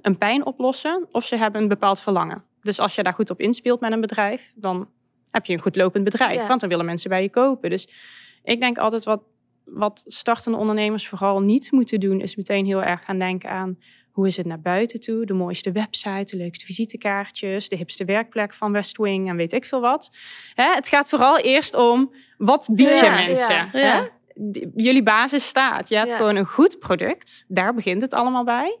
een 0.00 0.18
pijn 0.18 0.46
oplossen, 0.46 1.08
of 1.10 1.24
ze 1.24 1.36
hebben 1.36 1.62
een 1.62 1.68
bepaald 1.68 2.00
verlangen. 2.00 2.44
Dus 2.62 2.78
als 2.78 2.94
je 2.94 3.02
daar 3.02 3.14
goed 3.14 3.30
op 3.30 3.40
inspeelt 3.40 3.80
met 3.80 3.92
een 3.92 4.00
bedrijf, 4.00 4.52
dan 4.54 4.88
heb 5.30 5.46
je 5.46 5.52
een 5.52 5.60
goed 5.60 5.76
lopend 5.76 6.04
bedrijf, 6.04 6.34
Ja. 6.40 6.46
want 6.46 6.60
dan 6.60 6.68
willen 6.68 6.84
mensen 6.84 7.10
bij 7.10 7.22
je 7.22 7.30
kopen. 7.30 7.70
Dus 7.70 7.88
ik 8.42 8.60
denk 8.60 8.78
altijd 8.78 9.04
wat, 9.04 9.22
wat 9.64 10.02
startende 10.06 10.58
ondernemers 10.58 11.08
vooral 11.08 11.40
niet 11.40 11.70
moeten 11.72 12.00
doen, 12.00 12.20
is 12.20 12.36
meteen 12.36 12.66
heel 12.66 12.82
erg 12.82 13.04
gaan 13.04 13.18
denken 13.18 13.50
aan 13.50 13.78
hoe 14.12 14.26
is 14.26 14.36
het 14.36 14.46
naar 14.46 14.60
buiten 14.60 15.00
toe, 15.00 15.26
de 15.26 15.32
mooiste 15.32 15.72
website, 15.72 16.36
de 16.36 16.42
leukste 16.42 16.64
visitekaartjes, 16.64 17.68
de 17.68 17.76
hipste 17.76 18.04
werkplek 18.04 18.54
van 18.54 18.72
West 18.72 18.96
Wing 18.96 19.28
en 19.28 19.36
weet 19.36 19.52
ik 19.52 19.64
veel 19.64 19.80
wat. 19.80 20.16
Hè, 20.54 20.74
het 20.74 20.88
gaat 20.88 21.08
vooral 21.08 21.38
eerst 21.38 21.74
om 21.74 22.14
wat 22.38 22.68
bied 22.72 22.86
je 22.88 22.94
Ja, 23.04 23.14
mensen. 23.26 23.68
ja, 23.72 24.08
Jullie 24.76 25.02
basis 25.02 25.46
staat. 25.46 25.88
Je 25.88 25.96
hebt 25.96 26.14
gewoon 26.14 26.36
een 26.36 26.46
goed 26.46 26.78
product. 26.78 27.44
Daar 27.48 27.74
begint 27.74 28.02
het 28.02 28.14
allemaal 28.14 28.44
bij. 28.44 28.78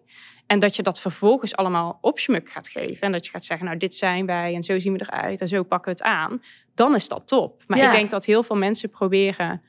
En 0.52 0.58
dat 0.58 0.76
je 0.76 0.82
dat 0.82 1.00
vervolgens 1.00 1.56
allemaal 1.56 1.98
opschmuk 2.00 2.50
gaat 2.50 2.68
geven. 2.68 3.00
En 3.06 3.12
dat 3.12 3.24
je 3.24 3.30
gaat 3.30 3.44
zeggen, 3.44 3.66
nou 3.66 3.78
dit 3.78 3.94
zijn 3.94 4.26
wij 4.26 4.54
en 4.54 4.62
zo 4.62 4.78
zien 4.78 4.92
we 4.92 5.00
eruit 5.10 5.40
en 5.40 5.48
zo 5.48 5.62
pakken 5.62 5.92
we 5.92 5.98
het 5.98 6.08
aan. 6.08 6.42
Dan 6.74 6.94
is 6.94 7.08
dat 7.08 7.26
top. 7.28 7.62
Maar 7.66 7.78
Ja. 7.78 7.86
ik 7.86 7.92
denk 7.92 8.10
dat 8.10 8.24
heel 8.24 8.42
veel 8.42 8.56
mensen 8.56 8.90
proberen 8.90 9.62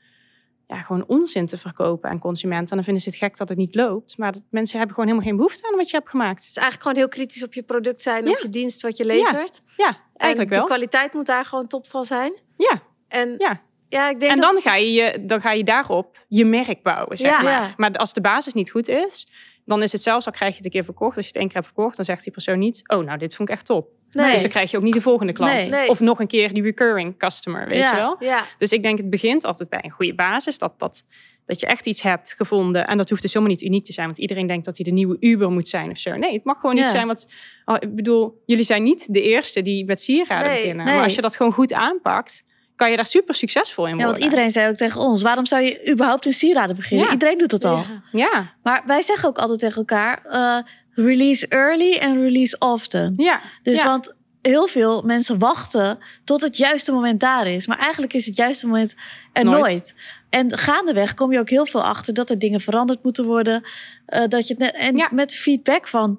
ja, 0.66 0.82
gewoon 0.82 1.04
onzin 1.06 1.46
te 1.46 1.58
verkopen 1.58 2.10
aan 2.10 2.18
consumenten. 2.18 2.68
En 2.70 2.74
dan 2.76 2.84
vinden 2.84 3.02
ze 3.02 3.08
het 3.08 3.18
gek 3.18 3.36
dat 3.36 3.48
het 3.48 3.58
niet 3.58 3.74
loopt. 3.74 4.18
Maar 4.18 4.32
dat, 4.32 4.42
mensen 4.50 4.76
hebben 4.78 4.94
gewoon 4.94 5.10
helemaal 5.10 5.30
geen 5.30 5.38
behoefte 5.40 5.68
aan 5.70 5.76
wat 5.76 5.90
je 5.90 5.96
hebt 5.96 6.08
gemaakt. 6.10 6.46
Dus 6.46 6.56
eigenlijk 6.56 6.82
gewoon 6.82 6.96
heel 6.96 7.08
kritisch 7.08 7.44
op 7.44 7.54
je 7.54 7.62
product 7.62 8.02
zijn, 8.02 8.24
Ja. 8.24 8.30
of 8.30 8.42
je 8.42 8.48
dienst 8.48 8.82
wat 8.82 8.96
je 8.96 9.04
levert. 9.04 9.60
Ja, 9.76 9.96
eigenlijk 10.16 10.50
en 10.50 10.56
wel. 10.56 10.66
de 10.66 10.72
kwaliteit 10.74 11.12
moet 11.12 11.26
daar 11.26 11.44
gewoon 11.44 11.66
top 11.66 11.86
van 11.86 12.04
zijn. 12.04 12.38
Ja, 12.56 12.82
En 13.08 13.34
ja. 13.38 13.60
ja, 13.88 14.08
ik 14.08 14.20
denk 14.20 14.32
En 14.32 14.40
dat... 14.40 14.52
dan 14.52 14.62
ga, 14.62 14.74
je, 14.74 14.92
je- 14.92 15.24
dan 15.26 15.40
ga 15.40 15.50
je 15.52 15.64
daarop 15.64 16.24
je 16.28 16.44
merk 16.44 16.82
bouwen, 16.82 17.18
zeg 17.18 17.30
Ja. 17.30 17.42
maar. 17.42 17.52
Ja. 17.52 17.74
Maar 17.76 17.92
als 17.96 18.12
de 18.12 18.20
basis 18.20 18.52
niet 18.52 18.70
goed 18.70 18.88
is, 18.88 19.26
dan 19.64 19.82
is 19.82 19.92
het 19.92 20.02
zelfs 20.02 20.26
al 20.26 20.32
krijg 20.32 20.50
je 20.50 20.56
het 20.56 20.64
een 20.66 20.70
keer 20.72 20.84
verkocht. 20.84 21.16
Als 21.16 21.26
je 21.26 21.30
het 21.32 21.40
één 21.40 21.46
keer 21.48 21.56
hebt 21.56 21.72
verkocht, 21.74 21.96
dan 21.96 22.04
zegt 22.04 22.22
die 22.24 22.32
persoon 22.32 22.58
niet... 22.58 22.80
oh, 22.88 23.04
nou, 23.04 23.18
dit 23.18 23.34
vond 23.34 23.48
ik 23.48 23.54
echt 23.54 23.66
top. 23.66 23.88
Nee. 24.10 24.32
Dus 24.32 24.40
dan 24.40 24.50
krijg 24.50 24.70
je 24.70 24.76
ook 24.76 24.82
niet 24.82 24.94
de 24.94 25.00
volgende 25.00 25.32
klant. 25.32 25.52
Nee. 25.52 25.68
Nee. 25.68 25.88
Of 25.88 26.00
nog 26.00 26.20
een 26.20 26.26
keer 26.26 26.52
die 26.52 26.62
recurring 26.62 27.18
customer, 27.18 27.68
weet 27.68 27.78
Ja. 27.78 27.90
je 27.90 27.96
wel? 27.96 28.16
Ja, 28.20 28.44
Dus 28.58 28.72
ik 28.72 28.82
denk, 28.82 28.98
het 28.98 29.10
begint 29.10 29.44
altijd 29.44 29.68
bij 29.68 29.80
een 29.82 29.90
goede 29.90 30.14
basis. 30.14 30.58
Dat, 30.58 30.78
dat, 30.78 31.04
dat 31.46 31.60
je 31.60 31.66
echt 31.66 31.86
iets 31.86 32.02
hebt 32.02 32.34
gevonden. 32.36 32.86
En 32.86 32.96
dat 32.96 33.08
hoeft 33.08 33.22
dus 33.22 33.32
helemaal 33.32 33.54
niet 33.54 33.64
uniek 33.64 33.84
te 33.84 33.92
zijn. 33.92 34.06
Want 34.06 34.18
iedereen 34.18 34.46
denkt 34.46 34.64
dat 34.64 34.76
hij 34.76 34.84
de 34.84 34.90
nieuwe 34.92 35.16
Uber 35.20 35.50
moet 35.50 35.68
zijn 35.68 35.90
of 35.90 35.98
zo. 35.98 36.16
Nee, 36.16 36.32
het 36.32 36.44
mag 36.44 36.60
gewoon 36.60 36.76
Ja. 36.76 36.82
niet 36.82 36.90
zijn 36.90 37.06
wat... 37.06 37.32
Oh, 37.64 37.76
ik 37.78 37.94
bedoel, 37.94 38.42
jullie 38.46 38.64
zijn 38.64 38.82
niet 38.82 39.12
de 39.12 39.22
eerste 39.22 39.62
die 39.62 39.84
met 39.84 40.00
sieraden 40.00 40.50
beginnen. 40.52 40.84
Maar 40.84 41.02
als 41.02 41.14
je 41.14 41.20
dat 41.22 41.36
gewoon 41.36 41.52
goed 41.52 41.72
aanpakt... 41.72 42.44
kan 42.76 42.90
je 42.90 42.96
daar 42.96 43.06
super 43.06 43.34
succesvol 43.34 43.84
in 43.86 43.90
Ja, 43.90 43.96
worden. 43.96 44.12
want 44.20 44.24
iedereen 44.24 44.50
zei 44.52 44.68
ook 44.70 44.76
tegen 44.76 45.00
ons: 45.00 45.22
waarom 45.22 45.46
zou 45.46 45.62
je 45.62 45.90
überhaupt 45.90 46.26
in 46.26 46.32
sieraden 46.32 46.76
beginnen? 46.76 47.06
Ja. 47.06 47.12
Iedereen 47.12 47.38
doet 47.38 47.50
dat 47.50 47.64
al. 47.64 47.76
Ja. 47.76 48.02
Ja, 48.32 48.52
Maar 48.62 48.82
wij 48.86 49.02
zeggen 49.02 49.28
ook 49.28 49.38
altijd 49.38 49.58
tegen 49.58 49.76
elkaar: 49.76 50.22
eh, 50.24 50.58
release 51.06 51.48
early 51.48 51.94
en 51.96 52.20
release 52.20 52.56
often. 52.58 53.14
ja. 53.16 53.40
Dus 53.62 53.82
ja. 53.82 53.88
want 53.88 54.14
heel 54.42 54.66
veel 54.66 55.02
mensen 55.02 55.38
wachten 55.38 55.98
tot 56.24 56.40
het 56.40 56.56
juiste 56.56 56.92
moment 56.92 57.20
daar 57.20 57.46
is. 57.46 57.66
Maar 57.66 57.78
eigenlijk 57.78 58.12
is 58.14 58.26
het 58.26 58.36
juiste 58.36 58.66
moment 58.66 58.94
er 59.32 59.44
Nooit. 59.44 59.58
nooit. 59.60 59.94
En 60.30 60.58
gaandeweg 60.58 61.14
kom 61.14 61.32
je 61.32 61.38
ook 61.38 61.48
heel 61.48 61.66
veel 61.66 61.82
achter 61.84 62.14
dat 62.14 62.30
er 62.30 62.38
dingen 62.38 62.60
veranderd 62.60 63.02
moeten 63.02 63.24
worden. 63.24 63.62
Eh, 64.06 64.22
dat 64.28 64.46
je 64.48 64.54
en 64.56 64.96
Ja. 64.96 65.08
met 65.12 65.34
feedback 65.34 65.88
van 65.88 66.18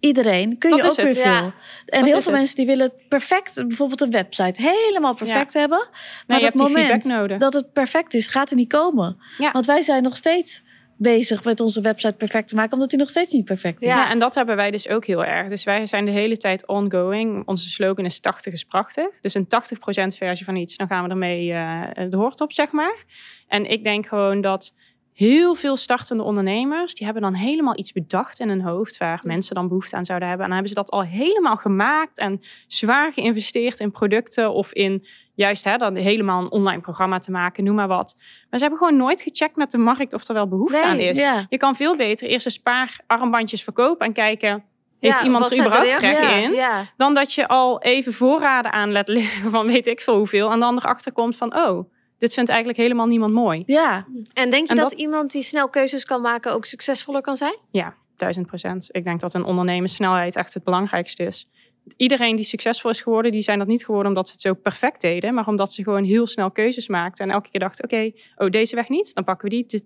iedereen 0.00 0.58
kun 0.58 0.76
je 0.76 0.82
ook 0.82 0.94
weer 0.94 1.06
het, 1.06 1.16
ja. 1.16 1.38
veel. 1.38 1.52
En 1.86 2.00
Dat 2.00 2.10
heel 2.10 2.22
veel 2.22 2.32
het. 2.32 2.40
mensen 2.40 2.56
die 2.56 2.66
willen 2.66 2.84
het 2.84 3.08
perfect, 3.08 3.54
bijvoorbeeld 3.66 4.00
een 4.00 4.10
website, 4.10 4.62
helemaal 4.62 5.14
perfect 5.14 5.52
hebben. 5.52 5.78
Maar 5.78 5.88
je 6.26 6.26
dat 6.26 6.42
hebt 6.42 6.56
die 6.56 6.62
moment 6.62 7.40
dat 7.40 7.54
het 7.54 7.72
perfect 7.72 8.14
is, 8.14 8.26
gaat 8.26 8.50
er 8.50 8.56
niet 8.56 8.72
komen. 8.72 9.16
Ja. 9.38 9.52
Want 9.52 9.66
wij 9.66 9.82
zijn 9.82 10.02
nog 10.02 10.16
steeds 10.16 10.62
bezig 10.98 11.44
met 11.44 11.60
onze 11.60 11.80
website 11.80 12.14
perfect 12.14 12.48
te 12.48 12.54
maken, 12.54 12.72
omdat 12.72 12.90
die 12.90 12.98
nog 12.98 13.08
steeds 13.08 13.32
niet 13.32 13.44
perfect 13.44 13.82
is. 13.82 13.88
Ja. 13.88 13.96
Ja. 13.96 14.10
en 14.10 14.18
dat 14.18 14.34
hebben 14.34 14.56
wij 14.56 14.70
dus 14.70 14.88
ook 14.88 15.04
heel 15.04 15.24
erg. 15.24 15.48
Dus 15.48 15.64
wij 15.64 15.86
zijn 15.86 16.04
de 16.04 16.10
hele 16.10 16.36
tijd 16.36 16.66
ongoing. 16.66 17.46
Onze 17.46 17.68
slogan 17.68 18.04
is 18.04 18.20
80 18.20 18.52
is 18.52 18.64
prachtig. 18.64 19.06
Dus 19.20 19.34
een 19.34 19.46
80% 19.46 20.16
versie 20.16 20.44
van 20.44 20.56
iets, 20.56 20.76
dan 20.76 20.86
gaan 20.86 21.04
we 21.04 21.10
ermee 21.10 21.52
eh, 21.52 22.10
de 22.10 22.16
hoort 22.16 22.40
op, 22.40 22.52
zeg 22.52 22.70
maar. 22.70 23.04
En 23.48 23.70
ik 23.70 23.84
denk 23.84 24.06
gewoon 24.06 24.40
dat 24.40 24.74
heel 25.18 25.54
veel 25.54 25.76
startende 25.76 26.22
ondernemers, 26.22 26.94
die 26.94 27.04
hebben 27.04 27.22
dan 27.22 27.34
helemaal 27.34 27.78
iets 27.78 27.92
bedacht 27.92 28.40
in 28.40 28.48
hun 28.48 28.62
hoofd 28.62 28.96
waar 28.96 29.20
mensen 29.22 29.54
dan 29.54 29.68
behoefte 29.68 29.96
aan 29.96 30.04
zouden 30.04 30.28
hebben. 30.28 30.46
En 30.46 30.52
dan 30.52 30.62
hebben 30.62 30.76
ze 30.76 30.82
dat 30.84 31.00
al 31.00 31.04
helemaal 31.04 31.56
gemaakt 31.56 32.18
en 32.18 32.40
zwaar 32.66 33.12
geïnvesteerd 33.12 33.80
in 33.80 33.90
producten 33.90 34.52
of 34.52 34.72
in 34.72 35.06
juist 35.34 35.64
hè, 35.64 35.76
dan 35.76 35.94
helemaal 35.94 36.42
een 36.42 36.50
online 36.50 36.80
programma 36.80 37.18
te 37.18 37.30
maken, 37.30 37.64
noem 37.64 37.74
maar 37.74 37.88
wat. 37.88 38.14
Maar 38.18 38.58
ze 38.58 38.64
hebben 38.64 38.78
gewoon 38.78 38.96
nooit 38.96 39.22
gecheckt 39.22 39.56
met 39.56 39.70
de 39.70 39.78
markt 39.78 40.12
of 40.12 40.28
er 40.28 40.34
wel 40.34 40.48
behoefte 40.48 40.76
Nee, 40.76 40.84
aan 40.84 40.98
is. 40.98 41.20
Ja. 41.20 41.46
Je 41.48 41.56
kan 41.56 41.76
veel 41.76 41.96
beter 41.96 42.28
eerst 42.28 42.46
een 42.46 42.62
paar 42.62 43.00
armbandjes 43.06 43.62
verkopen 43.62 44.06
en 44.06 44.12
kijken, 44.12 44.64
heeft 45.00 45.18
Ja, 45.18 45.24
iemand 45.24 45.52
er 45.52 45.58
überhaupt 45.58 45.98
trek 45.98 46.44
in? 46.44 46.52
Ja. 46.52 46.84
Dan 46.96 47.14
dat 47.14 47.32
je 47.32 47.48
al 47.48 47.82
even 47.82 48.12
voorraden 48.12 48.72
aan 48.72 48.92
laat 48.92 49.08
liggen 49.08 49.50
van 49.50 49.66
weet 49.66 49.86
ik 49.86 50.00
veel 50.00 50.16
hoeveel. 50.16 50.50
En 50.50 50.60
dan 50.60 50.76
erachter 50.76 51.12
komt 51.12 51.36
van, 51.36 51.56
oh, 51.56 51.90
dit 52.18 52.34
vindt 52.34 52.48
eigenlijk 52.50 52.78
helemaal 52.78 53.06
niemand 53.06 53.32
mooi. 53.32 53.62
ja. 53.66 54.06
En 54.34 54.50
denk 54.50 54.64
je 54.66 54.70
En 54.74 54.76
dat, 54.80 54.90
dat- 54.90 54.98
iemand 55.00 55.30
die 55.32 55.42
snel 55.42 55.68
keuzes 55.68 56.04
kan 56.04 56.20
maken 56.20 56.52
ook 56.52 56.64
succesvoller 56.64 57.20
kan 57.20 57.36
zijn? 57.36 57.56
Ja, 57.70 57.94
duizend 58.16 58.46
procent. 58.46 58.88
Ik 58.90 59.04
denk 59.04 59.20
dat 59.20 59.34
een 59.34 59.44
ondernemerssnelheid 59.44 60.36
echt 60.36 60.54
het 60.54 60.64
belangrijkste 60.64 61.22
is. 61.22 61.48
Iedereen 61.96 62.36
die 62.36 62.44
succesvol 62.44 62.90
is 62.90 63.00
geworden, 63.00 63.32
die 63.32 63.40
zijn 63.40 63.58
dat 63.58 63.66
niet 63.68 63.84
geworden 63.84 64.08
omdat 64.08 64.26
ze 64.26 64.32
het 64.32 64.40
zo 64.40 64.54
perfect 64.54 65.00
deden, 65.00 65.34
maar 65.34 65.46
omdat 65.46 65.72
ze 65.72 65.82
gewoon 65.82 66.04
heel 66.04 66.26
snel 66.26 66.50
keuzes 66.50 66.88
maakten 66.88 67.24
en 67.24 67.30
elke 67.30 67.50
keer 67.50 67.60
dachten, 67.60 67.84
oké, 67.84 68.10
oh 68.36 68.50
deze 68.50 68.74
weg 68.74 68.88
niet, 68.88 69.14
dan 69.14 69.24
pakken 69.24 69.48
we 69.48 69.54
die. 69.68 69.82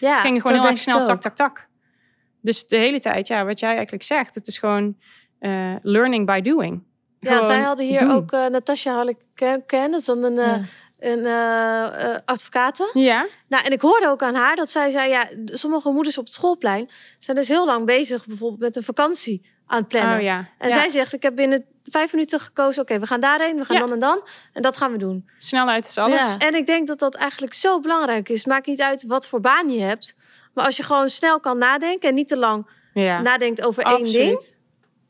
Ja, 0.00 0.12
Het 0.12 0.20
ging 0.20 0.40
gewoon 0.42 0.60
heel 0.60 0.70
erg 0.70 0.78
snel, 0.78 1.04
tak, 1.04 1.20
tak, 1.20 1.36
tak. 1.36 1.68
Dus 2.40 2.66
de 2.66 2.76
hele 2.76 3.00
tijd, 3.00 3.26
ja, 3.26 3.44
wat 3.44 3.58
jij 3.60 3.72
eigenlijk 3.74 4.02
zegt, 4.02 4.34
het 4.34 4.46
is 4.46 4.58
gewoon 4.58 4.96
eh, 5.38 5.74
learning 5.82 6.26
by 6.26 6.40
doing. 6.40 6.82
ja 7.20 7.34
want 7.34 7.46
wij 7.46 7.60
hadden 7.60 7.86
hier 7.86 7.98
doen. 7.98 8.10
ook 8.10 8.32
uh, 8.32 8.46
Natasja 8.46 8.94
Harleken, 8.94 9.90
dat 9.90 10.00
is 10.00 10.04
dan 10.04 10.22
een, 10.22 10.38
eh, 10.38 10.46
Ja. 10.46 10.62
Een 11.00 11.24
eh, 11.26 12.10
eh, 12.14 12.18
advocate. 12.24 12.90
Ja, 12.92 13.26
Nou, 13.48 13.64
en 13.64 13.72
ik 13.72 13.80
hoorde 13.80 14.08
ook 14.08 14.22
aan 14.22 14.34
haar 14.34 14.56
dat 14.56 14.70
zij 14.70 14.90
zei, 14.90 15.08
ja, 15.10 15.28
sommige 15.44 15.90
moeders 15.90 16.18
op 16.18 16.24
het 16.24 16.32
schoolplein 16.34 16.90
zijn 17.18 17.36
dus 17.36 17.48
heel 17.48 17.66
lang 17.66 17.86
bezig, 17.86 18.26
bijvoorbeeld 18.26 18.60
met 18.60 18.76
een 18.76 18.82
vakantie 18.82 19.46
aan 19.66 19.78
het 19.78 19.88
plannen. 19.88 20.16
oh 20.16 20.22
ja. 20.22 20.48
En 20.58 20.68
Ja. 20.68 20.74
zij 20.74 20.88
zegt, 20.88 21.12
ik 21.12 21.22
heb 21.22 21.36
binnen 21.36 21.64
vijf 21.84 22.12
minuten 22.12 22.40
gekozen, 22.40 22.82
oké, 22.82 22.98
we 22.98 23.06
gaan 23.06 23.20
daarheen, 23.20 23.56
we 23.56 23.64
gaan 23.64 23.76
Ja. 23.76 23.82
dan 23.82 23.92
en 23.92 23.98
dan. 23.98 24.26
En 24.52 24.62
dat 24.62 24.76
gaan 24.76 24.92
we 24.92 24.98
doen. 24.98 25.28
Snelheid 25.38 25.86
is 25.88 25.98
alles. 25.98 26.18
Ja. 26.18 26.38
En 26.38 26.54
ik 26.54 26.66
denk 26.66 26.86
dat 26.86 26.98
dat 26.98 27.14
eigenlijk 27.14 27.54
zo 27.54 27.80
belangrijk 27.80 28.28
is. 28.28 28.44
Maakt 28.46 28.66
niet 28.66 28.80
uit 28.80 29.06
wat 29.06 29.26
voor 29.26 29.40
baan 29.40 29.70
je 29.70 29.80
hebt. 29.80 30.16
Maar 30.54 30.64
als 30.64 30.76
je 30.76 30.82
gewoon 30.82 31.08
snel 31.08 31.40
kan 31.40 31.58
nadenken 31.58 32.08
en 32.08 32.14
niet 32.14 32.28
te 32.28 32.38
lang 32.38 32.66
nadenkt 33.22 33.62
over 33.62 33.82
één 33.84 34.04
ding. 34.12 34.52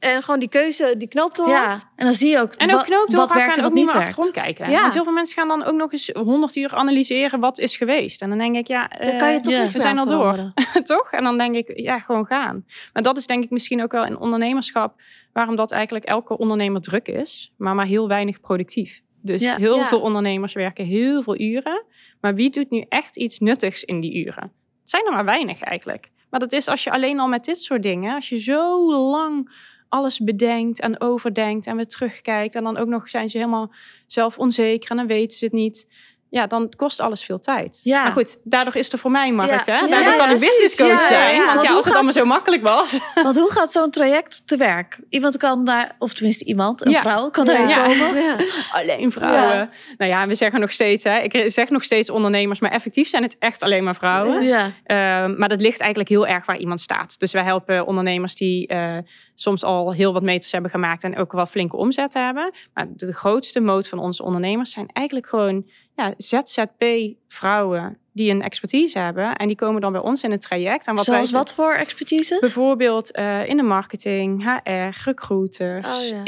En 0.00 0.22
gewoon 0.22 0.40
die 0.40 0.48
keuze, 0.48 0.94
die 0.98 1.08
knoop 1.08 1.36
doorhakt. 1.36 1.80
Ja, 1.82 1.90
en 1.96 2.04
dan 2.04 2.14
zie 2.14 2.28
je 2.30 2.40
ook, 2.40 2.54
En 2.54 2.74
ook 2.74 2.84
knoop 2.84 3.10
wat 3.10 3.32
werkt 3.32 3.56
en 3.56 3.62
wat 3.62 3.70
ook 3.70 3.76
niet 3.76 3.84
meer 3.84 3.94
werkt. 3.94 4.08
achterom 4.08 4.32
kijken. 4.32 4.70
Ja. 4.70 4.80
Want 4.80 4.92
heel 4.94 5.04
veel 5.04 5.12
mensen 5.12 5.34
gaan 5.34 5.48
dan 5.48 5.64
ook 5.64 5.74
nog 5.74 5.92
eens 5.92 6.10
100 6.12 6.56
uur 6.56 6.74
analyseren 6.74 7.40
wat 7.40 7.58
is 7.58 7.76
geweest. 7.76 8.22
En 8.22 8.28
dan 8.28 8.38
denk 8.38 8.56
ik, 8.56 8.66
ja, 8.66 8.88
Dan 8.88 9.16
kan 9.16 9.30
je 9.32 9.36
eh, 9.36 9.40
toch 9.62 9.72
we 9.72 9.80
zijn 9.80 9.98
al 9.98 10.06
door. 10.06 10.52
toch? 10.82 11.10
En 11.10 11.22
dan 11.24 11.38
denk 11.38 11.54
ik, 11.54 11.78
ja, 11.78 11.98
gewoon 11.98 12.26
gaan. 12.26 12.64
Maar 12.92 13.02
dat 13.02 13.16
is 13.16 13.26
denk 13.26 13.44
ik 13.44 13.50
misschien 13.50 13.82
ook 13.82 13.92
wel 13.92 14.04
in 14.04 14.18
ondernemerschap... 14.18 15.00
waarom 15.32 15.56
dat 15.56 15.72
eigenlijk 15.72 16.04
elke 16.04 16.38
ondernemer 16.38 16.80
druk 16.80 17.08
is... 17.08 17.52
maar 17.56 17.74
maar 17.74 17.86
heel 17.86 18.08
weinig 18.08 18.40
productief. 18.40 19.00
Dus 19.22 19.40
Ja. 19.40 19.56
heel 19.56 19.76
Ja. 19.76 19.84
veel 19.84 20.00
ondernemers 20.00 20.52
werken 20.54 20.84
heel 20.84 21.22
veel 21.22 21.40
uren... 21.40 21.84
maar 22.20 22.34
wie 22.34 22.50
doet 22.50 22.70
nu 22.70 22.84
echt 22.88 23.16
iets 23.16 23.38
nuttigs 23.38 23.84
in 23.84 24.00
die 24.00 24.14
uren? 24.26 24.52
Het 24.80 24.90
zijn 24.90 25.06
er 25.06 25.12
maar 25.12 25.24
weinig 25.24 25.60
eigenlijk. 25.60 26.10
Maar 26.30 26.40
dat 26.40 26.52
is 26.52 26.68
als 26.68 26.84
je 26.84 26.90
alleen 26.90 27.20
al 27.20 27.28
met 27.28 27.44
dit 27.44 27.62
soort 27.62 27.82
dingen... 27.82 28.14
als 28.14 28.28
je 28.28 28.40
zo 28.40 28.92
lang 29.10 29.50
alles 29.90 30.18
bedenkt 30.18 30.80
en 30.80 31.00
overdenkt 31.00 31.66
en 31.66 31.76
weer 31.76 31.86
terugkijkt... 31.86 32.54
en 32.54 32.64
dan 32.64 32.76
ook 32.76 32.88
nog 32.88 33.08
zijn 33.08 33.28
ze 33.28 33.38
helemaal 33.38 33.72
zelf 34.06 34.38
onzeker 34.38 34.90
en 34.90 34.96
dan 34.96 35.06
weten 35.06 35.38
ze 35.38 35.44
het 35.44 35.54
niet... 35.54 35.86
Ja, 36.30 36.46
dan 36.46 36.72
kost 36.76 37.00
alles 37.00 37.24
veel 37.24 37.38
tijd. 37.38 37.80
Ja. 37.82 38.02
Maar 38.02 38.12
goed, 38.12 38.40
daardoor 38.44 38.76
is 38.76 38.92
er 38.92 38.98
voor 38.98 39.10
mij 39.10 39.28
een 39.28 39.34
markt. 39.34 39.66
Ja. 39.66 39.74
Hè? 39.74 39.80
Ja, 39.80 39.88
Daardoor 39.88 40.12
ja, 40.12 40.18
kan 40.18 40.30
ik 40.30 40.40
business 40.40 40.76
coach 40.76 41.00
zijn. 41.02 41.34
ja. 41.34 41.44
Want 41.44 41.54
Want 41.56 41.68
ja, 41.68 41.74
als 41.74 41.84
het 41.84 41.94
allemaal 41.94 42.12
zo 42.12 42.24
makkelijk 42.24 42.62
was. 42.62 42.98
Want 43.22 43.36
hoe 43.36 43.50
gaat 43.52 43.72
zo'n 43.72 43.90
traject 43.90 44.46
te 44.46 44.56
werk? 44.56 45.00
Iemand 45.08 45.36
kan 45.36 45.64
daar, 45.64 45.96
of 45.98 46.14
tenminste 46.14 46.44
iemand, 46.44 46.84
een 46.84 46.90
Ja. 46.90 47.00
vrouw, 47.00 47.30
kan 47.30 47.44
Ja. 47.44 47.86
komen. 47.86 48.22
Ja. 48.22 48.36
Alleen 48.72 49.12
vrouwen. 49.12 49.54
Ja. 49.56 49.68
Nou 49.96 50.10
ja, 50.10 50.26
we 50.26 50.34
zeggen 50.34 50.60
nog 50.60 50.72
steeds, 50.72 51.04
hè, 51.04 51.18
ik 51.18 51.42
zeg 51.50 51.68
nog 51.70 51.84
steeds 51.84 52.10
ondernemers, 52.10 52.60
maar 52.60 52.70
effectief 52.70 53.08
zijn 53.08 53.22
het 53.22 53.36
echt 53.38 53.62
alleen 53.62 53.84
maar 53.84 53.96
vrouwen. 53.96 54.42
Ja. 54.42 54.70
Ehm, 54.84 55.38
maar 55.38 55.48
dat 55.48 55.60
ligt 55.60 55.80
eigenlijk 55.80 56.10
heel 56.10 56.26
erg 56.26 56.46
waar 56.46 56.58
iemand 56.58 56.80
staat. 56.80 57.18
Dus 57.18 57.32
wij 57.32 57.42
helpen 57.42 57.86
ondernemers 57.86 58.34
die 58.34 58.66
eh, 58.66 58.96
soms 59.34 59.64
al 59.64 59.92
heel 59.92 60.12
wat 60.12 60.22
meters 60.22 60.52
hebben 60.52 60.70
gemaakt 60.70 61.04
en 61.04 61.16
ook 61.16 61.32
wel 61.32 61.46
flinke 61.46 61.76
omzet 61.76 62.14
hebben. 62.14 62.50
Maar 62.74 62.86
de 62.90 63.12
grootste 63.12 63.60
moot 63.60 63.88
van 63.88 63.98
onze 63.98 64.22
ondernemers 64.22 64.70
zijn 64.70 64.88
eigenlijk 64.92 65.26
gewoon 65.26 65.66
ja, 66.00 66.14
ZZP-vrouwen 66.16 67.98
die 68.12 68.30
een 68.30 68.42
expertise 68.42 68.98
hebben. 68.98 69.36
En 69.36 69.46
die 69.46 69.56
komen 69.56 69.80
dan 69.80 69.92
bij 69.92 70.00
ons 70.00 70.22
in 70.22 70.30
het 70.30 70.40
traject. 70.40 70.86
En 70.86 70.94
wat 70.94 71.04
Zoals 71.04 71.30
wij, 71.30 71.40
wat 71.40 71.54
voor 71.54 71.72
expertise? 71.72 72.36
Bijvoorbeeld 72.40 73.10
eh, 73.10 73.48
in 73.48 73.56
de 73.56 73.62
marketing, 73.62 74.44
HR, 74.44 74.70
recruiters, 75.04 75.86
Oh, 75.86 76.08
ja. 76.08 76.22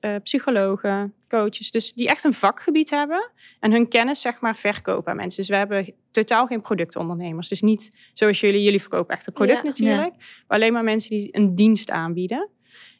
eh, 0.00 0.14
psychologen, 0.22 1.14
coaches. 1.28 1.70
Dus 1.70 1.92
die 1.92 2.08
echt 2.08 2.24
een 2.24 2.34
vakgebied 2.34 2.90
hebben 2.90 3.30
en 3.60 3.72
hun 3.72 3.88
kennis 3.88 4.20
zeg 4.20 4.40
maar 4.40 4.56
verkopen 4.56 5.10
aan 5.10 5.16
mensen. 5.16 5.40
Dus 5.40 5.48
we 5.50 5.56
hebben 5.56 5.94
totaal 6.10 6.46
geen 6.46 6.60
productondernemers. 6.62 7.48
Dus 7.48 7.60
niet 7.60 7.92
zoals 8.12 8.40
jullie, 8.40 8.62
jullie 8.62 8.80
verkopen 8.80 9.14
echt 9.14 9.26
het 9.26 9.34
product 9.34 9.62
Ja. 9.62 9.68
natuurlijk. 9.68 10.14
Maar 10.18 10.58
alleen 10.58 10.72
maar 10.72 10.84
mensen 10.84 11.10
die 11.10 11.28
een 11.32 11.54
dienst 11.54 11.90
aanbieden. 11.90 12.48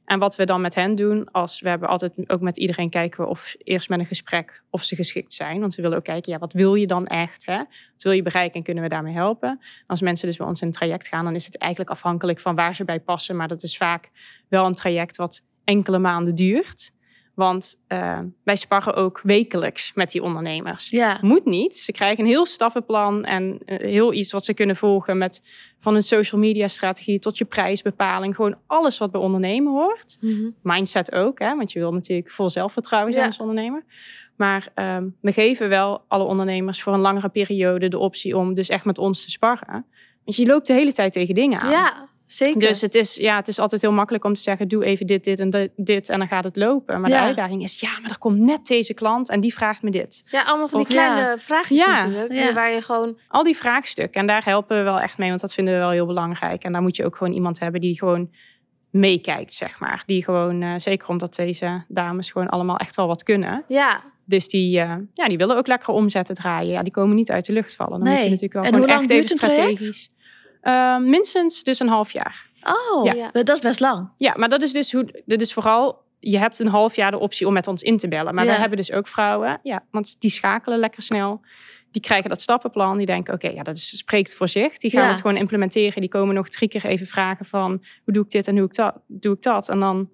En 0.05 0.18
wat 0.18 0.36
we 0.36 0.44
dan 0.44 0.61
met 0.61 0.74
hen 0.74 0.94
doen, 0.94 1.30
als 1.30 1.61
we 1.61 1.68
hebben 1.68 1.88
altijd 1.88 2.30
ook 2.30 2.40
met 2.40 2.57
iedereen 2.59 2.90
kijken 2.90 3.24
we 3.24 3.30
of 3.30 3.55
eerst 3.59 3.88
met 3.88 3.98
een 3.98 4.07
gesprek 4.07 4.62
of 4.70 4.82
ze 4.82 4.96
geschikt 4.96 5.32
zijn. 5.32 5.61
Want 5.61 5.74
we 5.74 5.82
willen 5.82 5.96
ook 5.96 6.05
kijken, 6.05 6.32
ja, 6.32 6.38
wat 6.38 6.53
wil 6.53 6.74
je 6.74 6.86
dan 6.86 7.07
echt? 7.07 7.46
Hè? 7.46 7.57
Wat 7.92 8.03
wil 8.03 8.12
je 8.12 8.22
bereiken 8.22 8.55
en 8.55 8.62
kunnen 8.62 8.82
we 8.82 8.88
daarmee 8.88 9.14
helpen? 9.14 9.61
Als 9.86 10.00
mensen 10.00 10.26
dus 10.26 10.36
bij 10.36 10.46
ons 10.46 10.61
in 10.61 10.66
een 10.66 10.72
traject 10.72 11.09
gaan, 11.09 11.24
dan 11.24 11.34
is 11.34 11.44
het 11.44 11.59
eigenlijk 11.59 11.90
afhankelijk 11.90 12.40
van 12.40 12.55
waar 12.55 12.74
ze 12.74 12.84
bij 12.84 13.00
passen. 13.00 13.36
Maar 13.36 13.48
dat 13.48 13.62
is 13.62 13.76
vaak 13.76 14.11
wel 14.48 14.66
een 14.66 14.74
traject 14.74 15.16
wat 15.16 15.42
enkele 15.64 15.98
maanden 15.98 16.34
duurt. 16.34 16.92
Want 17.43 17.76
eh, 17.86 18.18
wij 18.45 18.57
sparren 18.57 18.95
ook 18.95 19.20
wekelijks 19.22 19.93
met 19.95 20.11
die 20.11 20.22
ondernemers. 20.22 20.90
Ja. 20.90 21.18
Moet 21.20 21.45
niet. 21.45 21.78
Ze 21.78 21.93
krijgen 21.93 22.24
een 22.24 22.30
heel 22.30 22.47
stappenplan 22.47 23.24
en 23.24 23.59
eh, 23.64 23.78
heel 23.78 24.12
iets 24.12 24.32
wat 24.32 24.45
ze 24.45 24.55
kunnen 24.55 24.76
volgen 24.76 25.18
met 25.18 25.43
van 25.78 25.95
een 25.95 26.03
social 26.03 26.40
media 26.40 26.68
strategie 26.68 27.18
tot 27.18 27.38
je 27.38 27.45
prijsbepaling. 27.45 28.34
Gewoon 28.34 28.57
alles 28.66 28.99
wat 28.99 29.11
bij 29.11 29.20
ondernemen 29.20 29.72
hoort. 29.72 30.16
Mhm. 30.20 30.51
Mindset 30.62 31.12
ook, 31.12 31.38
hè? 31.38 31.57
want 31.57 31.72
je 31.72 31.78
wil 31.78 31.93
natuurlijk 31.93 32.30
vol 32.30 32.51
zelfvertrouwen 32.51 33.12
zijn 33.12 33.24
Ja. 33.24 33.30
als 33.30 33.40
ondernemer. 33.40 33.84
Maar 34.36 34.68
ehm, 34.74 35.09
we 35.20 35.32
geven 35.32 35.68
wel 35.68 36.05
alle 36.09 36.24
ondernemers 36.24 36.82
voor 36.82 36.93
een 36.93 37.01
langere 37.01 37.28
periode 37.28 37.88
de 37.88 37.99
optie 37.99 38.36
om 38.36 38.55
dus 38.55 38.68
echt 38.68 38.84
met 38.84 38.99
ons 38.99 39.24
te 39.24 39.30
sparren. 39.30 39.86
Want 40.24 40.36
je 40.36 40.47
loopt 40.47 40.66
de 40.66 40.72
hele 40.72 40.93
tijd 40.93 41.12
tegen 41.12 41.34
dingen 41.34 41.61
aan. 41.61 41.70
Ja, 41.70 42.09
zeker. 42.27 42.61
Dus 42.61 42.81
het 42.81 42.95
is, 42.95 43.14
ja, 43.14 43.37
het 43.37 43.49
is 43.49 43.59
altijd 43.59 43.81
heel 43.83 43.93
makkelijk 43.93 44.25
om 44.25 44.35
te 44.35 44.41
zeggen: 44.41 44.68
doe 44.68 44.85
even 44.85 45.07
dit, 45.07 45.25
dit 45.25 45.41
en 45.41 45.70
dit, 45.77 46.09
en 46.09 46.18
dan 46.18 46.29
gaat 46.29 46.45
het 46.45 46.57
lopen. 46.57 47.01
Maar 47.01 47.11
Ja. 47.11 47.20
de 47.20 47.23
uitdaging 47.27 47.62
is: 47.62 47.81
ja, 47.81 47.99
maar 48.03 48.11
er 48.11 48.18
komt 48.18 48.39
net 48.39 48.66
deze 48.66 48.95
klant 48.95 49.29
en 49.31 49.41
die 49.41 49.55
vraagt 49.55 49.83
me 49.83 49.91
dit. 49.91 50.23
ja, 50.27 50.43
allemaal 50.43 50.68
van 50.68 50.79
die 50.81 50.89
Of- 50.89 50.95
ja. 50.95 51.12
kleine 51.14 51.39
vraagjes 51.39 51.79
Ja, 51.79 51.97
natuurlijk. 51.97 52.33
ja. 52.33 52.53
Waar 52.53 52.70
je 52.73 52.81
gewoon... 52.83 53.18
Al 53.29 53.43
die 53.43 53.57
vraagstukken. 53.57 54.20
En 54.20 54.27
daar 54.27 54.45
helpen 54.45 54.77
we 54.77 54.83
wel 54.83 55.01
echt 55.01 55.18
mee, 55.18 55.29
want 55.29 55.41
dat 55.41 55.55
vinden 55.55 55.75
we 55.75 55.81
wel 55.81 55.91
heel 55.91 56.07
belangrijk. 56.07 56.64
En 56.64 56.73
daar 56.73 56.83
moet 56.83 56.97
je 56.97 57.05
ook 57.05 57.16
gewoon 57.16 57.33
iemand 57.33 57.59
hebben 57.61 57.81
die 57.81 57.99
gewoon 57.99 58.31
meekijkt, 58.91 59.55
zeg 59.55 59.79
maar. 59.81 60.03
Die 60.07 60.25
gewoon, 60.25 60.62
eh, 60.62 60.75
zeker 60.77 61.09
omdat 61.09 61.35
deze 61.35 61.85
dames 61.89 62.31
gewoon 62.31 62.49
allemaal 62.49 62.77
echt 62.77 62.97
wel 62.97 63.07
wat 63.07 63.23
kunnen. 63.23 63.64
Ja, 63.68 64.03
Dus 64.25 64.49
die, 64.49 64.81
eh, 64.81 64.95
ja, 65.14 65.29
die 65.29 65.39
willen 65.39 65.57
ook 65.57 65.66
lekker 65.66 65.89
omzetten 65.95 66.35
draaien. 66.35 66.73
Ja, 66.73 66.83
die 66.83 66.93
komen 66.93 67.16
niet 67.16 67.31
uit 67.31 67.47
de 67.47 67.53
lucht 67.53 67.75
vallen. 67.75 67.93
Dan 67.93 68.01
moet 68.01 68.09
Nee. 68.09 68.18
je 68.25 68.25
natuurlijk 68.31 68.53
wel 68.53 68.62
En 68.62 68.75
hoe 68.79 68.87
lang 68.87 69.01
echt 69.01 69.11
duurt 69.11 69.25
even 69.25 69.37
strategisch. 69.37 70.11
Eh, 70.62 70.98
minstens 70.98 71.62
dus 71.62 71.80
een 71.80 71.88
half 71.88 72.10
jaar. 72.12 72.50
Oh, 72.62 73.04
Ja. 73.04 73.12
Ja. 73.14 73.30
dat 73.32 73.48
is 73.48 73.58
best 73.58 73.80
lang. 73.80 74.10
Ja, 74.16 74.34
maar 74.36 74.48
dat 74.48 74.62
is 74.62 74.72
dus 74.72 74.92
hoe. 74.92 75.22
Dit 75.26 75.40
is 75.40 75.52
vooral. 75.52 76.00
Je 76.18 76.38
hebt 76.38 76.58
een 76.58 76.66
half 76.68 76.96
jaar 76.96 77.10
de 77.10 77.18
optie 77.18 77.46
om 77.46 77.52
met 77.52 77.66
ons 77.66 77.82
in 77.82 77.96
te 77.96 78.08
bellen. 78.08 78.34
Maar 78.34 78.44
Ja. 78.44 78.52
we 78.52 78.58
hebben 78.58 78.78
dus 78.78 78.92
ook 78.92 79.06
vrouwen. 79.08 79.60
Ja, 79.62 79.84
want 79.90 80.20
die 80.20 80.30
schakelen 80.30 80.78
lekker 80.78 81.02
snel. 81.02 81.40
Die 81.90 82.02
krijgen 82.02 82.30
dat 82.30 82.40
stappenplan. 82.40 82.96
Die 82.96 83.06
denken, 83.06 83.34
oké, 83.34 83.48
ja, 83.48 83.62
dat 83.62 83.76
is, 83.76 83.98
spreekt 83.98 84.34
voor 84.34 84.48
zich. 84.48 84.76
Die 84.76 84.90
gaan 84.90 85.02
Ja. 85.02 85.08
het 85.10 85.20
gewoon 85.20 85.36
implementeren. 85.36 86.00
Die 86.00 86.10
komen 86.10 86.34
nog 86.34 86.48
drie 86.48 86.68
keer 86.68 86.84
even 86.84 87.06
vragen 87.06 87.44
van... 87.46 87.70
hoe 88.04 88.14
doe 88.14 88.24
ik 88.24 88.30
dit 88.30 88.48
en 88.48 88.56
hoe 88.56 88.66
ik 88.66 88.74
dat, 88.74 88.94
doe 89.06 89.34
ik 89.34 89.42
dat? 89.42 89.68
En 89.68 89.80
dan 89.80 90.10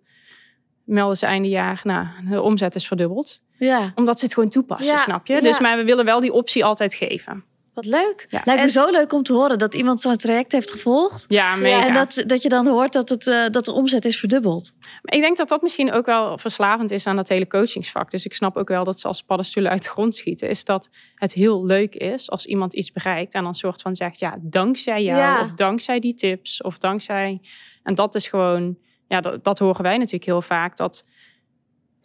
melden 0.84 1.16
ze 1.16 1.26
einde 1.26 1.48
jaar... 1.48 1.80
nou, 1.84 2.06
de 2.30 2.42
omzet 2.42 2.74
is 2.74 2.86
verdubbeld. 2.86 3.40
Ja. 3.58 3.92
Omdat 3.94 4.18
ze 4.18 4.24
het 4.24 4.34
gewoon 4.34 4.48
toepassen, 4.48 4.98
snap 4.98 5.26
je? 5.26 5.40
Dus 5.42 5.58
maar 5.60 5.76
we 5.76 5.84
willen 5.84 6.04
wel 6.04 6.20
die 6.20 6.32
optie 6.32 6.64
altijd 6.64 6.94
geven. 6.94 7.44
Wat 7.84 7.86
leuk. 7.86 8.26
Ja. 8.28 8.40
Lijkt 8.44 8.60
me 8.60 8.66
En- 8.66 8.72
zo 8.72 8.90
leuk 8.90 9.12
om 9.12 9.22
te 9.22 9.32
horen 9.32 9.58
dat 9.58 9.74
iemand 9.74 10.00
zo'n 10.00 10.16
traject 10.16 10.52
heeft 10.52 10.70
gevolgd. 10.70 11.24
Ja, 11.28 11.54
mega. 11.56 11.86
En 11.86 11.94
dat, 11.94 12.22
dat 12.26 12.42
je 12.42 12.48
dan 12.48 12.66
hoort 12.66 12.92
dat, 12.92 13.08
het, 13.08 13.26
eh, 13.26 13.46
dat 13.50 13.64
de 13.64 13.72
omzet 13.72 14.04
is 14.04 14.18
verdubbeld. 14.18 14.72
Maar 15.02 15.14
ik 15.14 15.20
denk 15.20 15.36
dat 15.36 15.48
dat 15.48 15.62
misschien 15.62 15.92
ook 15.92 16.06
wel 16.06 16.38
verslavend 16.38 16.90
is 16.90 17.06
aan 17.06 17.16
dat 17.16 17.28
hele 17.28 17.46
coachingsvak. 17.46 18.10
Dus 18.10 18.24
ik 18.24 18.34
snap 18.34 18.56
ook 18.56 18.68
wel 18.68 18.84
dat 18.84 19.00
ze 19.00 19.08
als 19.08 19.22
paddenstoelen 19.22 19.70
uit 19.70 19.82
de 19.82 19.88
grond 19.88 20.14
schieten. 20.14 20.48
Is 20.48 20.64
dat 20.64 20.88
het 21.14 21.32
heel 21.32 21.66
leuk 21.66 21.94
is 21.94 22.30
als 22.30 22.46
iemand 22.46 22.74
iets 22.74 22.92
bereikt 22.92 23.34
en 23.34 23.42
dan 23.42 23.54
soort 23.54 23.82
van 23.82 23.94
zegt: 23.96 24.18
ja, 24.18 24.36
dankzij 24.40 25.02
jou, 25.02 25.18
Ja. 25.18 25.40
of 25.42 25.52
dankzij 25.52 25.98
die 26.00 26.14
tips, 26.14 26.62
of 26.62 26.78
dankzij. 26.78 27.40
En 27.82 27.94
dat 27.94 28.14
is 28.14 28.28
gewoon, 28.28 28.78
ja, 29.08 29.20
dat, 29.20 29.44
dat 29.44 29.58
horen 29.58 29.82
wij 29.82 29.96
natuurlijk 29.96 30.24
heel 30.24 30.42
vaak. 30.42 30.76
Dat 30.76 31.04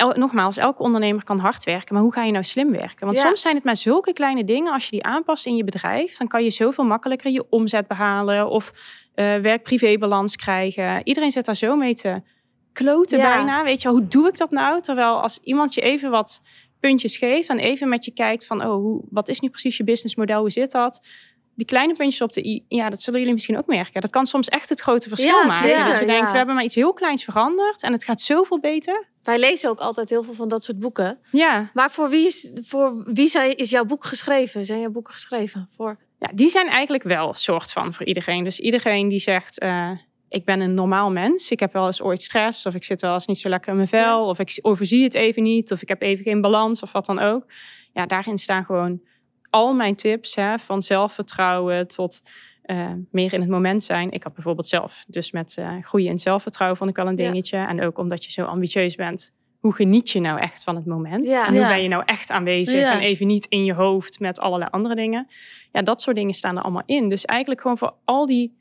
el- 0.03 0.13
nogmaals, 0.19 0.57
elke 0.57 0.81
ondernemer 0.83 1.23
kan 1.23 1.39
hard 1.39 1.63
werken, 1.63 1.93
maar 1.93 2.03
hoe 2.03 2.13
ga 2.13 2.23
je 2.23 2.31
nou 2.31 2.43
slim 2.43 2.71
werken? 2.71 3.05
Want 3.05 3.17
Ja. 3.17 3.23
soms 3.23 3.41
zijn 3.41 3.55
het 3.55 3.63
maar 3.63 3.75
zulke 3.75 4.13
kleine 4.13 4.43
dingen. 4.43 4.73
Als 4.73 4.83
je 4.85 4.91
die 4.91 5.03
aanpast 5.03 5.45
in 5.45 5.55
je 5.55 5.63
bedrijf, 5.63 6.17
dan 6.17 6.27
kan 6.27 6.43
je 6.43 6.49
zoveel 6.49 6.83
makkelijker 6.83 7.31
je 7.31 7.45
omzet 7.49 7.87
behalen 7.87 8.49
of 8.49 8.71
eh 9.15 9.35
werk-privé-balans 9.35 10.35
krijgen. 10.35 11.01
Iedereen 11.03 11.31
zit 11.31 11.45
daar 11.45 11.55
zo 11.55 11.75
mee 11.75 11.93
te 11.95 12.21
kloten 12.73 13.17
Ja. 13.17 13.35
bijna. 13.35 13.63
Weet 13.63 13.81
je, 13.81 13.87
wel, 13.87 13.97
hoe 13.97 14.07
doe 14.07 14.27
ik 14.27 14.37
dat 14.37 14.51
nou? 14.51 14.81
Terwijl 14.81 15.21
als 15.21 15.39
iemand 15.43 15.73
je 15.73 15.81
even 15.81 16.11
wat 16.11 16.41
puntjes 16.79 17.17
geeft 17.17 17.49
en 17.49 17.59
even 17.59 17.89
met 17.89 18.05
je 18.05 18.11
kijkt 18.11 18.45
van, 18.45 18.61
oh, 18.65 18.73
hoe, 18.73 19.01
wat 19.09 19.27
is 19.27 19.39
nu 19.39 19.49
precies 19.49 19.77
je 19.77 19.83
businessmodel? 19.83 20.39
Hoe 20.39 20.49
zit 20.49 20.71
dat? 20.71 21.05
Die 21.55 21.65
kleine 21.65 21.93
puntjes 21.95 22.21
op 22.21 22.33
de 22.33 22.45
i, 22.45 22.65
ja, 22.67 22.89
dat 22.89 23.01
zullen 23.01 23.19
jullie 23.19 23.33
misschien 23.33 23.57
ook 23.57 23.67
merken. 23.67 24.01
Dat 24.01 24.09
kan 24.09 24.25
soms 24.25 24.47
echt 24.47 24.69
het 24.69 24.79
grote 24.79 25.09
verschil 25.09 25.29
Ja, 25.39 25.45
maken. 25.45 25.67
zeker, 25.67 25.85
dat 25.85 25.99
je 25.99 26.05
denkt, 26.05 26.25
ja. 26.25 26.31
we 26.31 26.37
hebben 26.37 26.55
maar 26.55 26.63
iets 26.63 26.75
heel 26.75 26.93
kleins 26.93 27.23
veranderd 27.23 27.83
en 27.83 27.91
het 27.91 28.03
gaat 28.03 28.21
zoveel 28.21 28.59
beter. 28.59 29.05
Wij 29.23 29.39
lezen 29.39 29.69
ook 29.69 29.79
altijd 29.79 30.09
heel 30.09 30.23
veel 30.23 30.33
van 30.33 30.47
dat 30.47 30.63
soort 30.63 30.79
boeken. 30.79 31.19
Ja, 31.31 31.69
Maar 31.73 31.91
voor 31.91 32.09
wie 32.09 32.25
is, 32.25 32.51
voor 32.63 33.03
wie 33.13 33.27
zijn, 33.27 33.55
is 33.57 33.69
jouw 33.69 33.85
boek 33.85 34.05
geschreven? 34.05 34.65
Zijn 34.65 34.79
jouw 34.79 34.91
boeken 34.91 35.13
geschreven? 35.13 35.67
Voor... 35.75 35.97
ja, 36.19 36.29
die 36.33 36.49
zijn 36.49 36.67
eigenlijk 36.67 37.03
wel 37.03 37.27
een 37.27 37.35
soort 37.35 37.71
van 37.71 37.93
voor 37.93 38.05
iedereen. 38.05 38.43
Dus 38.43 38.59
iedereen 38.59 39.07
die 39.07 39.19
zegt, 39.19 39.59
eh, 39.59 39.91
ik 40.29 40.45
ben 40.45 40.59
een 40.59 40.73
normaal 40.73 41.11
mens. 41.11 41.51
Ik 41.51 41.59
heb 41.59 41.73
wel 41.73 41.85
eens 41.85 42.01
ooit 42.01 42.21
stress 42.21 42.65
of 42.65 42.73
ik 42.73 42.83
zit 42.83 43.01
wel 43.01 43.13
eens 43.13 43.27
niet 43.27 43.37
zo 43.37 43.49
lekker 43.49 43.69
in 43.69 43.75
mijn 43.75 43.87
vel. 43.87 44.25
Of 44.25 44.39
ik 44.39 44.59
overzie 44.61 45.03
het 45.03 45.13
even 45.15 45.43
niet 45.43 45.71
of 45.71 45.81
ik 45.81 45.87
heb 45.87 46.01
even 46.01 46.23
geen 46.23 46.41
balans 46.41 46.83
of 46.83 46.91
wat 46.91 47.05
dan 47.05 47.19
ook. 47.19 47.45
Ja, 47.93 48.05
daarin 48.05 48.37
staan 48.37 48.65
gewoon 48.65 49.01
al 49.53 49.73
mijn 49.73 49.95
tips 49.95 50.35
hè, 50.35 50.59
van 50.59 50.81
zelfvertrouwen 50.81 51.87
tot 51.87 52.21
eh, 52.61 52.91
meer 53.11 53.33
in 53.33 53.41
het 53.41 53.49
moment 53.49 53.83
zijn. 53.83 54.11
Ik 54.11 54.23
had 54.23 54.33
bijvoorbeeld 54.33 54.67
zelf 54.67 55.03
dus 55.07 55.31
met 55.31 55.57
eh, 55.57 55.71
groeien 55.81 56.09
in 56.09 56.19
zelfvertrouwen 56.19 56.77
vond 56.77 56.89
ik 56.89 56.95
wel 56.95 57.07
een 57.07 57.17
Ja. 57.17 57.23
dingetje. 57.31 57.57
En 57.57 57.81
ook 57.83 57.97
omdat 57.97 58.25
je 58.25 58.31
zo 58.31 58.45
ambitieus 58.45 58.95
bent. 58.95 59.31
Hoe 59.59 59.73
geniet 59.73 60.09
je 60.09 60.19
nou 60.19 60.39
echt 60.39 60.63
van 60.63 60.75
het 60.75 60.85
moment? 60.85 61.25
Ja. 61.25 61.45
En 61.47 61.51
hoe 61.51 61.61
Ja. 61.61 61.67
ben 61.67 61.81
je 61.81 61.87
nou 61.87 62.03
echt 62.05 62.31
aanwezig? 62.31 62.79
Ja. 62.79 62.93
En 62.93 62.99
even 62.99 63.27
niet 63.27 63.45
in 63.45 63.65
je 63.65 63.73
hoofd 63.73 64.19
met 64.19 64.39
allerlei 64.39 64.69
andere 64.71 64.95
dingen. 64.95 65.27
Ja, 65.71 65.81
dat 65.81 66.01
soort 66.01 66.15
dingen 66.15 66.33
staan 66.33 66.57
er 66.57 66.63
allemaal 66.63 66.83
in. 66.85 67.09
Dus 67.09 67.25
eigenlijk 67.25 67.61
gewoon 67.61 67.77
voor 67.77 67.93
al 68.05 68.25
die 68.25 68.57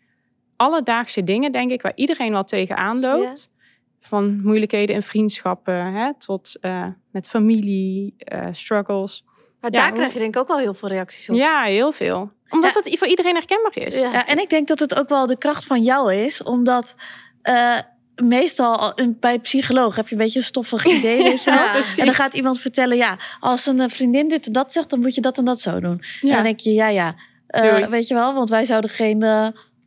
alledaagse 0.56 1.24
dingen, 1.24 1.52
denk 1.52 1.70
ik, 1.70 1.82
waar 1.82 1.92
iedereen 1.94 2.32
wel 2.32 2.44
tegenaan 2.44 3.00
loopt. 3.00 3.50
Van 3.98 4.40
moeilijkheden 4.42 4.94
in 4.94 5.02
vriendschappen 5.02 5.92
hè, 5.92 6.14
tot 6.18 6.58
eh, 6.60 6.86
met 7.10 7.28
familie, 7.28 8.14
eh, 8.16 8.46
struggles. 8.50 9.24
Maar 9.62 9.70
Ja, 9.72 9.78
daar 9.78 9.88
hoe- 9.88 9.96
krijg 9.96 10.12
je 10.12 10.18
denk 10.18 10.34
ik 10.34 10.40
ook 10.40 10.48
wel 10.48 10.58
heel 10.58 10.74
veel 10.74 10.88
reacties 10.88 11.28
op. 11.28 11.36
Ja, 11.36 11.62
heel 11.62 11.92
veel. 11.92 12.30
Omdat 12.50 12.74
het 12.74 12.98
voor 12.98 13.06
iedereen 13.08 13.34
herkenbaar 13.34 13.76
is. 13.76 13.94
Ja. 14.00 14.26
En 14.26 14.38
ik 14.38 14.50
denk 14.50 14.68
dat 14.68 14.78
het 14.78 14.98
ook 14.98 15.08
wel 15.08 15.26
de 15.26 15.38
kracht 15.38 15.64
van 15.66 15.82
jou 15.82 16.14
is, 16.14 16.42
omdat 16.42 16.94
eh, 17.42 17.78
meestal 18.22 18.92
bij 19.20 19.38
psycholoog 19.38 19.96
heb 19.96 20.08
je 20.08 20.14
een 20.14 20.20
beetje 20.20 20.38
een 20.38 20.44
stoffig 20.44 20.84
idee, 20.86 21.22
weet 21.28 21.42
je 21.44 21.50
wel. 21.50 21.60
Ja. 21.62 21.74
En 21.96 22.04
dan 22.04 22.14
gaat 22.14 22.34
iemand 22.34 22.60
vertellen, 22.60 22.96
ja, 22.96 23.16
als 23.40 23.66
een 23.66 23.80
eh, 23.80 23.88
vriendin 23.88 24.28
dit 24.28 24.46
en 24.46 24.52
dat 24.52 24.72
zegt, 24.72 24.90
dan 24.90 25.00
moet 25.00 25.14
je 25.14 25.20
dat 25.20 25.38
en 25.38 25.44
dat 25.44 25.60
zo 25.60 25.80
doen. 25.80 26.02
En 26.20 26.28
Ja. 26.28 26.34
dan 26.34 26.42
denk 26.42 26.60
je, 26.60 26.72
ja, 26.72 26.88
ja, 26.88 27.14
eh, 27.46 27.86
weet 27.86 28.08
je 28.08 28.14
wel, 28.14 28.34
want 28.34 28.48
wij 28.48 28.64
zouden 28.64 28.90
geen 28.90 29.24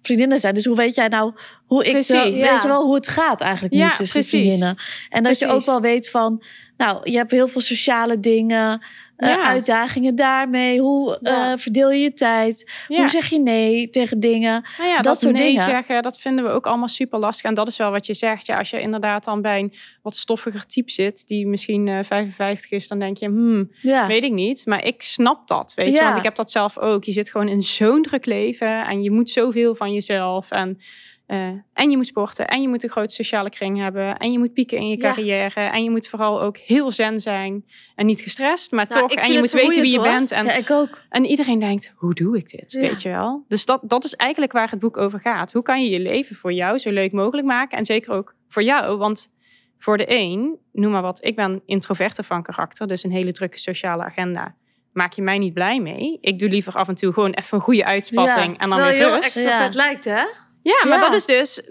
vriendinnen 0.01 0.39
zijn. 0.39 0.53
Dus 0.53 0.65
hoe 0.65 0.76
weet 0.76 0.95
jij 0.95 1.07
nou 1.07 1.34
hoe 1.65 1.86
ik, 1.86 1.91
Precies. 1.91 2.23
de- 2.23 2.30
weet 2.47 2.61
je 2.61 2.67
wel, 2.67 2.84
hoe 2.84 2.95
het 2.95 3.07
gaat 3.07 3.41
eigenlijk 3.41 3.73
nu 3.73 3.88
tussen 3.88 4.07
precies. 4.09 4.30
vriendinnen. 4.30 4.78
En 5.09 5.23
dat 5.23 5.39
je 5.39 5.47
ook 5.47 5.65
wel 5.65 5.82
weet 5.82 6.09
van, 6.09 6.43
nou, 6.78 7.11
je 7.11 7.17
hebt 7.17 7.32
heel 7.32 7.47
veel 7.47 7.61
sociale 7.61 8.19
dingen, 8.19 8.82
eh, 9.18 9.30
Ja. 9.30 9.45
uitdagingen 9.45 10.16
daarmee. 10.16 10.80
Hoe 10.80 11.20
eh, 11.22 11.51
verdeel 11.55 11.91
je 11.91 11.99
je 12.01 12.13
tijd? 12.13 12.72
Ja. 12.88 12.97
Hoe 12.97 13.09
zeg 13.09 13.30
je 13.30 13.39
nee 13.39 13.89
tegen 13.89 14.20
dingen? 14.20 14.63
Nou 14.78 14.93
Dat 14.95 15.03
dat, 15.03 15.20
soort 15.22 15.34
nee 15.36 15.47
dingen. 15.47 15.63
zeggen, 15.66 16.03
dat 16.03 16.20
vinden 16.20 16.45
we 16.45 16.51
ook 16.51 16.68
allemaal 16.68 16.88
super 16.88 17.20
lastig. 17.20 17.45
En 17.45 17.53
dat 17.53 17.68
is 17.68 17.78
wel 17.78 17.91
wat 17.91 18.05
je 18.05 18.13
zegt. 18.13 18.45
Ja, 18.45 18.57
als 18.57 18.70
je 18.70 18.82
inderdaad 18.82 19.24
dan 19.24 19.41
bij 19.41 19.59
een 19.59 19.74
wat 20.01 20.16
stoffiger 20.16 20.66
type 20.66 20.91
zit, 20.91 21.28
die 21.28 21.47
misschien 21.47 21.88
eh 21.88 21.99
55 22.03 22.72
is, 22.72 22.88
dan 22.88 22.99
denk 22.99 23.18
je, 23.18 23.26
hmm, 23.26 23.72
Ja. 23.82 24.07
weet 24.07 24.24
ik 24.24 24.32
niet. 24.34 24.66
Maar 24.66 24.86
ik 24.86 25.01
snap 25.01 25.47
dat, 25.47 25.74
weet 25.76 25.93
je. 25.93 26.01
Want 26.03 26.18
ik 26.18 26.24
heb 26.24 26.36
dat 26.36 26.51
zelf 26.51 26.78
ook. 26.78 27.03
Je 27.03 27.11
zit 27.11 27.32
gewoon 27.32 27.47
in 27.47 27.61
zo'n 27.61 28.01
druk 28.01 28.26
leven 28.26 28.86
en 28.86 29.01
je 29.03 29.11
moet 29.11 29.30
zoveel 29.30 29.76
van 29.76 29.93
jezelf. 29.93 30.51
En, 30.51 30.78
eh, 31.26 31.38
en 31.73 31.89
je 31.89 31.97
moet 31.97 32.07
sporten 32.07 32.47
en 32.47 32.61
je 32.61 32.67
moet 32.67 32.84
een 32.84 32.89
grote 32.89 33.13
sociale 33.13 33.49
kring 33.49 33.78
hebben. 33.80 34.17
En 34.17 34.32
je 34.32 34.39
moet 34.39 34.53
pieken 34.53 34.78
in 34.78 34.89
je 34.89 34.97
Ja. 34.97 35.13
carrière. 35.13 35.61
En 35.61 35.84
je 35.84 35.89
moet 35.89 36.07
vooral 36.07 36.41
ook 36.41 36.57
heel 36.57 36.91
zen 36.91 37.19
zijn 37.19 37.65
en 37.95 38.05
niet 38.05 38.21
gestrest, 38.21 38.71
maar 38.71 38.86
Nou, 38.89 39.01
toch. 39.01 39.11
En 39.13 39.32
je 39.32 39.38
moet 39.39 39.51
weten 39.51 39.82
wie 39.82 39.91
je 39.91 40.01
bent. 40.01 40.32
En 40.32 40.45
ja, 40.45 40.53
ik 40.53 40.71
ook. 40.71 41.01
en 41.09 41.26
iedereen 41.26 41.59
denkt, 41.59 41.93
hoe 41.95 42.13
doe 42.13 42.38
ik 42.38 42.49
dit? 42.49 42.71
Ja. 42.71 42.80
Weet 42.80 43.01
je 43.01 43.09
wel? 43.09 43.45
Dus 43.47 43.65
dat, 43.65 43.82
dat 43.84 44.03
is 44.03 44.13
eigenlijk 44.15 44.51
waar 44.51 44.69
het 44.69 44.80
boek 44.80 44.97
over 44.97 45.19
gaat. 45.19 45.51
Hoe 45.51 45.63
kan 45.63 45.84
je 45.84 45.89
je 45.89 45.99
leven 45.99 46.36
voor 46.36 46.53
jou 46.53 46.78
zo 46.78 46.91
leuk 46.91 47.11
mogelijk 47.11 47.47
maken? 47.47 47.78
En 47.78 47.86
zeker 47.86 48.13
ook 48.13 48.36
voor 48.47 48.63
jou. 48.63 48.97
Want 48.97 49.34
voor 49.78 49.97
de 49.97 50.05
een, 50.07 50.57
noem 50.71 50.91
maar 50.91 51.01
wat, 51.01 51.26
ik 51.26 51.36
ben 51.36 51.61
introverte 51.65 52.23
van 52.23 52.43
karakter. 52.43 52.88
Dus 52.88 53.03
een 53.03 53.11
hele 53.11 53.32
drukke 53.32 53.59
sociale 53.59 54.03
agenda. 54.03 54.55
maak 54.93 55.13
je 55.13 55.21
mij 55.21 55.38
niet 55.38 55.53
blij 55.53 55.80
mee. 55.80 56.17
Ik 56.21 56.39
doe 56.39 56.49
liever 56.49 56.73
af 56.73 56.88
en 56.88 56.95
toe 56.95 57.13
gewoon 57.13 57.32
even 57.32 57.57
een 57.57 57.63
goede 57.63 57.86
uitspatting 57.86 58.53
Ja, 58.53 58.59
en 58.59 58.67
dan 58.67 58.78
weer 58.82 58.91
heel 58.91 59.07
rust. 59.13 59.23
extravert 59.38 59.73
Ja. 59.73 59.80
lijkt, 59.84 60.05
hè? 60.05 60.23
Ja, 60.72 60.82
maar 60.89 60.97
Ja. 60.97 61.03
dat 61.09 61.13
is 61.13 61.26
dus... 61.26 61.61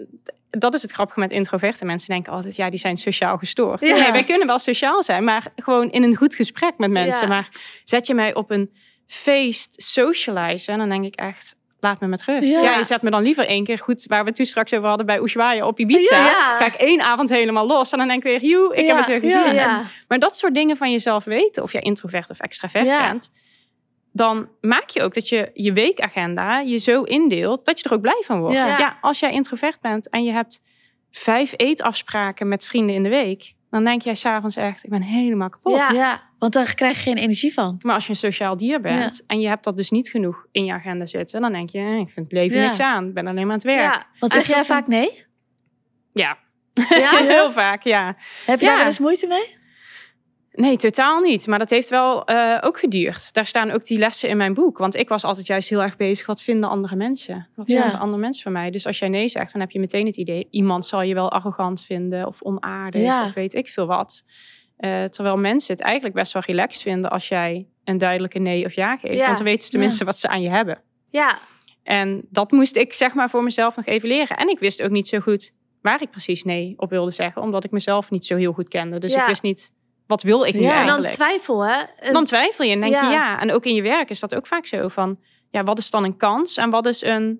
Dat 0.49 0.73
is 0.73 0.81
het 0.81 0.91
grappige 0.91 1.19
met 1.19 1.31
introverte 1.31 1.85
mensen. 1.85 2.09
denken 2.09 2.33
altijd, 2.33 2.55
ja, 2.55 2.69
die 2.69 2.79
zijn 2.79 2.97
sociaal 2.97 3.37
gestoord. 3.37 3.81
Ja. 3.81 3.97
Nee, 3.97 4.11
wij 4.11 4.23
kunnen 4.23 4.47
wel 4.47 4.59
sociaal 4.59 5.03
zijn, 5.03 5.23
maar 5.23 5.51
gewoon 5.55 5.91
in 5.91 6.03
een 6.03 6.15
goed 6.15 6.35
gesprek 6.35 6.73
met 6.77 6.89
mensen. 6.91 7.21
Ja. 7.21 7.27
Maar 7.27 7.49
zet 7.83 8.07
je 8.07 8.13
mij 8.13 8.33
op 8.35 8.51
een 8.51 8.71
feest 9.07 9.81
socializen, 9.81 10.73
en 10.73 10.79
dan 10.79 10.89
denk 10.89 11.05
ik 11.05 11.15
echt, 11.15 11.55
laat 11.79 11.99
me 11.99 12.07
met 12.07 12.23
rust. 12.23 12.49
Ja. 12.49 12.61
Ja. 12.61 12.77
je 12.77 12.83
zet 12.83 13.01
me 13.01 13.09
dan 13.09 13.21
liever 13.23 13.45
één 13.47 13.63
keer 13.63 13.77
goed, 13.79 14.05
waar 14.07 14.21
we 14.21 14.27
het 14.27 14.35
toen 14.35 14.45
straks 14.45 14.73
over 14.73 14.87
hadden 14.87 15.05
bij 15.05 15.19
Ushuaia 15.19 15.67
op 15.67 15.79
Ibiza. 15.79 16.15
Ja. 16.25 16.57
Ga 16.57 16.65
ik 16.65 16.73
één 16.73 17.01
avond 17.01 17.29
helemaal 17.29 17.67
los 17.67 17.91
en 17.91 17.97
dan 17.97 18.07
denk 18.07 18.23
ik 18.25 18.41
weer, 18.41 18.49
joe, 18.51 18.75
ik 18.75 18.85
heb 18.87 18.97
het 18.97 19.07
weer 19.07 19.19
gezien. 19.19 19.57
En- 19.57 19.87
Maar 20.07 20.19
dat 20.19 20.37
soort 20.37 20.53
dingen 20.53 20.77
van 20.77 20.91
jezelf 20.91 21.23
weten, 21.23 21.63
of 21.63 21.71
jij 21.71 21.81
introvert 21.81 22.29
of 22.29 22.39
extravert 22.39 22.87
bent, 22.87 23.31
dan 24.17 24.49
maak 24.61 24.89
je 24.89 25.01
ook 25.01 25.13
dat 25.13 25.29
je 25.29 25.49
je 25.53 25.73
weekagenda 25.73 26.59
je 26.59 26.77
zo 26.77 27.03
indeelt 27.03 27.65
dat 27.65 27.79
je 27.79 27.85
er 27.89 27.93
ook 27.95 28.01
blij 28.01 28.21
van 28.25 28.39
wordt. 28.39 28.55
Ja. 28.55 28.77
Ja. 28.77 28.97
als 29.01 29.19
jij 29.19 29.31
introvert 29.31 29.81
bent 29.81 30.09
en 30.09 30.23
je 30.23 30.31
hebt 30.31 30.61
vijf 31.11 31.53
eetafspraken 31.57 32.47
met 32.47 32.65
vrienden 32.65 32.95
in 32.95 33.03
de 33.03 33.09
week, 33.09 33.53
dan 33.69 33.83
denk 33.83 34.01
jij 34.01 34.15
s'avonds 34.15 34.55
echt, 34.55 34.83
ik 34.83 34.89
ben 34.89 35.01
helemaal 35.01 35.49
kapot. 35.49 35.75
Ja. 35.77 35.91
Ja. 35.91 36.21
want 36.39 36.53
daar 36.53 36.73
krijg 36.75 36.95
je 36.95 37.01
geen 37.01 37.17
energie 37.17 37.53
van. 37.53 37.79
Maar 37.85 37.93
als 37.93 38.03
je 38.03 38.09
een 38.09 38.15
sociaal 38.15 38.57
dier 38.57 38.81
bent 38.81 39.23
en 39.27 39.39
je 39.39 39.47
hebt 39.47 39.63
dat 39.63 39.77
dus 39.77 39.89
niet 39.91 40.09
genoeg 40.09 40.45
in 40.51 40.65
je 40.65 40.73
agenda 40.73 41.05
zitten, 41.05 41.41
dan 41.41 41.51
denk 41.53 41.69
je, 41.69 41.79
eh, 41.79 41.97
ik 41.99 42.09
vind 42.09 42.25
het 42.25 42.31
leven 42.31 42.57
Ja. 42.57 42.65
niks 42.65 42.79
aan, 42.79 43.07
ik 43.07 43.13
ben 43.13 43.27
alleen 43.27 43.47
maar 43.47 43.55
aan 43.63 43.69
het 43.69 43.77
werk. 43.77 43.93
Ja. 43.93 44.05
Want 44.19 44.33
zeg 44.33 44.47
jij 44.47 44.63
vaak 44.63 44.87
nee? 44.87 45.25
Ja, 46.13 46.37
Ja? 46.89 47.17
heel 47.27 47.51
vaak, 47.51 47.83
ja. 47.83 48.15
Heb 48.45 48.59
je 48.59 48.65
Ja. 48.65 48.71
daar 48.71 48.77
wel 48.77 48.85
eens 48.85 48.99
moeite 48.99 49.27
mee? 49.27 49.55
Nee, 50.55 50.75
totaal 50.77 51.19
niet. 51.21 51.47
Maar 51.47 51.59
dat 51.59 51.69
heeft 51.69 51.89
wel 51.89 52.25
eh, 52.25 52.57
ook 52.61 52.79
geduurd. 52.79 53.33
Daar 53.33 53.45
staan 53.45 53.71
ook 53.71 53.85
die 53.85 53.97
lessen 53.97 54.29
in 54.29 54.37
mijn 54.37 54.53
boek. 54.53 54.77
Want 54.77 54.95
ik 54.95 55.09
was 55.09 55.23
altijd 55.23 55.47
juist 55.47 55.69
heel 55.69 55.81
erg 55.83 55.97
bezig. 55.97 56.25
Wat 56.25 56.41
vinden 56.41 56.69
andere 56.69 56.95
mensen? 56.95 57.47
Wat 57.55 57.69
Ja. 57.69 57.81
vinden 57.81 57.99
andere 57.99 58.21
mensen 58.21 58.43
van 58.43 58.51
mij? 58.51 58.71
Dus 58.71 58.85
als 58.85 58.99
jij 58.99 59.09
nee 59.09 59.27
zegt, 59.27 59.51
dan 59.51 59.61
heb 59.61 59.71
je 59.71 59.79
meteen 59.79 60.05
het 60.05 60.17
idee... 60.17 60.47
iemand 60.49 60.85
zal 60.85 61.01
je 61.01 61.13
wel 61.13 61.31
arrogant 61.31 61.81
vinden 61.81 62.27
of 62.27 62.41
onaardig 62.41 63.01
Ja. 63.01 63.23
of 63.25 63.33
weet 63.33 63.53
ik 63.53 63.67
veel 63.67 63.85
wat. 63.87 64.23
Eh, 64.77 65.03
terwijl 65.03 65.37
mensen 65.37 65.73
het 65.75 65.83
eigenlijk 65.83 66.15
best 66.15 66.33
wel 66.33 66.41
relaxed 66.45 66.81
vinden... 66.81 67.11
als 67.11 67.27
jij 67.27 67.67
een 67.83 67.97
duidelijke 67.97 68.39
nee 68.39 68.65
of 68.65 68.73
ja 68.73 68.97
geeft. 68.97 69.15
Ja. 69.15 69.25
Want 69.25 69.35
dan 69.37 69.45
weten 69.45 69.63
ze 69.63 69.69
tenminste 69.69 70.05
wat 70.05 70.17
ze 70.17 70.27
aan 70.27 70.41
je 70.41 70.49
hebben. 70.49 70.81
Ja. 71.09 71.37
En 71.83 72.21
dat 72.29 72.51
moest 72.51 72.75
ik 72.75 72.93
zeg 72.93 73.13
maar 73.13 73.29
voor 73.29 73.43
mezelf 73.43 73.75
nog 73.75 73.85
even 73.85 74.07
leren. 74.09 74.37
En 74.37 74.49
ik 74.49 74.59
wist 74.59 74.81
ook 74.81 74.91
niet 74.91 75.07
zo 75.07 75.19
goed 75.19 75.51
waar 75.81 76.01
ik 76.01 76.09
precies 76.09 76.43
nee 76.43 76.73
op 76.77 76.89
wilde 76.89 77.11
zeggen. 77.11 77.41
Omdat 77.41 77.63
ik 77.63 77.71
mezelf 77.71 78.11
niet 78.11 78.25
zo 78.25 78.35
heel 78.35 78.53
goed 78.53 78.67
kende. 78.67 78.99
Dus 78.99 79.13
ik 79.13 79.23
wist 79.27 79.41
niet, 79.41 79.71
wat 80.07 80.21
wil 80.23 80.43
ik 80.43 80.53
nu 80.53 80.59
Ja. 80.61 80.65
En 80.65 80.71
dan 80.73 80.79
En 80.81 80.87
dan 81.01 81.05
eigenlijk? 81.05 81.13
twijfel, 81.31 81.61
hè? 81.65 82.11
Dan 82.13 82.25
twijfel 82.25 82.65
je 82.65 82.71
en 82.71 82.81
denk 82.81 82.93
Ja. 82.93 83.03
je 83.03 83.09
ja. 83.09 83.39
En 83.41 83.51
ook 83.51 83.65
in 83.65 83.73
je 83.75 83.81
werk 83.81 84.09
is 84.09 84.19
dat 84.19 84.35
ook 84.35 84.47
vaak 84.47 84.65
zo 84.65 84.87
van, 84.87 85.19
ja, 85.51 85.63
wat 85.63 85.77
is 85.77 85.89
dan 85.89 86.03
een 86.03 86.17
kans 86.17 86.57
en 86.57 86.69
wat 86.69 86.85
is 86.85 87.03
een, 87.03 87.39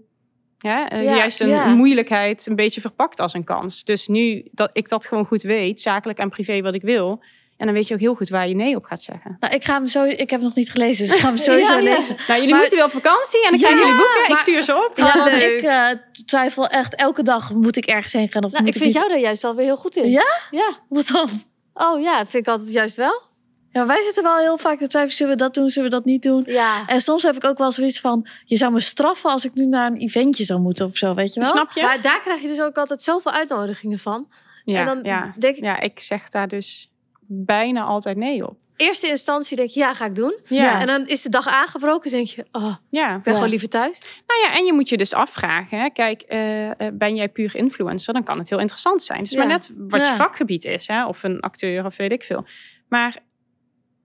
ja, 0.58 0.90
eh, 0.90 1.04
Ja, 1.04 1.16
juist 1.16 1.42
een 1.42 1.48
ja. 1.50 1.66
moeilijkheid 1.66 2.46
een 2.48 2.56
beetje 2.56 2.82
verpakt 2.82 3.20
als 3.20 3.34
een 3.34 3.44
kans. 3.44 3.84
Dus 3.84 4.08
nu 4.08 4.48
dat 4.52 4.70
ik 4.74 4.90
dat 4.90 5.06
gewoon 5.06 5.26
goed 5.26 5.42
weet, 5.42 5.82
zakelijk 5.82 6.20
en 6.20 6.30
privé 6.30 6.62
wat 6.62 6.74
ik 6.76 6.82
wil, 6.82 7.24
en 7.58 7.66
dan 7.66 7.76
weet 7.76 7.88
je 7.88 7.94
ook 7.94 8.00
heel 8.00 8.16
goed 8.16 8.30
waar 8.30 8.48
je 8.48 8.56
nee 8.56 8.76
op 8.76 8.84
gaat 8.86 9.02
zeggen. 9.02 9.38
Nou, 9.40 9.54
ik 9.54 9.64
ga 9.64 9.74
hem 9.74 9.88
zo. 9.88 10.04
Ik 10.04 10.18
heb 10.18 10.30
hem 10.30 10.42
nog 10.42 10.56
niet 10.56 10.72
gelezen, 10.72 11.06
dus 11.06 11.14
ik 11.14 11.20
ga 11.20 11.28
hem 11.28 11.38
sowieso 11.50 11.74
Ja, 11.74 11.80
ja. 11.80 11.96
lezen. 11.96 12.16
Nou, 12.16 12.34
jullie 12.34 12.50
Maar- 12.50 12.60
moeten 12.60 12.78
wel 12.78 12.86
op 12.88 12.92
vakantie 12.94 13.44
en 13.46 13.52
dan 13.52 13.60
Ja, 13.60 13.66
krijgen 13.68 13.88
jullie 13.88 14.02
boeken. 14.02 14.32
Ik 14.32 14.38
stuur 14.38 14.64
ze 14.64 14.76
op. 14.90 14.98
Ja, 14.98 15.18
want 15.18 15.32
leuk. 15.36 15.58
ik 15.60 15.64
eh, 15.66 15.90
twijfel 16.26 16.68
echt 16.68 16.96
elke 16.96 17.24
dag. 17.24 17.54
Moet 17.54 17.76
ik 17.78 17.86
ergens 17.86 18.14
heen 18.14 18.32
gaan 18.32 18.44
of 18.44 18.52
Nou, 18.52 18.64
moet 18.64 18.76
ik 18.76 18.76
ik, 18.76 18.82
vind 18.82 18.94
niet? 18.94 19.04
jou 19.04 19.14
daar 19.14 19.24
juist 19.24 19.44
alweer 19.44 19.66
heel 19.66 19.78
goed 19.78 19.96
in. 19.96 20.10
Ja? 20.10 20.26
Ja. 20.52 20.70
Wat 20.90 21.08
dan? 21.08 21.30
Oh 21.78 22.02
ja, 22.02 22.18
vind 22.18 22.48
ik 22.48 22.54
altijd 22.54 22.72
juist 22.72 22.96
wel. 22.96 23.22
Ja, 23.70 23.86
wij 23.86 24.02
zitten 24.02 24.24
wel 24.24 24.38
heel 24.38 24.58
vaak 24.58 24.80
te 24.80 24.88
twijfelen. 24.88 25.18
Zullen 25.18 25.34
we 25.34 25.44
dat 25.44 25.54
doen? 25.54 25.70
Zullen 25.70 25.90
we 25.90 25.96
dat 25.96 26.06
niet 26.06 26.24
doen? 26.24 26.44
Ja. 26.46 26.88
En 26.88 27.02
soms 27.02 27.24
heb 27.24 27.36
ik 27.36 27.44
ook 27.46 27.58
wel 27.58 27.72
zoiets 27.72 28.00
van... 28.00 28.28
Je 28.46 28.56
zou 28.56 28.72
me 28.72 28.80
straffen 28.80 29.30
als 29.30 29.46
ik 29.46 29.54
nu 29.54 29.66
naar 29.66 29.92
een 29.92 29.98
eventje 29.98 30.44
zou 30.44 30.60
moeten 30.60 30.86
of 30.86 30.98
zo, 30.98 31.14
weet 31.14 31.34
je 31.34 31.40
wel? 31.40 31.50
Snap 31.50 31.72
je? 31.72 31.82
Maar 31.82 32.02
daar 32.02 32.22
krijg 32.22 32.42
je 32.42 32.48
dus 32.48 32.62
ook 32.62 32.78
altijd 32.78 33.02
zoveel 33.02 33.32
uitnodigingen 33.32 34.00
van. 34.00 34.28
ja, 34.66 34.80
en 34.80 34.86
dan 34.86 35.00
ja. 35.04 35.34
denk 35.38 35.56
ik, 35.56 35.64
ja, 35.64 35.80
ik 35.80 36.00
zeg 36.00 36.30
daar 36.30 36.48
dus 36.48 36.92
bijna 37.28 37.84
altijd 37.84 38.18
nee 38.18 38.48
op. 38.48 38.58
eerste 38.78 39.08
instantie 39.08 39.56
denk 39.58 39.70
je, 39.70 39.80
ja, 39.80 39.94
ga 39.94 40.06
ik 40.06 40.16
doen. 40.16 40.40
Ja, 40.44 40.80
En 40.82 40.88
dan 40.88 41.08
is 41.08 41.22
de 41.22 41.30
dag 41.30 41.48
aangebroken, 41.48 42.12
denk 42.12 42.28
je, 42.28 42.46
oh, 42.52 42.76
ja. 42.90 43.16
ik 43.16 43.22
ben 43.22 43.32
Ja. 43.32 43.34
gewoon 43.34 43.50
liever 43.50 43.70
thuis. 43.70 44.02
Nou 44.28 44.42
ja, 44.42 44.58
en 44.58 44.66
je 44.66 44.74
moet 44.74 44.90
je 44.90 44.98
dus 44.98 45.14
afvragen. 45.14 45.80
Hè? 45.80 45.90
Kijk, 45.90 46.22
eh, 46.22 46.70
eh, 46.70 46.76
ben 46.94 47.16
jij 47.16 47.30
puur 47.30 47.56
influencer? 47.56 48.14
Dan 48.14 48.24
kan 48.24 48.38
het 48.38 48.50
heel 48.50 48.60
interessant 48.60 49.04
zijn. 49.04 49.18
Het 49.20 49.28
is 49.28 49.34
Ja. 49.34 49.40
maar 49.40 49.48
net 49.48 49.72
wat 49.78 50.08
je 50.08 50.14
vakgebied 50.16 50.64
is. 50.66 50.88
Hè? 50.88 51.06
Of 51.06 51.24
een 51.24 51.40
acteur 51.40 51.86
of 51.86 51.98
weet 51.98 52.12
ik 52.12 52.24
veel. 52.24 52.46
Maar 52.90 53.18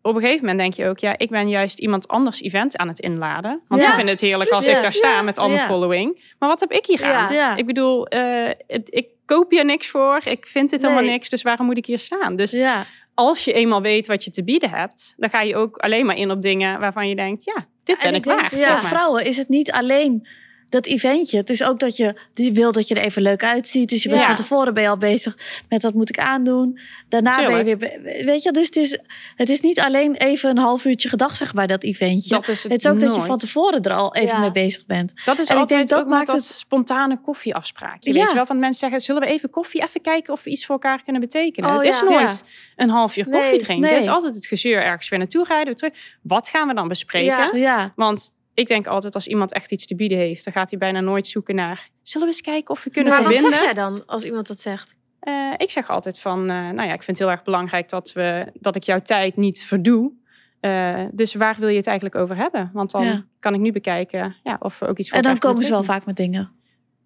op 0.02 0.14
een 0.14 0.20
gegeven 0.20 0.40
moment 0.40 0.58
denk 0.58 0.74
je 0.74 0.86
ook... 0.86 0.98
ja, 0.98 1.18
ik 1.18 1.30
ben 1.30 1.48
juist 1.48 1.78
iemand 1.78 2.08
anders 2.08 2.40
event 2.40 2.76
aan 2.76 2.88
het 2.88 2.98
inladen. 2.98 3.60
Want 3.68 3.80
Ja. 3.82 3.88
ik 3.88 3.94
vind 3.94 4.08
het 4.08 4.20
heerlijk 4.20 4.50
als 4.50 4.66
ik 4.66 4.72
daar 4.82 4.92
sta 4.92 5.10
ja. 5.10 5.22
met 5.22 5.38
al 5.38 5.46
mijn 5.48 5.60
Ja. 5.60 5.66
following. 5.66 6.32
Maar 6.38 6.48
wat 6.48 6.60
heb 6.60 6.72
ik 6.72 6.86
hier 6.86 7.04
aan? 7.04 7.58
Ik 7.58 7.66
bedoel, 7.66 8.06
eh, 8.06 8.50
het- 8.66 8.88
ik 8.90 9.06
koop 9.26 9.50
hier 9.50 9.64
niks 9.64 9.86
voor. 9.88 10.20
Ik 10.24 10.46
vind 10.46 10.70
dit 10.70 10.82
helemaal 10.82 11.02
niks. 11.02 11.28
Dus 11.28 11.42
waarom 11.42 11.66
moet 11.66 11.76
ik 11.76 11.86
hier 11.86 11.98
staan? 11.98 12.36
Dus 12.36 12.50
Ja. 12.50 12.86
Als 13.26 13.44
je 13.44 13.52
eenmaal 13.52 13.82
weet 13.82 14.06
wat 14.06 14.24
je 14.24 14.30
te 14.30 14.44
bieden 14.44 14.70
hebt... 14.70 15.14
dan 15.16 15.30
ga 15.30 15.40
je 15.40 15.56
ook 15.56 15.76
alleen 15.76 16.06
maar 16.06 16.16
in 16.16 16.30
op 16.30 16.42
dingen 16.42 16.80
waarvan 16.80 17.08
je 17.08 17.14
denkt... 17.14 17.44
ja, 17.44 17.66
dit 17.84 17.96
en 17.96 18.02
ben 18.02 18.10
ik 18.10 18.16
ik, 18.16 18.24
denk- 18.24 18.40
waard. 18.40 18.52
Ja, 18.52 18.58
zeg 18.58 18.68
maar. 18.68 18.90
vrouwen 18.90 19.24
is 19.24 19.36
het 19.36 19.48
niet 19.48 19.72
alleen 19.72 20.28
dat 20.70 20.86
eventje. 20.86 21.36
Het 21.36 21.50
is 21.50 21.62
ook 21.64 21.78
dat 21.78 21.96
je 21.96 22.14
die 22.34 22.52
wil 22.52 22.72
dat 22.72 22.88
je 22.88 22.94
er 22.94 23.02
even 23.04 23.22
leuk 23.22 23.44
uitziet. 23.44 23.88
Dus 23.88 24.02
je 24.02 24.08
bent 24.08 24.20
Ja. 24.20 24.26
van 24.26 24.36
tevoren 24.36 24.74
ben 24.74 24.82
je 24.82 24.88
al 24.88 24.96
bezig 24.96 25.38
met 25.68 25.82
wat 25.82 25.94
moet 25.94 26.08
ik 26.08 26.18
aandoen. 26.18 26.78
Daarna 27.08 27.46
ben 27.46 27.66
je 27.66 27.76
weer... 27.76 28.00
Weet 28.24 28.42
je, 28.42 28.50
dus 28.52 28.66
het 28.66 28.76
is, 28.76 28.98
het 29.36 29.48
is 29.48 29.60
niet 29.60 29.80
alleen 29.80 30.14
even 30.14 30.50
een 30.50 30.58
half 30.58 30.84
uurtje 30.84 31.08
gedag 31.08 31.36
zeg 31.36 31.54
maar, 31.54 31.66
dat 31.66 31.82
eventje. 31.82 32.30
Dat 32.34 32.48
is 32.48 32.62
het, 32.62 32.72
het 32.72 32.84
is 32.84 32.90
ook 32.90 33.00
dat 33.00 33.14
je 33.14 33.22
van 33.22 33.38
tevoren 33.38 33.82
er 33.82 33.92
al 33.92 34.14
even 34.14 34.28
Ja. 34.34 34.40
mee 34.40 34.52
bezig 34.52 34.86
bent. 34.86 35.12
Dat 35.24 35.38
is 35.38 35.48
En 35.48 35.54
ik 35.54 35.60
altijd 35.60 35.78
denk 35.78 35.88
dat 35.90 36.00
ook 36.00 36.06
maakt 36.08 36.26
dat 36.26 36.36
het- 36.36 36.44
spontane 36.44 37.20
koffieafspraakje. 37.20 38.12
Ja. 38.12 38.18
Weet 38.18 38.28
je 38.28 38.34
wel, 38.34 38.46
van 38.46 38.58
mensen 38.58 38.78
zeggen, 38.80 39.00
zullen 39.00 39.22
we 39.22 39.28
even 39.28 39.50
koffie, 39.50 39.82
even 39.82 40.00
kijken 40.00 40.32
of 40.32 40.44
we 40.44 40.50
iets 40.50 40.66
voor 40.66 40.74
elkaar 40.74 41.02
kunnen 41.02 41.20
betekenen. 41.20 41.70
Oh, 41.70 41.76
het 41.76 41.84
is 41.84 42.00
nooit 42.02 42.44
een 42.76 42.88
half 42.88 43.16
uur 43.16 43.24
koffie 43.24 43.40
Nee, 43.40 43.50
drinken. 43.58 43.80
nee. 43.80 43.94
Het 43.94 44.02
is 44.02 44.08
altijd 44.08 44.34
het 44.34 44.46
gezeur 44.46 44.82
ergens 44.82 45.08
weer 45.08 45.18
naartoe 45.18 45.44
rijden, 45.48 45.76
terug. 45.76 45.92
Wat 46.22 46.48
gaan 46.48 46.68
we 46.68 46.74
dan 46.74 46.88
bespreken? 46.88 47.92
Want 47.96 48.32
ik 48.60 48.66
denk 48.66 48.86
altijd, 48.86 49.14
als 49.14 49.26
iemand 49.26 49.52
echt 49.52 49.72
iets 49.72 49.86
te 49.86 49.94
bieden 49.94 50.18
heeft, 50.18 50.44
dan 50.44 50.52
gaat 50.52 50.70
hij 50.70 50.78
bijna 50.78 51.00
nooit 51.00 51.26
zoeken 51.26 51.54
naar, 51.54 51.88
zullen 52.02 52.26
we 52.26 52.32
eens 52.32 52.42
kijken 52.42 52.74
of 52.74 52.84
we 52.84 52.90
kunnen 52.90 53.12
maar 53.12 53.22
wat 53.22 53.32
verbinden? 53.32 53.58
zeg 53.58 53.64
jij 53.64 53.82
dan 53.82 54.06
als 54.06 54.24
iemand 54.24 54.46
dat 54.46 54.58
zegt? 54.58 54.96
Eh, 55.20 55.52
ik 55.56 55.70
zeg 55.70 55.90
altijd 55.90 56.18
van, 56.18 56.40
eh, 56.40 56.56
nou 56.56 56.82
ja, 56.82 56.92
ik 56.92 57.02
vind 57.02 57.06
het 57.06 57.18
heel 57.18 57.30
erg 57.30 57.42
belangrijk 57.42 57.88
dat, 57.88 58.12
we, 58.12 58.52
dat 58.54 58.76
ik 58.76 58.82
jouw 58.82 59.00
tijd 59.00 59.36
niet 59.36 59.64
verdoe. 59.64 60.12
Eh, 60.60 61.04
dus 61.12 61.34
waar 61.34 61.56
wil 61.58 61.68
je 61.68 61.76
het 61.76 61.86
eigenlijk 61.86 62.16
over 62.16 62.36
hebben? 62.36 62.70
Want 62.72 62.90
dan 62.90 63.04
Ja. 63.04 63.24
kan 63.38 63.54
ik 63.54 63.60
nu 63.60 63.72
bekijken 63.72 64.36
ja, 64.42 64.56
of 64.60 64.78
we 64.78 64.86
ook 64.86 64.98
iets 64.98 65.08
voor 65.08 65.18
en 65.18 65.24
dan 65.24 65.38
komen 65.38 65.64
ze 65.64 65.70
wel 65.70 65.82
vaak 65.82 66.04
met 66.06 66.16
dingen. 66.16 66.50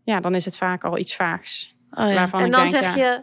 Ja, 0.05 0.21
dan 0.21 0.35
is 0.35 0.45
het 0.45 0.57
vaak 0.57 0.85
al 0.85 0.99
iets 0.99 1.17
vaags. 1.17 1.77
Oh, 1.91 2.13
ja. 2.13 2.29
En 2.33 2.51
dan 2.51 2.51
denk, 2.51 2.67
zeg 2.67 2.83
ja, 2.83 2.95
je, 2.95 3.23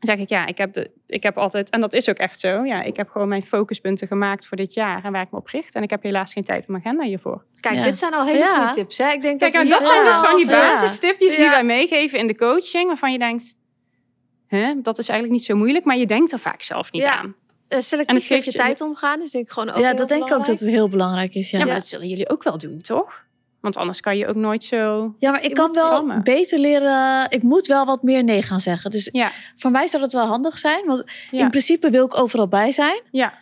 zeg 0.00 0.18
ik 0.18 0.28
ja, 0.28 0.46
ik 0.46 0.58
heb, 0.58 0.72
de, 0.72 0.90
ik 1.06 1.22
heb 1.22 1.38
altijd, 1.38 1.70
en 1.70 1.80
dat 1.80 1.92
is 1.92 2.08
ook 2.08 2.16
echt 2.16 2.40
zo, 2.40 2.64
ja, 2.64 2.82
ik 2.82 2.96
heb 2.96 3.08
gewoon 3.08 3.28
mijn 3.28 3.42
focuspunten 3.42 4.06
gemaakt 4.06 4.46
voor 4.46 4.56
dit 4.56 4.74
jaar 4.74 5.04
en 5.04 5.12
waar 5.12 5.22
ik 5.22 5.30
me 5.30 5.38
op 5.38 5.46
richt. 5.46 5.74
En 5.74 5.82
ik 5.82 5.90
heb 5.90 6.02
helaas 6.02 6.32
geen 6.32 6.44
tijd 6.44 6.68
mijn 6.68 6.82
agenda 6.84 7.04
hiervoor. 7.04 7.44
kijk, 7.60 7.74
Ja. 7.74 7.82
dit 7.82 7.98
zijn 7.98 8.14
al 8.14 8.24
hele 8.24 8.38
Ja. 8.38 8.56
goede 8.58 8.72
tips. 8.74 8.98
Hè? 8.98 9.10
Ik 9.12 9.22
denk 9.22 9.38
Kijk, 9.38 9.52
dat, 9.52 9.60
en 9.62 9.68
we 9.68 9.74
dat 9.74 9.86
zijn 9.86 10.04
dus 10.04 10.16
van 10.16 10.36
die 10.36 10.46
basistipjes 10.46 11.36
die 11.36 11.48
wij 11.48 11.64
meegeven 11.64 12.18
in 12.18 12.26
de 12.26 12.36
coaching, 12.36 12.86
waarvan 12.86 13.12
je 13.12 13.18
denkt, 13.18 13.54
hè, 14.46 14.72
dat 14.82 14.98
is 14.98 15.08
eigenlijk 15.08 15.38
niet 15.38 15.48
zo 15.48 15.56
moeilijk, 15.56 15.84
maar 15.84 15.96
je 15.96 16.06
denkt 16.06 16.32
er 16.32 16.38
vaak 16.38 16.62
zelf 16.62 16.92
niet 16.92 17.02
Ja. 17.02 17.18
aan. 17.18 17.34
Eh, 17.68 17.76
En 17.76 17.82
selectief 17.82 18.20
het 18.20 18.28
met 18.30 18.38
geeft 18.38 18.52
je 18.52 18.58
tijd 18.62 18.80
omgaan 18.80 19.20
is 19.22 19.30
denk 19.30 19.44
ik 19.46 19.52
gewoon 19.52 19.70
ook 19.70 19.78
ja, 19.80 19.86
heel 19.86 19.96
dat 19.96 20.08
denk 20.08 20.26
ik 20.26 20.32
ook 20.32 20.46
dat 20.46 20.60
het 20.60 20.68
heel 20.68 20.88
belangrijk 20.88 21.34
is. 21.34 21.50
Ja, 21.50 21.58
Ja, 21.58 21.64
ja. 21.64 21.70
maar 21.70 21.80
dat 21.80 21.88
zullen 21.88 22.08
jullie 22.08 22.28
ook 22.30 22.42
wel 22.42 22.58
doen, 22.58 22.80
toch? 22.80 23.22
Want 23.60 23.76
anders 23.76 24.00
kan 24.00 24.16
je 24.16 24.26
ook 24.26 24.34
nooit 24.34 24.64
zo... 24.64 25.14
maar 25.20 25.42
ik 25.42 25.54
kan 25.54 25.72
wel 25.72 25.90
rammen. 25.90 26.22
beter 26.22 26.58
leren. 26.58 27.26
Ik 27.28 27.42
moet 27.42 27.66
wel 27.66 27.84
wat 27.84 28.02
meer 28.02 28.24
nee 28.24 28.42
gaan 28.42 28.60
zeggen. 28.60 28.90
Dus 28.90 29.08
Ja, 29.12 29.30
voor 29.56 29.70
mij 29.70 29.86
zou 29.86 30.02
dat 30.02 30.12
wel 30.12 30.26
handig 30.26 30.58
zijn. 30.58 30.86
Want 30.86 31.04
Ja. 31.30 31.40
in 31.40 31.50
principe 31.50 31.90
wil 31.90 32.04
ik 32.04 32.18
overal 32.18 32.48
bij 32.48 32.70
zijn. 32.70 33.00
ja, 33.10 33.32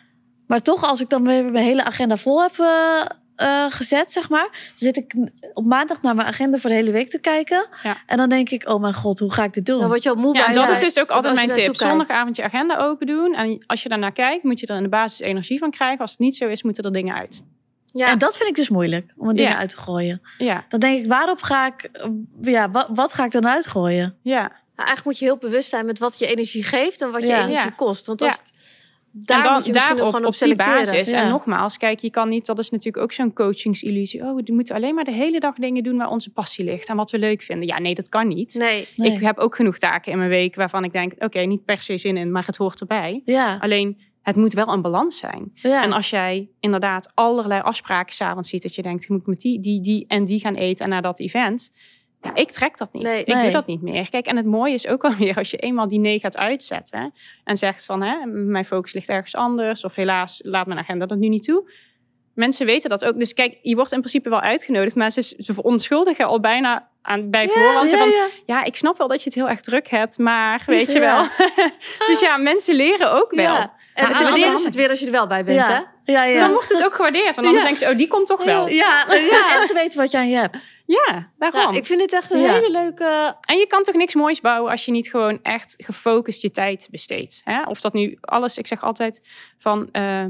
Maar 0.47 0.61
toch, 0.61 0.89
als 0.89 1.01
ik 1.01 1.09
dan 1.09 1.23
weer 1.23 1.43
mijn 1.43 1.65
hele 1.65 1.83
agenda 1.83 2.17
vol 2.17 2.41
heb 2.41 2.59
eh, 2.59 3.01
eh, 3.35 3.65
gezet, 3.69 4.11
zeg 4.11 4.29
maar. 4.29 4.49
Dan 4.51 4.75
zit 4.75 4.97
ik 4.97 5.15
op 5.53 5.65
maandag 5.65 6.01
naar 6.01 6.15
mijn 6.15 6.27
agenda 6.27 6.57
voor 6.57 6.69
de 6.69 6.75
hele 6.75 6.91
week 6.91 7.09
te 7.09 7.19
kijken. 7.19 7.67
Ja. 7.83 7.97
En 8.05 8.17
dan 8.17 8.29
denk 8.29 8.49
ik, 8.49 8.69
oh 8.69 8.81
mijn 8.81 8.93
god, 8.93 9.19
hoe 9.19 9.33
ga 9.33 9.43
ik 9.43 9.53
dit 9.53 9.65
doen? 9.65 9.79
Dan 9.79 9.87
word 9.87 10.03
je 10.03 10.09
al 10.09 10.15
moe 10.15 10.35
ja 10.35 10.45
bij 10.45 10.53
dat 10.53 10.69
is 10.69 10.79
dus 10.79 10.99
ook 10.99 11.09
altijd 11.09 11.35
mijn 11.35 11.51
tip. 11.51 11.75
Zondagavond 11.75 12.35
je 12.35 12.43
agenda 12.43 12.77
open 12.77 13.07
doen. 13.07 13.33
En 13.33 13.63
als 13.67 13.83
je 13.83 13.89
daarnaar 13.89 14.11
kijkt, 14.11 14.43
moet 14.43 14.59
je 14.59 14.67
er 14.67 14.75
in 14.75 14.83
de 14.83 14.89
basis 14.89 15.19
energie 15.19 15.59
van 15.59 15.71
krijgen. 15.71 15.99
Als 15.99 16.11
het 16.11 16.19
niet 16.19 16.35
zo 16.35 16.47
is, 16.47 16.63
moeten 16.63 16.83
er 16.83 16.91
dingen 16.91 17.15
uit. 17.15 17.43
Ja. 17.93 18.09
En 18.09 18.17
dat 18.17 18.37
vind 18.37 18.49
ik 18.49 18.55
dus 18.55 18.69
moeilijk, 18.69 19.13
om 19.17 19.35
dingen 19.35 19.51
Ja. 19.51 19.57
uit 19.57 19.69
te 19.69 19.77
gooien. 19.77 20.21
Ja, 20.37 20.65
Dan 20.69 20.79
denk 20.79 21.03
ik, 21.03 21.09
waarop 21.09 21.41
ga 21.41 21.65
ik, 21.67 21.83
eh, 21.91 22.05
ja, 22.41 22.71
wat, 22.71 22.87
wat 22.93 23.13
ga 23.13 23.25
ik 23.25 23.31
dan 23.31 23.47
uitgooien? 23.47 24.15
ja. 24.21 24.51
Nou, 24.75 24.91
eigenlijk 24.91 25.05
moet 25.05 25.19
je 25.19 25.25
heel 25.25 25.49
bewust 25.49 25.69
zijn 25.69 25.85
met 25.85 25.99
wat 25.99 26.19
je 26.19 26.27
energie 26.27 26.63
geeft 26.63 27.01
en 27.01 27.11
wat 27.11 27.21
je 27.21 27.27
Ja. 27.27 27.35
energie 27.43 27.55
Ja. 27.69 27.69
kost. 27.75 28.05
Want 28.05 28.19
Ja. 28.19 28.25
als 28.27 28.35
het- 28.37 28.51
daar 29.11 29.37
en 29.37 29.43
dan, 29.43 29.53
moet 29.53 29.65
je 29.65 29.79
gewoon 29.79 30.05
op 30.07 30.15
op 30.15 30.21
die 30.23 30.33
selecteren. 30.33 30.73
basis. 30.79 31.09
Ja. 31.09 31.21
En 31.21 31.29
nogmaals, 31.29 31.77
kijk, 31.77 31.99
je 31.99 32.09
kan 32.09 32.29
niet, 32.29 32.45
dat 32.45 32.59
is 32.59 32.69
natuurlijk 32.69 33.03
ook 33.03 33.11
zo'n 33.11 33.33
coachingsillusie. 33.33 34.21
Oh, 34.23 34.35
we 34.35 34.53
moeten 34.53 34.75
alleen 34.75 34.95
maar 34.95 35.03
de 35.03 35.11
hele 35.11 35.39
dag 35.39 35.55
dingen 35.55 35.83
doen 35.83 35.97
waar 35.97 36.09
onze 36.09 36.29
passie 36.29 36.65
ligt 36.65 36.89
en 36.89 36.95
wat 36.95 37.11
we 37.11 37.19
leuk 37.19 37.41
vinden. 37.41 37.67
Ja, 37.67 37.79
nee, 37.79 37.95
dat 37.95 38.09
kan 38.09 38.27
niet. 38.27 38.53
Nee. 38.53 38.87
Nee. 38.95 39.11
Ik 39.11 39.19
heb 39.21 39.37
ook 39.37 39.55
genoeg 39.55 39.77
taken 39.77 40.11
in 40.11 40.17
mijn 40.17 40.29
week 40.29 40.55
waarvan 40.55 40.83
ik 40.83 40.91
denk, 40.91 41.13
oké, 41.17 41.39
niet 41.39 41.65
per 41.65 41.77
se 41.81 41.97
zin 41.97 42.17
in, 42.17 42.31
maar 42.31 42.45
het 42.45 42.57
hoort 42.57 42.79
erbij. 42.79 43.21
Ja, 43.25 43.57
Alleen 43.61 43.97
het 44.29 44.37
moet 44.37 44.53
wel 44.53 44.67
een 44.67 44.81
balans 44.81 45.17
zijn. 45.17 45.51
Ja. 45.53 45.83
En 45.83 45.91
als 45.91 46.09
jij 46.09 46.49
inderdaad 46.59 47.11
allerlei 47.13 47.61
afspraken 47.61 48.13
s'avonds 48.13 48.49
ziet, 48.49 48.61
dat 48.61 48.75
je 48.75 48.81
denkt, 48.81 49.03
ik 49.03 49.09
moet 49.09 49.27
met 49.27 49.41
die, 49.41 49.59
die, 49.59 49.81
die 49.81 50.05
en 50.07 50.25
die 50.25 50.39
gaan 50.39 50.55
eten 50.55 50.83
en 50.83 50.91
naar 50.91 51.01
dat 51.01 51.19
event. 51.19 51.71
Ja, 52.21 52.35
ik 52.35 52.51
trek 52.51 52.77
dat 52.77 52.93
niet. 52.93 53.03
Nee. 53.03 53.23
ik 53.23 53.41
doe 53.41 53.51
dat 53.51 53.67
niet 53.67 53.81
meer. 53.81 54.09
Kijk, 54.09 54.25
en 54.25 54.37
het 54.37 54.45
mooie 54.45 54.73
is 54.73 54.87
ook 54.87 55.03
alweer 55.09 55.35
als 55.35 55.51
je 55.51 55.57
eenmaal 55.57 55.87
die 55.87 55.99
nee 55.99 56.19
gaat 56.19 56.37
uitzetten 56.37 57.13
en 57.43 57.57
zegt 57.57 57.85
van, 57.85 58.01
hè, 58.01 58.25
mijn 58.25 58.65
focus 58.65 58.93
ligt 58.93 59.09
ergens 59.09 59.35
anders, 59.35 59.83
of 59.83 59.95
helaas, 59.95 60.41
laat 60.43 60.67
mijn 60.67 60.79
agenda 60.79 61.05
dat 61.05 61.17
nu 61.17 61.27
niet 61.27 61.43
toe. 61.43 61.71
Mensen 62.33 62.65
weten 62.65 62.89
dat 62.89 63.05
ook. 63.05 63.19
Dus 63.19 63.33
kijk, 63.33 63.57
je 63.61 63.75
wordt 63.75 63.91
in 63.91 63.99
principe 63.99 64.29
wel 64.29 64.41
uitgenodigd, 64.41 64.95
maar 64.95 65.11
ze, 65.11 65.21
ze 65.37 65.53
verontschuldigen 65.53 66.25
al 66.25 66.39
bijna 66.39 66.89
aan, 67.01 67.29
bij 67.29 67.47
voorhand. 67.47 67.89
Zo 67.89 67.95
ja, 67.95 68.01
van, 68.01 68.11
ja. 68.11 68.27
ja, 68.45 68.63
ik 68.63 68.75
snap 68.75 68.97
wel 68.97 69.07
dat 69.07 69.19
je 69.19 69.25
het 69.25 69.33
heel 69.33 69.49
erg 69.49 69.61
druk 69.61 69.87
hebt, 69.87 70.17
maar 70.17 70.63
weet 70.65 70.91
je 70.91 70.99
wel. 70.99 71.23
dus 72.07 72.19
ja, 72.19 72.37
mensen 72.37 72.75
leren 72.75 73.11
ook 73.11 73.31
wel. 73.31 73.71
Ja. 73.99 74.07
En 74.07 74.13
de 74.17 74.23
waarderen 74.23 74.59
ze 74.59 74.65
het 74.65 74.75
weer 74.75 74.89
als 74.89 74.99
je 74.99 75.05
er 75.05 75.11
wel 75.11 75.27
bij 75.27 75.43
bent, 75.43 75.65
hè? 75.65 75.71
ja. 75.73 75.97
Ja, 76.03 76.23
ja. 76.23 76.39
Dan 76.39 76.51
wordt 76.51 76.69
het 76.69 76.83
ook 76.83 76.93
gewaardeerd. 76.95 77.35
Want 77.35 77.47
anders 77.47 77.57
Ja. 77.57 77.63
denken 77.63 77.85
ze, 77.87 77.91
oh, 77.91 77.97
die 77.97 78.07
komt 78.07 78.27
toch 78.27 78.43
wel. 78.43 78.67
Ja, 78.69 79.05
Ja, 79.07 79.15
ja, 79.31 79.59
en 79.59 79.65
ze 79.65 79.73
weten 79.73 79.99
wat 79.99 80.11
je 80.11 80.17
aan 80.17 80.29
je 80.29 80.35
hebt. 80.35 80.69
daarom. 81.37 81.61
Ja, 81.73 81.77
ik 81.79 81.85
vind 81.85 82.01
het 82.01 82.13
echt 82.13 82.31
een 82.31 82.39
Ja. 82.39 82.53
hele 82.53 82.71
leuke... 82.71 83.35
En 83.41 83.57
je 83.57 83.67
kan 83.67 83.83
toch 83.83 83.95
niks 83.95 84.13
moois 84.15 84.41
bouwen 84.41 84.71
als 84.71 84.85
je 84.85 84.91
niet 84.91 85.09
gewoon 85.09 85.39
echt 85.43 85.73
gefocust 85.77 86.41
je 86.41 86.51
tijd 86.51 86.87
besteedt. 86.91 87.41
Hè? 87.43 87.63
Of 87.63 87.81
dat 87.81 87.93
nu 87.93 88.17
alles, 88.21 88.57
ik 88.57 88.67
zeg 88.67 88.81
altijd 88.83 89.21
van... 89.57 89.89
eh, 89.91 90.25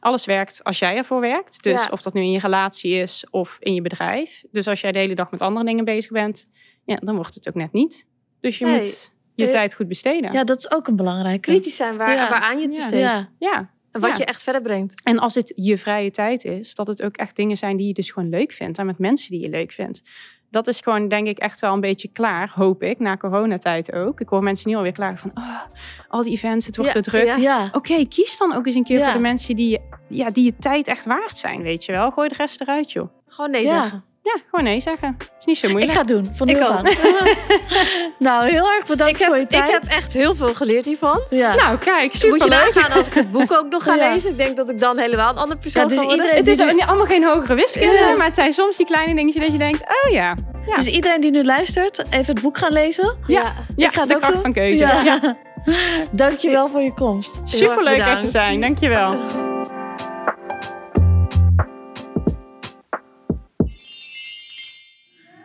alles 0.00 0.24
werkt 0.24 0.64
als 0.64 0.78
jij 0.78 0.96
ervoor 0.96 1.20
werkt. 1.20 1.62
Dus 1.62 1.80
Ja. 1.82 1.88
of 1.90 2.02
dat 2.02 2.12
nu 2.14 2.20
in 2.20 2.30
je 2.30 2.38
relatie 2.38 2.92
is 2.94 3.24
of 3.30 3.56
in 3.60 3.74
je 3.74 3.82
bedrijf. 3.82 4.42
Dus 4.50 4.66
als 4.68 4.80
jij 4.80 4.92
de 4.92 4.98
hele 4.98 5.14
dag 5.14 5.30
met 5.30 5.42
andere 5.42 5.66
dingen 5.66 5.84
bezig 5.84 6.10
bent, 6.10 6.50
ja, 6.84 6.96
dan 6.96 7.14
wordt 7.14 7.34
het 7.34 7.48
ook 7.48 7.54
net 7.54 7.72
niet. 7.72 8.06
Dus 8.40 8.58
je 8.58 8.64
Nee. 8.64 8.78
moet 8.78 9.14
je 9.38 9.46
Eh, 9.46 9.50
tijd 9.52 9.74
goed 9.74 9.88
besteden. 9.88 10.32
Ja, 10.32 10.44
dat 10.44 10.58
is 10.58 10.70
ook 10.70 10.86
een 10.86 10.96
belangrijke. 10.96 11.50
Kritisch 11.50 11.76
zijn 11.76 11.96
waar, 11.96 12.14
Ja. 12.16 12.30
waaraan 12.30 12.56
je 12.58 12.62
het 12.62 12.72
Ja. 12.72 12.78
besteedt. 12.78 13.00
Ja. 13.02 13.28
ja. 13.38 13.70
En 13.92 14.00
wat 14.00 14.10
Ja. 14.10 14.16
je 14.16 14.24
echt 14.24 14.42
verder 14.42 14.62
brengt. 14.62 15.00
En 15.04 15.18
als 15.18 15.34
het 15.34 15.52
je 15.54 15.78
vrije 15.78 16.10
tijd 16.10 16.44
is, 16.44 16.74
dat 16.74 16.86
het 16.86 17.02
ook 17.02 17.16
echt 17.16 17.36
dingen 17.36 17.56
zijn 17.56 17.76
die 17.76 17.86
je 17.86 17.92
dus 17.92 18.10
gewoon 18.10 18.28
leuk 18.28 18.52
vindt. 18.52 18.78
En 18.78 18.86
met 18.86 18.98
mensen 18.98 19.30
die 19.30 19.40
je 19.40 19.48
leuk 19.48 19.72
vindt. 19.72 20.02
Dat 20.50 20.66
is 20.66 20.80
gewoon, 20.80 21.08
denk 21.08 21.26
ik, 21.26 21.38
echt 21.38 21.60
wel 21.60 21.72
een 21.74 21.80
beetje 21.80 22.08
klaar, 22.12 22.52
hoop 22.54 22.82
ik, 22.82 22.98
na 22.98 23.16
coronatijd 23.16 23.92
ook. 23.92 24.20
Ik 24.20 24.28
hoor 24.28 24.42
mensen 24.42 24.70
nu 24.70 24.76
alweer 24.76 24.92
klaar 24.92 25.18
van, 25.18 25.30
oh, 25.34 25.60
al 26.08 26.22
die 26.22 26.32
events, 26.32 26.66
het 26.66 26.76
wordt 26.76 26.92
Ja, 26.92 27.02
zo 27.02 27.10
druk. 27.10 27.26
ja. 27.26 27.36
Ja. 27.36 27.68
Oké, 27.72 28.06
kies 28.08 28.38
dan 28.38 28.52
ook 28.54 28.66
eens 28.66 28.74
een 28.74 28.84
keer 28.84 28.98
Ja. 28.98 29.04
voor 29.04 29.12
de 29.14 29.20
mensen 29.20 29.56
die 29.56 29.68
je, 29.70 29.80
ja, 30.08 30.30
die 30.30 30.44
je 30.44 30.56
tijd 30.58 30.88
echt 30.88 31.04
waard 31.04 31.36
zijn, 31.36 31.62
weet 31.62 31.84
je 31.84 31.92
wel. 31.92 32.10
Gooi 32.10 32.28
de 32.28 32.34
rest 32.34 32.60
eruit, 32.60 32.92
joh. 32.92 33.08
Gewoon 33.26 33.50
nee 33.50 33.62
Ja. 33.64 33.82
zeggen. 33.82 34.04
Ja, 34.34 34.40
gewoon 34.50 34.64
nee 34.64 34.80
zeggen. 34.80 35.16
Is 35.40 35.44
niet 35.46 35.56
zo 35.56 35.66
Ik 35.66 35.72
moeilijk. 35.72 35.92
ga 35.94 35.98
het 36.00 36.08
doen. 36.08 36.30
Van 36.34 36.46
nu 36.46 36.52
Ik 36.54 36.62
ook. 36.62 36.82
nou, 38.18 38.48
heel 38.48 38.70
erg 38.72 38.86
bedankt 38.86 39.12
Ik 39.14 39.18
heb, 39.18 39.28
voor 39.28 39.36
je 39.36 39.42
ik 39.42 39.48
tijd. 39.48 39.72
heb 39.72 39.84
echt 39.84 40.12
heel 40.12 40.34
veel 40.34 40.54
geleerd 40.54 40.84
hiervan. 40.84 41.20
ja. 41.30 41.54
Nou, 41.54 41.78
kijk, 41.78 42.12
super 42.12 42.28
Moet 42.28 42.42
je 42.42 42.48
leuk. 42.48 42.74
nagaan 42.74 42.92
als 42.98 43.06
ik 43.06 43.14
het 43.14 43.30
boek 43.30 43.52
ook 43.52 43.66
nog 43.68 43.82
ga 43.82 43.94
Ja. 44.00 44.12
lezen. 44.12 44.30
Ik 44.30 44.36
denk 44.38 44.56
dat 44.56 44.70
ik 44.70 44.80
dan 44.80 44.98
helemaal 44.98 45.30
een 45.30 45.36
andere 45.38 45.60
persoon 45.60 45.82
Ja, 45.82 45.88
dus 45.88 46.00
iedereen- 46.12 46.36
Het 46.36 46.48
is 46.48 46.58
niet- 46.58 46.84
allemaal 46.86 47.06
geen 47.06 47.24
hogere 47.24 47.54
wiskunde, 47.54 47.94
Ja. 47.94 48.14
maar 48.16 48.26
het 48.26 48.34
zijn 48.34 48.52
soms 48.52 48.76
die 48.76 48.86
kleine 48.86 49.14
dingetjes 49.14 49.42
dat 49.42 49.52
je 49.52 49.58
denkt, 49.58 49.80
oh 49.82 50.12
ja, 50.12 50.34
ja, 50.66 50.76
Dus 50.76 50.86
iedereen 50.86 51.20
die 51.20 51.30
nu 51.30 51.44
luistert, 51.44 52.02
even 52.10 52.34
het 52.34 52.42
boek 52.42 52.58
gaan 52.58 52.72
lezen. 52.72 53.16
Ja. 53.26 53.52
ja 53.76 53.86
ik 53.86 53.92
ga 53.94 54.00
het 54.00 54.08
de 54.08 54.14
ook 54.14 54.20
kracht 54.20 54.34
doen. 54.34 54.42
van 54.42 54.52
keuze. 54.52 54.82
Ja. 54.82 55.00
Ja. 55.02 55.36
Dankjewel 56.10 56.68
voor 56.68 56.80
je 56.80 56.94
komst. 56.94 57.40
Super 57.44 57.82
leuk 57.82 57.98
er 58.00 58.18
te 58.18 58.26
zijn, 58.26 58.60
dankjewel. 58.60 59.16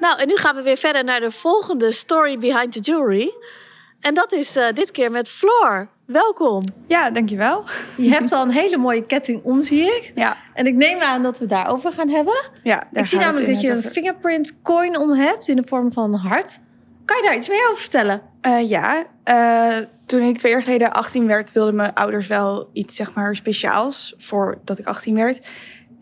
Nou, 0.04 0.20
en 0.20 0.28
nu 0.28 0.36
gaan 0.36 0.56
we 0.56 0.62
weer 0.62 0.78
verder 0.78 1.04
naar 1.04 1.20
de 1.20 1.32
volgende 1.32 1.92
story 1.92 2.38
behind 2.38 2.72
the 2.72 2.80
jewelry. 2.80 3.34
En 4.02 4.14
dat 4.14 4.32
is 4.32 4.56
eh, 4.56 4.66
dit 4.74 4.92
keer 4.92 5.12
met 5.12 5.30
Floor. 5.30 5.88
Welkom. 6.06 6.64
Ja, 6.88 7.10
dankjewel. 7.10 7.64
Je 7.98 8.10
hebt 8.10 8.32
al 8.32 8.42
een 8.42 8.52
hele 8.52 8.78
mooie 8.78 9.06
ketting 9.06 9.44
om, 9.44 9.64
zie 9.64 9.84
ik. 9.84 10.12
Ja, 10.16 10.38
En 10.54 10.68
ik 10.68 10.76
neem 10.76 11.00
aan 11.00 11.24
dat 11.24 11.40
we 11.40 11.46
daarover 11.46 11.92
gaan 11.94 12.10
hebben. 12.10 12.34
ja 12.64 12.84
ik 12.94 13.06
zie 13.06 13.20
namelijk 13.20 13.48
dat 13.48 13.62
je 13.62 13.70
een 13.70 13.78
over. 13.78 13.92
fingerprint 13.92 14.62
coin 14.62 14.98
om 14.98 15.12
hebt 15.14 15.48
in 15.48 15.56
de 15.56 15.64
vorm 15.64 15.92
van 15.92 16.14
een 16.14 16.20
hart. 16.20 16.60
Kan 17.06 17.18
je 17.18 17.24
daar 17.24 17.36
iets 17.36 17.50
meer 17.50 17.68
over 17.70 17.82
vertellen? 17.82 18.22
Eh, 18.42 18.70
ja, 18.70 19.04
eh, 19.24 19.78
toen 20.06 20.22
ik 20.22 20.38
twee 20.38 20.52
jaar 20.52 20.64
geleden 20.64 20.94
18 20.94 21.28
werd, 21.28 21.52
wilden 21.52 21.76
mijn 21.76 21.94
ouders 21.94 22.28
wel 22.28 22.70
iets 22.74 22.96
zeg 22.96 23.14
maar 23.14 23.36
speciaals 23.36 24.14
voordat 24.18 24.80
ik 24.80 24.86
18 24.88 25.16
werd. 25.16 25.48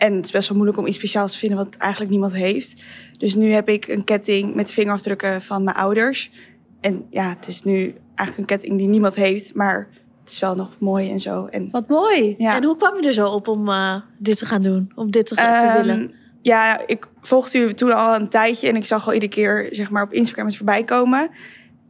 En 0.01 0.15
het 0.15 0.25
is 0.25 0.31
best 0.31 0.47
wel 0.47 0.57
moeilijk 0.57 0.79
om 0.79 0.87
iets 0.87 0.97
speciaals 0.97 1.31
te 1.31 1.37
vinden 1.37 1.57
wat 1.57 1.75
eigenlijk 1.77 2.11
niemand 2.11 2.33
heeft. 2.33 2.83
Dus 3.17 3.35
nu 3.35 3.51
heb 3.51 3.69
ik 3.69 3.87
een 3.87 4.03
ketting 4.03 4.55
met 4.55 4.71
vingerafdrukken 4.71 5.41
van 5.41 5.63
mijn 5.63 5.75
ouders. 5.75 6.31
En 6.79 7.05
ja, 7.09 7.29
het 7.29 7.47
is 7.47 7.63
nu 7.63 7.93
eigenlijk 8.15 8.37
een 8.37 8.57
ketting 8.57 8.77
die 8.77 8.87
niemand 8.87 9.15
heeft, 9.15 9.55
maar 9.55 9.87
het 10.19 10.31
is 10.31 10.39
wel 10.39 10.55
nog 10.55 10.79
mooi 10.79 11.11
en 11.11 11.19
zo. 11.19 11.45
En, 11.45 11.69
Wat 11.71 11.87
mooi. 11.87 12.35
ja. 12.37 12.55
En 12.55 12.63
hoe 12.63 12.75
kwam 12.77 13.01
je 13.01 13.07
er 13.07 13.13
zo 13.13 13.27
op 13.27 13.47
om 13.47 13.67
eh, 13.67 13.95
dit 14.17 14.37
te 14.37 14.45
gaan 14.45 14.61
doen? 14.61 14.91
Om 14.95 15.11
dit 15.11 15.25
te, 15.25 15.35
te 15.35 15.41
Ehm, 15.41 15.77
willen? 15.77 16.11
Ja, 16.41 16.87
ik 16.87 17.07
volgde 17.21 17.57
u 17.59 17.73
toen 17.73 17.91
al 17.95 18.15
een 18.15 18.29
tijdje 18.29 18.67
en 18.67 18.75
ik 18.75 18.85
zag 18.85 19.07
al 19.07 19.13
iedere 19.13 19.31
keer 19.31 19.67
zeg 19.71 19.89
maar, 19.89 20.03
op 20.03 20.13
Instagram 20.13 20.45
het 20.45 20.55
voorbij 20.55 20.83
komen. 20.83 21.29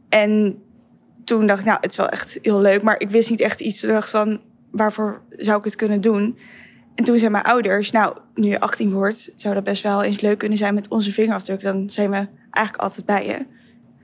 En 0.08 0.62
toen 1.24 1.46
dacht 1.46 1.60
ik, 1.60 1.66
nou, 1.66 1.78
het 1.80 1.90
is 1.90 1.96
wel 1.96 2.08
echt 2.08 2.38
heel 2.42 2.60
leuk, 2.60 2.82
maar 2.82 3.00
ik 3.00 3.10
wist 3.10 3.30
niet 3.30 3.40
echt 3.40 3.60
iets. 3.60 3.84
Ik 3.84 4.02
van, 4.02 4.40
waarvoor 4.70 5.22
zou 5.30 5.58
ik 5.58 5.64
het 5.64 5.76
kunnen 5.76 6.00
doen? 6.00 6.38
En 6.94 7.04
toen 7.04 7.18
zeiden 7.18 7.30
mijn 7.30 7.44
ouders, 7.54 7.90
nou, 7.90 8.16
nu 8.34 8.48
je 8.48 8.60
18 8.60 8.92
wordt, 8.92 9.32
zou 9.36 9.54
dat 9.54 9.64
best 9.64 9.82
wel 9.82 10.02
eens 10.02 10.20
leuk 10.20 10.38
kunnen 10.38 10.58
zijn 10.58 10.74
met 10.74 10.88
onze 10.88 11.12
vingerafdruk. 11.12 11.62
Dan 11.62 11.90
zijn 11.90 12.10
we 12.10 12.26
eigenlijk 12.50 12.84
altijd 12.84 13.06
bij 13.06 13.26
je. 13.26 13.46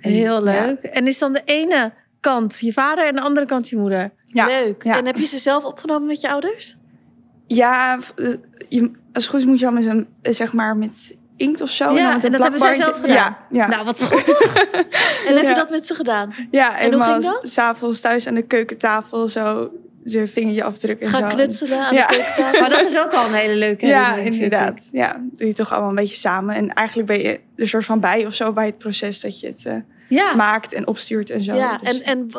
En, 0.00 0.12
Heel 0.12 0.44
ja, 0.46 0.66
leuk. 0.66 0.82
En 0.82 1.06
is 1.06 1.18
dan 1.18 1.32
de 1.32 1.42
ene 1.44 1.92
kant 2.20 2.58
je 2.60 2.72
vader 2.72 3.06
en 3.06 3.14
de 3.14 3.20
andere 3.20 3.46
kant 3.46 3.68
je 3.68 3.76
moeder? 3.76 4.12
Ja, 4.24 4.46
Leuk. 4.46 4.82
ja. 4.82 4.96
En 4.98 5.06
heb 5.06 5.16
je 5.16 5.24
ze 5.24 5.38
zelf 5.38 5.64
opgenomen 5.64 6.06
met 6.06 6.20
je 6.20 6.28
ouders? 6.28 6.76
Ja, 7.46 7.98
eh, 8.16 8.26
je, 8.68 8.90
als 9.12 9.22
het 9.22 9.26
goed 9.26 9.40
is 9.40 9.46
moet 9.46 9.58
je 9.58 9.64
dan 9.64 9.74
met 9.74 9.86
een, 9.86 10.08
eh, 10.22 10.32
zeg 10.32 10.52
maar, 10.52 10.76
met 10.76 11.16
inkt 11.36 11.60
of 11.60 11.70
zo. 11.70 11.92
Ja, 11.92 12.02
dan 12.02 12.14
met 12.14 12.24
en 12.24 12.32
een 12.32 12.32
dat 12.32 12.42
hebben 12.42 12.60
zij 12.60 12.74
zelf 12.74 13.00
gedaan? 13.00 13.14
Ja, 13.14 13.38
ja. 13.50 13.68
Nou, 13.68 13.84
wat 13.84 14.04
goed. 14.04 14.24
En 15.28 15.36
heb 15.36 15.48
je 15.48 15.54
dat 15.54 15.70
met 15.70 15.86
ze 15.86 15.94
gedaan? 15.94 16.34
Ja, 16.50 16.78
En 16.78 16.92
hoe 16.92 17.02
ging 17.02 17.22
dat? 17.22 17.48
s'avonds 17.48 18.00
thuis 18.00 18.26
aan 18.26 18.34
de 18.34 18.42
keukentafel 18.42 19.28
zo 19.28 19.70
zijn 20.04 20.28
vingertje 20.28 20.62
afdrukken 20.62 21.06
en 21.06 21.12
Gaan 21.12 21.30
zo. 21.30 21.36
knutselen 21.36 21.78
aan 21.86 21.94
Ja. 21.94 22.06
de 22.06 22.14
keukentafel? 22.14 22.60
maar 22.60 22.70
dat 22.70 22.80
is 22.88 22.98
ook 22.98 23.12
al 23.12 23.26
een 23.26 23.32
hele 23.34 23.54
leuke 23.54 23.86
Ja, 23.86 24.14
inderdaad. 24.16 24.88
Ja, 24.92 25.24
doe 25.32 25.46
je 25.46 25.52
toch 25.54 25.70
allemaal 25.72 25.88
een 25.88 25.94
beetje 25.94 26.16
samen. 26.16 26.54
En 26.54 26.72
eigenlijk 26.72 27.08
ben 27.08 27.20
je 27.20 27.40
er 27.56 27.68
soort 27.68 27.84
van 27.84 28.00
bij 28.00 28.26
of 28.26 28.34
zo 28.34 28.52
bij 28.52 28.66
het 28.66 28.78
proces 28.78 29.20
dat 29.20 29.40
je 29.40 29.46
het 29.46 29.66
eh, 29.66 29.74
Ja, 30.08 30.34
maakt 30.34 30.72
en 30.72 30.86
opstuurt 30.86 31.30
en 31.30 31.42
zo. 31.42 31.54
Ja, 31.54 31.78
Dus, 31.78 32.00
en, 32.02 32.02
en 32.02 32.30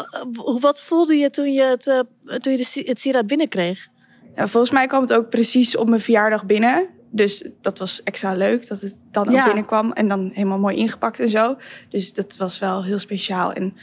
wat 0.60 0.84
voelde 0.84 1.16
je 1.16 1.30
toen 1.30 1.54
je 1.54 1.62
het, 1.64 1.88
eh, 1.88 2.00
toen 2.38 2.54
je 2.58 2.84
het 2.86 3.00
sieraad 3.00 3.28
binnenkreeg? 3.28 3.88
ja, 4.36 4.48
volgens 4.48 4.72
mij 4.72 4.88
kwam 4.88 5.02
het 5.02 5.14
ook 5.14 5.30
precies 5.30 5.78
op 5.78 5.90
mijn 5.90 6.02
verjaardag 6.02 6.46
binnen. 6.46 6.88
Dus 7.12 7.50
dat 7.62 7.80
was 7.80 8.04
extra 8.04 8.34
leuk 8.34 8.68
dat 8.68 8.82
het 8.82 8.96
dan 9.12 9.32
Ja. 9.32 9.40
ook 9.40 9.46
binnenkwam. 9.46 9.92
En 9.92 10.08
dan 10.08 10.32
helemaal 10.34 10.60
mooi 10.60 10.76
ingepakt 10.78 11.20
en 11.20 11.30
zo. 11.30 11.58
Dus 11.90 12.14
dat 12.14 12.38
was 12.38 12.60
wel 12.60 12.84
heel 12.84 13.00
speciaal. 13.00 13.54
En 13.54 13.74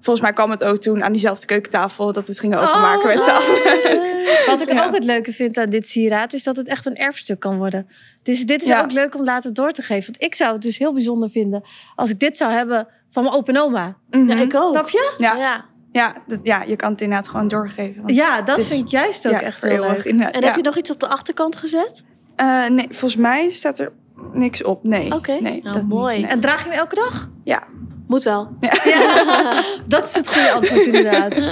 volgens 0.00 0.20
mij 0.20 0.32
kwam 0.34 0.50
het 0.50 0.64
ook 0.64 0.76
toen 0.76 1.04
aan 1.04 1.12
diezelfde 1.12 1.46
keukentafel 1.46 2.12
dat 2.12 2.26
we 2.26 2.30
het 2.32 2.40
gingen 2.40 2.58
openmaken 2.58 3.08
Oh, 3.08 3.14
met 3.14 3.22
z'n 3.24 3.30
allen. 3.30 4.46
Wat 4.46 4.62
ik 4.62 4.72
Ja. 4.72 4.84
ook 4.86 4.94
het 4.94 5.04
leuke 5.04 5.32
vind 5.32 5.56
aan 5.58 5.70
dit 5.70 5.88
sieraad 5.88 6.32
is 6.32 6.42
dat 6.42 6.56
het 6.56 6.66
echt 6.68 6.86
een 6.86 6.96
erfstuk 6.96 7.40
kan 7.40 7.56
worden. 7.58 7.88
Dus 8.22 8.46
dit 8.46 8.62
is 8.62 8.68
Ja. 8.68 8.82
ook 8.82 8.92
leuk 8.92 9.14
om 9.14 9.24
later 9.24 9.54
door 9.54 9.70
te 9.72 9.82
geven. 9.82 10.12
Want 10.12 10.22
ik 10.24 10.34
zou 10.34 10.52
het 10.52 10.62
dus 10.62 10.78
heel 10.78 10.92
bijzonder 10.92 11.30
vinden 11.30 11.62
als 11.94 12.10
ik 12.10 12.18
dit 12.20 12.36
zou 12.36 12.52
hebben 12.52 12.88
van 13.10 13.22
mijn 13.22 13.34
open 13.34 13.56
oma. 13.56 13.96
Mhm. 14.10 14.28
Ja, 14.30 14.36
ik 14.36 14.54
ook. 14.54 14.70
Snap 14.70 14.88
je? 14.88 15.14
Ja, 15.18 15.36
Ja. 15.36 15.64
ja, 15.92 16.14
dat, 16.26 16.40
ja, 16.42 16.62
je 16.62 16.76
kan 16.76 16.90
het 16.92 17.00
inderdaad 17.00 17.28
gewoon 17.28 17.48
doorgeven. 17.48 18.02
Ja, 18.14 18.42
dat 18.42 18.64
vind 18.64 18.80
ik 18.82 18.88
juist 18.88 19.26
ook 19.26 19.32
ja, 19.32 19.40
echt 19.42 19.62
heel 19.62 19.80
leuk. 19.80 20.04
En 20.04 20.20
heb 20.44 20.56
je 20.56 20.62
nog 20.62 20.76
iets 20.76 20.90
op 20.90 21.00
de 21.00 21.08
achterkant 21.08 21.56
gezet? 21.56 22.04
Eh, 22.36 22.66
nee, 22.68 22.86
volgens 22.90 23.16
mij 23.16 23.50
staat 23.50 23.78
er 23.78 23.92
niks 24.32 24.62
op. 24.62 24.84
Nee. 24.84 25.12
Oké, 25.12 25.32
nee, 25.32 25.60
nou, 25.62 25.62
dat 25.62 25.74
niet. 25.74 25.88
mooi. 25.92 26.20
Nee. 26.20 26.30
En 26.30 26.40
draag 26.40 26.64
je 26.64 26.70
hem 26.70 26.78
elke 26.78 26.94
dag? 26.94 27.28
Ja. 27.44 27.62
Moet 28.06 28.22
wel. 28.22 28.56
Ja, 28.84 29.62
dat 29.86 30.04
is 30.04 30.14
het 30.14 30.28
goede 30.28 30.52
antwoord 30.52 30.86
inderdaad. 30.86 31.34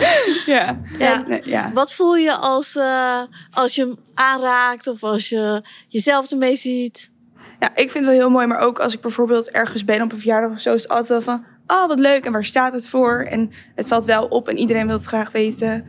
Ja. 0.47 0.81
Ja. 1.45 1.71
Wat 1.75 1.95
voel 1.95 2.17
je 2.17 2.33
als, 2.37 2.77
eh, 2.77 3.21
als 3.51 3.75
je 3.75 3.81
hem 3.81 3.97
aanraakt 4.15 4.87
of 4.87 5.03
als 5.03 5.29
je 5.29 5.63
jezelf 5.89 6.31
ermee 6.31 6.57
ziet? 6.57 7.11
ja, 7.61 7.69
ik 7.71 7.91
vind 7.91 7.95
het 7.95 8.05
wel 8.05 8.13
heel 8.13 8.31
mooi. 8.31 8.47
Maar 8.47 8.59
ook 8.59 8.79
als 8.79 8.95
ik 8.95 9.01
bijvoorbeeld 9.01 9.51
ergens 9.51 9.85
ben 9.85 10.03
op 10.03 10.13
een 10.13 10.19
verjaardag 10.19 10.51
of 10.51 10.61
zo... 10.61 10.75
is 10.75 10.83
het 10.83 10.91
altijd 10.91 11.09
wel 11.09 11.21
van, 11.23 11.45
oh, 11.67 11.87
wat 11.87 11.99
leuk. 11.99 12.25
En 12.25 12.33
waar 12.33 12.45
staat 12.45 12.73
het 12.73 12.89
voor? 12.89 13.21
En 13.31 13.51
het 13.75 13.89
valt 13.89 14.05
wel 14.05 14.25
op 14.27 14.49
en 14.49 14.59
iedereen 14.59 14.87
wil 14.87 14.97
het 14.97 15.05
graag 15.05 15.33
weten... 15.33 15.85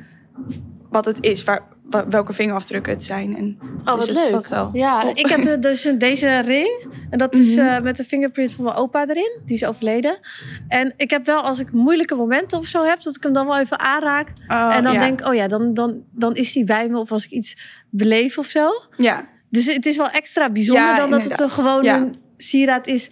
wat 0.90 1.06
het 1.06 1.18
is, 1.22 1.44
waar, 1.44 1.60
wa- 1.60 1.75
welke 2.10 2.34
vingerafdrukken 2.34 2.94
het 2.94 3.04
zijn. 3.06 3.38
En 3.38 3.58
Oh, 3.62 3.86
wat 3.86 4.00
dus 4.06 4.24
het 4.24 4.32
leuk. 4.32 4.48
wel 4.48 4.70
Ja, 4.74 5.08
op. 5.08 5.18
ik 5.18 5.28
heb 5.30 5.62
dus 5.62 5.84
een- 5.86 5.98
deze 5.98 6.40
ring. 6.40 6.86
En 7.10 7.18
dat 7.18 7.34
is 7.36 7.56
Mhm. 7.56 7.66
eh, 7.68 7.82
met 7.82 7.98
de 7.98 8.04
fingerprint 8.04 8.52
van 8.54 8.64
mijn 8.64 8.76
opa 8.76 9.08
erin. 9.08 9.42
Die 9.46 9.56
is 9.56 9.66
overleden. 9.66 10.20
En 10.68 10.94
ik 10.98 11.10
heb 11.10 11.26
wel, 11.26 11.42
als 11.42 11.60
ik 11.60 11.72
moeilijke 11.72 12.16
momenten 12.16 12.58
of 12.58 12.66
zo 12.66 12.84
heb... 12.84 13.02
dat 13.04 13.16
ik 13.16 13.24
hem 13.24 13.34
dan 13.34 13.46
wel 13.48 13.60
even 13.60 13.80
aanraak. 13.80 14.28
Oh, 14.48 14.76
en 14.76 14.84
dan 14.84 14.94
ja. 14.94 15.00
denk 15.00 15.28
oh 15.28 15.34
ja, 15.36 15.48
dan, 15.48 15.74
dan, 15.74 16.04
dan 16.12 16.36
is 16.36 16.52
die 16.54 16.64
bij 16.64 16.88
me. 16.90 16.98
Of 16.98 17.12
als 17.12 17.26
ik 17.26 17.32
iets 17.32 17.58
beleef 17.90 18.38
of 18.38 18.46
zo. 18.48 18.70
Ja, 18.98 19.28
Dus 19.50 19.66
het 19.74 19.86
is 19.86 19.98
wel 19.98 20.10
extra 20.10 20.50
bijzonder 20.50 20.84
Ja, 20.86 20.98
dan 20.98 21.10
dat 21.12 21.24
het 21.24 21.52
gewoon 21.52 21.84
Ja. 21.84 21.96
een 21.98 22.18
sieraad 22.38 22.88
is... 22.88 23.12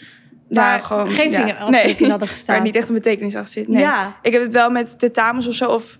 waar 0.49 0.77
Nou, 0.77 0.81
gewoon, 0.81 1.09
geen 1.09 1.31
ja. 1.31 1.37
vingerafdrukken 1.41 2.01
Nee. 2.01 2.09
hadden 2.09 2.27
gestaan. 2.35 2.55
waar 2.55 2.63
niet 2.65 2.75
echt 2.75 2.87
een 2.87 2.93
betekenis 2.93 3.35
achter 3.35 3.51
zit. 3.53 3.67
Nee. 3.67 3.81
Ja, 3.81 4.15
Ik 4.21 4.31
heb 4.33 4.41
het 4.41 4.53
wel 4.53 4.69
met 4.69 4.99
tentamens 4.99 5.47
of 5.47 5.53
zo. 5.53 5.69
Of 5.69 5.97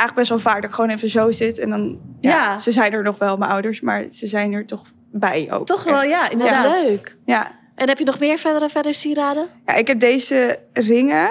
eigenlijk 0.00 0.14
best 0.14 0.28
wel 0.28 0.52
vaak 0.52 0.60
dat 0.62 0.70
ik 0.70 0.76
gewoon 0.76 0.90
even 0.90 1.10
zo 1.10 1.30
zit. 1.30 1.58
En 1.58 1.70
dan, 1.70 1.98
ja, 2.20 2.30
Ja. 2.30 2.58
ze 2.58 2.70
zijn 2.72 2.92
er 2.92 3.02
nog 3.02 3.18
wel, 3.18 3.36
mijn 3.36 3.50
ouders. 3.50 3.80
Maar 3.80 4.08
ze 4.08 4.26
zijn 4.26 4.52
er 4.52 4.66
toch 4.66 4.82
bij 5.12 5.48
ook. 5.52 5.66
Toch 5.66 5.84
wel, 5.84 6.02
ja, 6.02 6.30
inderdaad. 6.30 6.82
leuk. 6.82 7.16
Ja. 7.24 7.58
En 7.74 7.88
heb 7.88 7.98
je 7.98 8.04
nog 8.04 8.18
meer 8.20 8.38
verdere, 8.38 8.68
verder 8.68 8.94
sieraden? 8.94 9.46
ja, 9.66 9.74
ik 9.74 9.86
heb 9.86 10.00
deze 10.00 10.58
ringen 10.72 11.30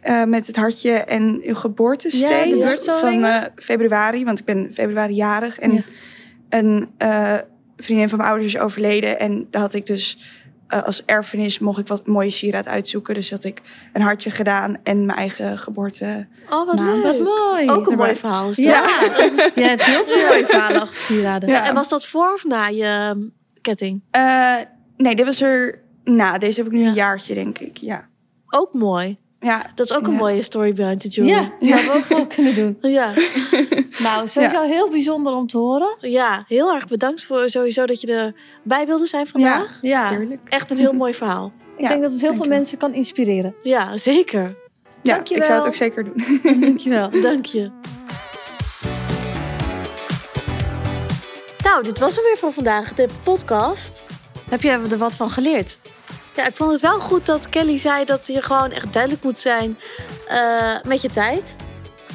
eh, 0.00 0.24
met 0.24 0.46
het 0.46 0.56
hartje 0.56 0.92
en 0.92 1.40
uw 1.44 1.54
geboortesteen. 1.54 2.56
Ja, 2.56 2.66
Dus 2.66 2.84
van 2.84 3.24
eh, 3.24 3.42
februari, 3.56 4.24
want 4.24 4.38
ik 4.38 4.44
ben 4.44 4.70
februari 4.74 5.14
jarig. 5.14 5.58
En 5.58 5.72
Ja. 5.72 5.82
een 6.48 6.90
eh, 6.98 7.34
vriendin 7.76 8.08
van 8.08 8.18
mijn 8.18 8.30
ouders 8.30 8.54
is 8.54 8.60
overleden. 8.60 9.18
En 9.18 9.46
daar 9.50 9.60
had 9.62 9.74
ik 9.74 9.86
dus 9.86 10.18
eh, 10.70 10.82
als 10.82 11.04
erfenis 11.04 11.58
mocht 11.58 11.78
ik 11.78 11.86
wat 11.86 12.06
mooie 12.06 12.30
sieraad 12.30 12.66
uitzoeken. 12.66 13.14
Dus 13.14 13.30
had 13.30 13.44
ik 13.44 13.60
een 13.92 14.02
hartje 14.02 14.30
gedaan 14.30 14.76
en 14.82 15.06
mijn 15.06 15.18
eigen 15.18 15.58
geboorte. 15.58 16.26
Oh, 16.50 16.66
wat 16.66 16.78
leuk. 16.78 17.02
Wat 17.02 17.20
mooi. 17.20 17.70
Ook 17.70 17.86
een 17.90 17.96
mooi 17.96 18.16
verhaal 18.16 18.48
is 18.50 18.56
dat. 18.56 18.64
Ja, 18.64 18.82
je 19.62 19.62
hebt 19.62 19.84
heel 19.84 20.04
veel 20.04 20.26
mooie 20.26 20.46
verhalen 20.46 20.80
achter 20.80 21.00
sieraden. 21.00 21.48
Ja. 21.48 21.66
En 21.66 21.74
was 21.74 21.88
dat 21.88 22.06
voor 22.06 22.32
of 22.34 22.44
na 22.44 22.66
je 22.66 22.84
ehm, 22.84 23.20
ketting? 23.60 24.02
Eh, 24.10 24.54
nee, 24.96 25.16
dit 25.16 25.26
was 25.26 25.40
er 25.40 25.82
na. 26.04 26.38
Deze 26.38 26.56
heb 26.62 26.66
ik 26.66 26.72
nu 26.72 26.80
Ja. 26.82 26.88
een 26.88 26.94
jaartje, 26.94 27.34
denk 27.34 27.58
ik. 27.58 27.76
Ja. 27.76 28.08
Ook 28.48 28.74
mooi. 28.74 29.18
Ja, 29.40 29.70
Dat 29.74 29.90
is 29.90 29.96
ook 29.96 30.06
een 30.06 30.12
Ja. 30.12 30.18
mooie 30.18 30.42
story 30.42 30.72
behind 30.72 31.00
the 31.00 31.08
jewelry. 31.08 31.52
Ja, 31.60 31.76
hadden 31.76 32.08
we 32.08 32.14
ook 32.16 32.28
kunnen 32.34 32.54
doen. 32.54 32.78
Ja. 32.80 33.12
Nou, 34.02 34.26
sowieso 34.28 34.62
heel 34.62 34.88
bijzonder 34.88 35.32
om 35.32 35.46
te 35.46 35.58
horen. 35.58 35.96
ja, 36.00 36.44
heel 36.48 36.74
erg 36.74 36.86
bedankt 36.86 37.26
voor 37.26 37.48
sowieso 37.48 37.86
dat 37.86 38.00
je 38.00 38.32
erbij 38.62 38.86
wilde 38.86 39.06
zijn 39.06 39.26
vandaag. 39.26 39.78
Ja, 39.82 40.02
natuurlijk. 40.10 40.40
Echt 40.48 40.70
een 40.70 40.78
heel 40.78 40.92
mooi 40.92 41.14
verhaal. 41.14 41.52
ik 41.76 41.88
denk 41.88 42.02
dat 42.02 42.12
het 42.12 42.20
heel 42.20 42.34
veel 42.34 42.44
mensen 42.48 42.78
kan 42.78 42.94
inspireren. 42.94 43.54
Ja, 43.62 43.96
zeker. 43.96 44.56
Ja, 45.02 45.14
Dankjewel. 45.14 45.42
ik 45.42 45.48
zou 45.48 45.58
het 45.58 45.66
ook 45.68 45.74
zeker 45.74 46.04
doen. 46.04 46.40
Dankjewel. 46.60 47.10
Dank 47.20 47.46
je. 47.46 47.70
Nou, 51.64 51.82
dit 51.82 51.98
was 51.98 52.14
hem 52.14 52.24
weer 52.24 52.36
voor 52.36 52.52
vandaag, 52.52 52.94
de 52.94 53.08
podcast. 53.22 54.02
Heb 54.48 54.62
je 54.62 54.70
er 54.70 54.98
wat 54.98 55.14
van 55.14 55.30
geleerd? 55.30 55.78
Ja, 56.36 56.46
ik 56.46 56.56
vond 56.56 56.72
het 56.72 56.80
wel 56.80 57.00
goed 57.00 57.26
dat 57.26 57.48
Kelly 57.48 57.78
zei 57.78 58.04
dat 58.04 58.26
je 58.26 58.42
gewoon 58.42 58.70
echt 58.70 58.92
duidelijk 58.92 59.22
moet 59.22 59.38
zijn 59.38 59.78
eh, 60.28 60.76
met 60.82 61.02
je 61.02 61.10
tijd. 61.10 61.54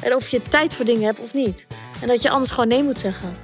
En 0.00 0.14
of 0.14 0.28
je 0.28 0.42
tijd 0.42 0.74
voor 0.74 0.84
dingen 0.84 1.04
hebt 1.04 1.18
of 1.20 1.34
niet. 1.34 1.66
En 2.00 2.08
dat 2.08 2.22
je 2.22 2.30
anders 2.30 2.50
gewoon 2.50 2.68
nee 2.68 2.82
moet 2.82 2.98
zeggen. 2.98 3.36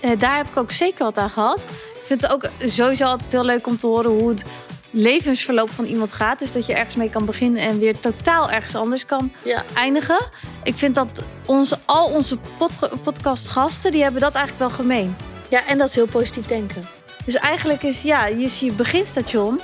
Eh, 0.00 0.10
daar 0.18 0.36
heb 0.36 0.46
ik 0.46 0.56
ook 0.56 0.70
zeker 0.70 1.04
wat 1.04 1.18
aan 1.18 1.30
gehad. 1.30 1.66
Ik 1.94 2.02
vind 2.06 2.22
het 2.22 2.30
ook 2.30 2.44
sowieso 2.64 3.04
altijd 3.04 3.32
heel 3.32 3.44
leuk 3.44 3.66
om 3.66 3.78
te 3.78 3.86
horen 3.86 4.10
hoe 4.10 4.28
het 4.28 4.44
levensverloop 4.90 5.70
van 5.70 5.84
iemand 5.84 6.12
gaat. 6.12 6.38
Dus 6.38 6.52
dat 6.52 6.66
je 6.66 6.74
ergens 6.74 6.96
mee 6.96 7.10
kan 7.10 7.24
beginnen 7.24 7.62
en 7.62 7.78
weer 7.78 7.98
totaal 7.98 8.50
ergens 8.50 8.74
anders 8.74 9.06
kan 9.06 9.32
Ja. 9.44 9.64
eindigen. 9.74 10.28
Ik 10.62 10.74
vind 10.74 10.94
dat 10.94 11.22
onze, 11.46 11.78
al 11.84 12.04
onze 12.06 12.36
pod- 12.58 13.02
podcastgasten, 13.02 13.92
die 13.92 14.02
hebben 14.02 14.20
dat 14.20 14.34
eigenlijk 14.34 14.68
wel 14.68 14.78
gemeen. 14.78 15.16
Ja, 15.48 15.66
en 15.66 15.78
dat 15.78 15.88
is 15.88 15.94
heel 15.94 16.06
positief 16.06 16.46
denken. 16.46 16.88
Dus 17.24 17.34
eigenlijk 17.34 17.82
is, 17.82 18.02
ja, 18.02 18.26
je, 18.26 18.42
is 18.42 18.60
je 18.60 18.72
beginstation 18.72 19.60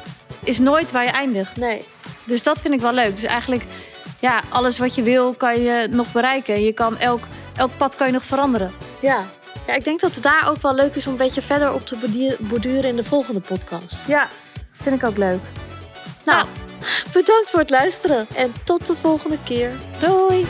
is 0.46 0.58
nooit 0.58 0.90
waar 0.90 1.04
je 1.04 1.10
eindigt. 1.10 1.56
Nee. 1.56 1.86
Dus 2.24 2.42
dat 2.42 2.60
vind 2.60 2.74
ik 2.74 2.80
wel 2.80 2.92
leuk. 2.92 3.10
Dus 3.10 3.24
eigenlijk, 3.24 3.64
ja, 4.20 4.42
alles 4.48 4.78
wat 4.78 4.94
je 4.94 5.02
wil 5.02 5.34
kan 5.34 5.60
je 5.60 5.88
nog 5.90 6.12
bereiken. 6.12 6.62
Je 6.62 6.72
kan 6.72 6.98
elk, 6.98 7.24
elk 7.56 7.70
pad 7.76 7.96
kan 7.96 8.06
je 8.06 8.12
nog 8.12 8.24
veranderen. 8.24 8.72
Ja. 9.00 9.24
ja, 9.66 9.74
ik 9.74 9.84
denk 9.84 10.00
dat 10.00 10.14
het 10.14 10.22
daar 10.22 10.48
ook 10.48 10.60
wel 10.60 10.74
leuk 10.74 10.94
is 10.94 11.06
om 11.06 11.12
een 11.12 11.18
beetje 11.18 11.42
verder 11.42 11.72
op 11.72 11.86
te 11.86 12.36
borduren 12.38 12.90
in 12.90 12.96
de 12.96 13.04
volgende 13.04 13.40
podcast. 13.40 14.06
Ja, 14.06 14.28
vind 14.72 15.02
ik 15.02 15.08
ook 15.08 15.16
leuk. 15.16 15.40
Nou, 16.24 16.46
bedankt 17.12 17.50
voor 17.50 17.60
het 17.60 17.70
luisteren 17.70 18.26
en 18.34 18.52
tot 18.64 18.86
de 18.86 18.96
volgende 18.96 19.38
keer. 19.44 19.70
Doei! 19.98 20.46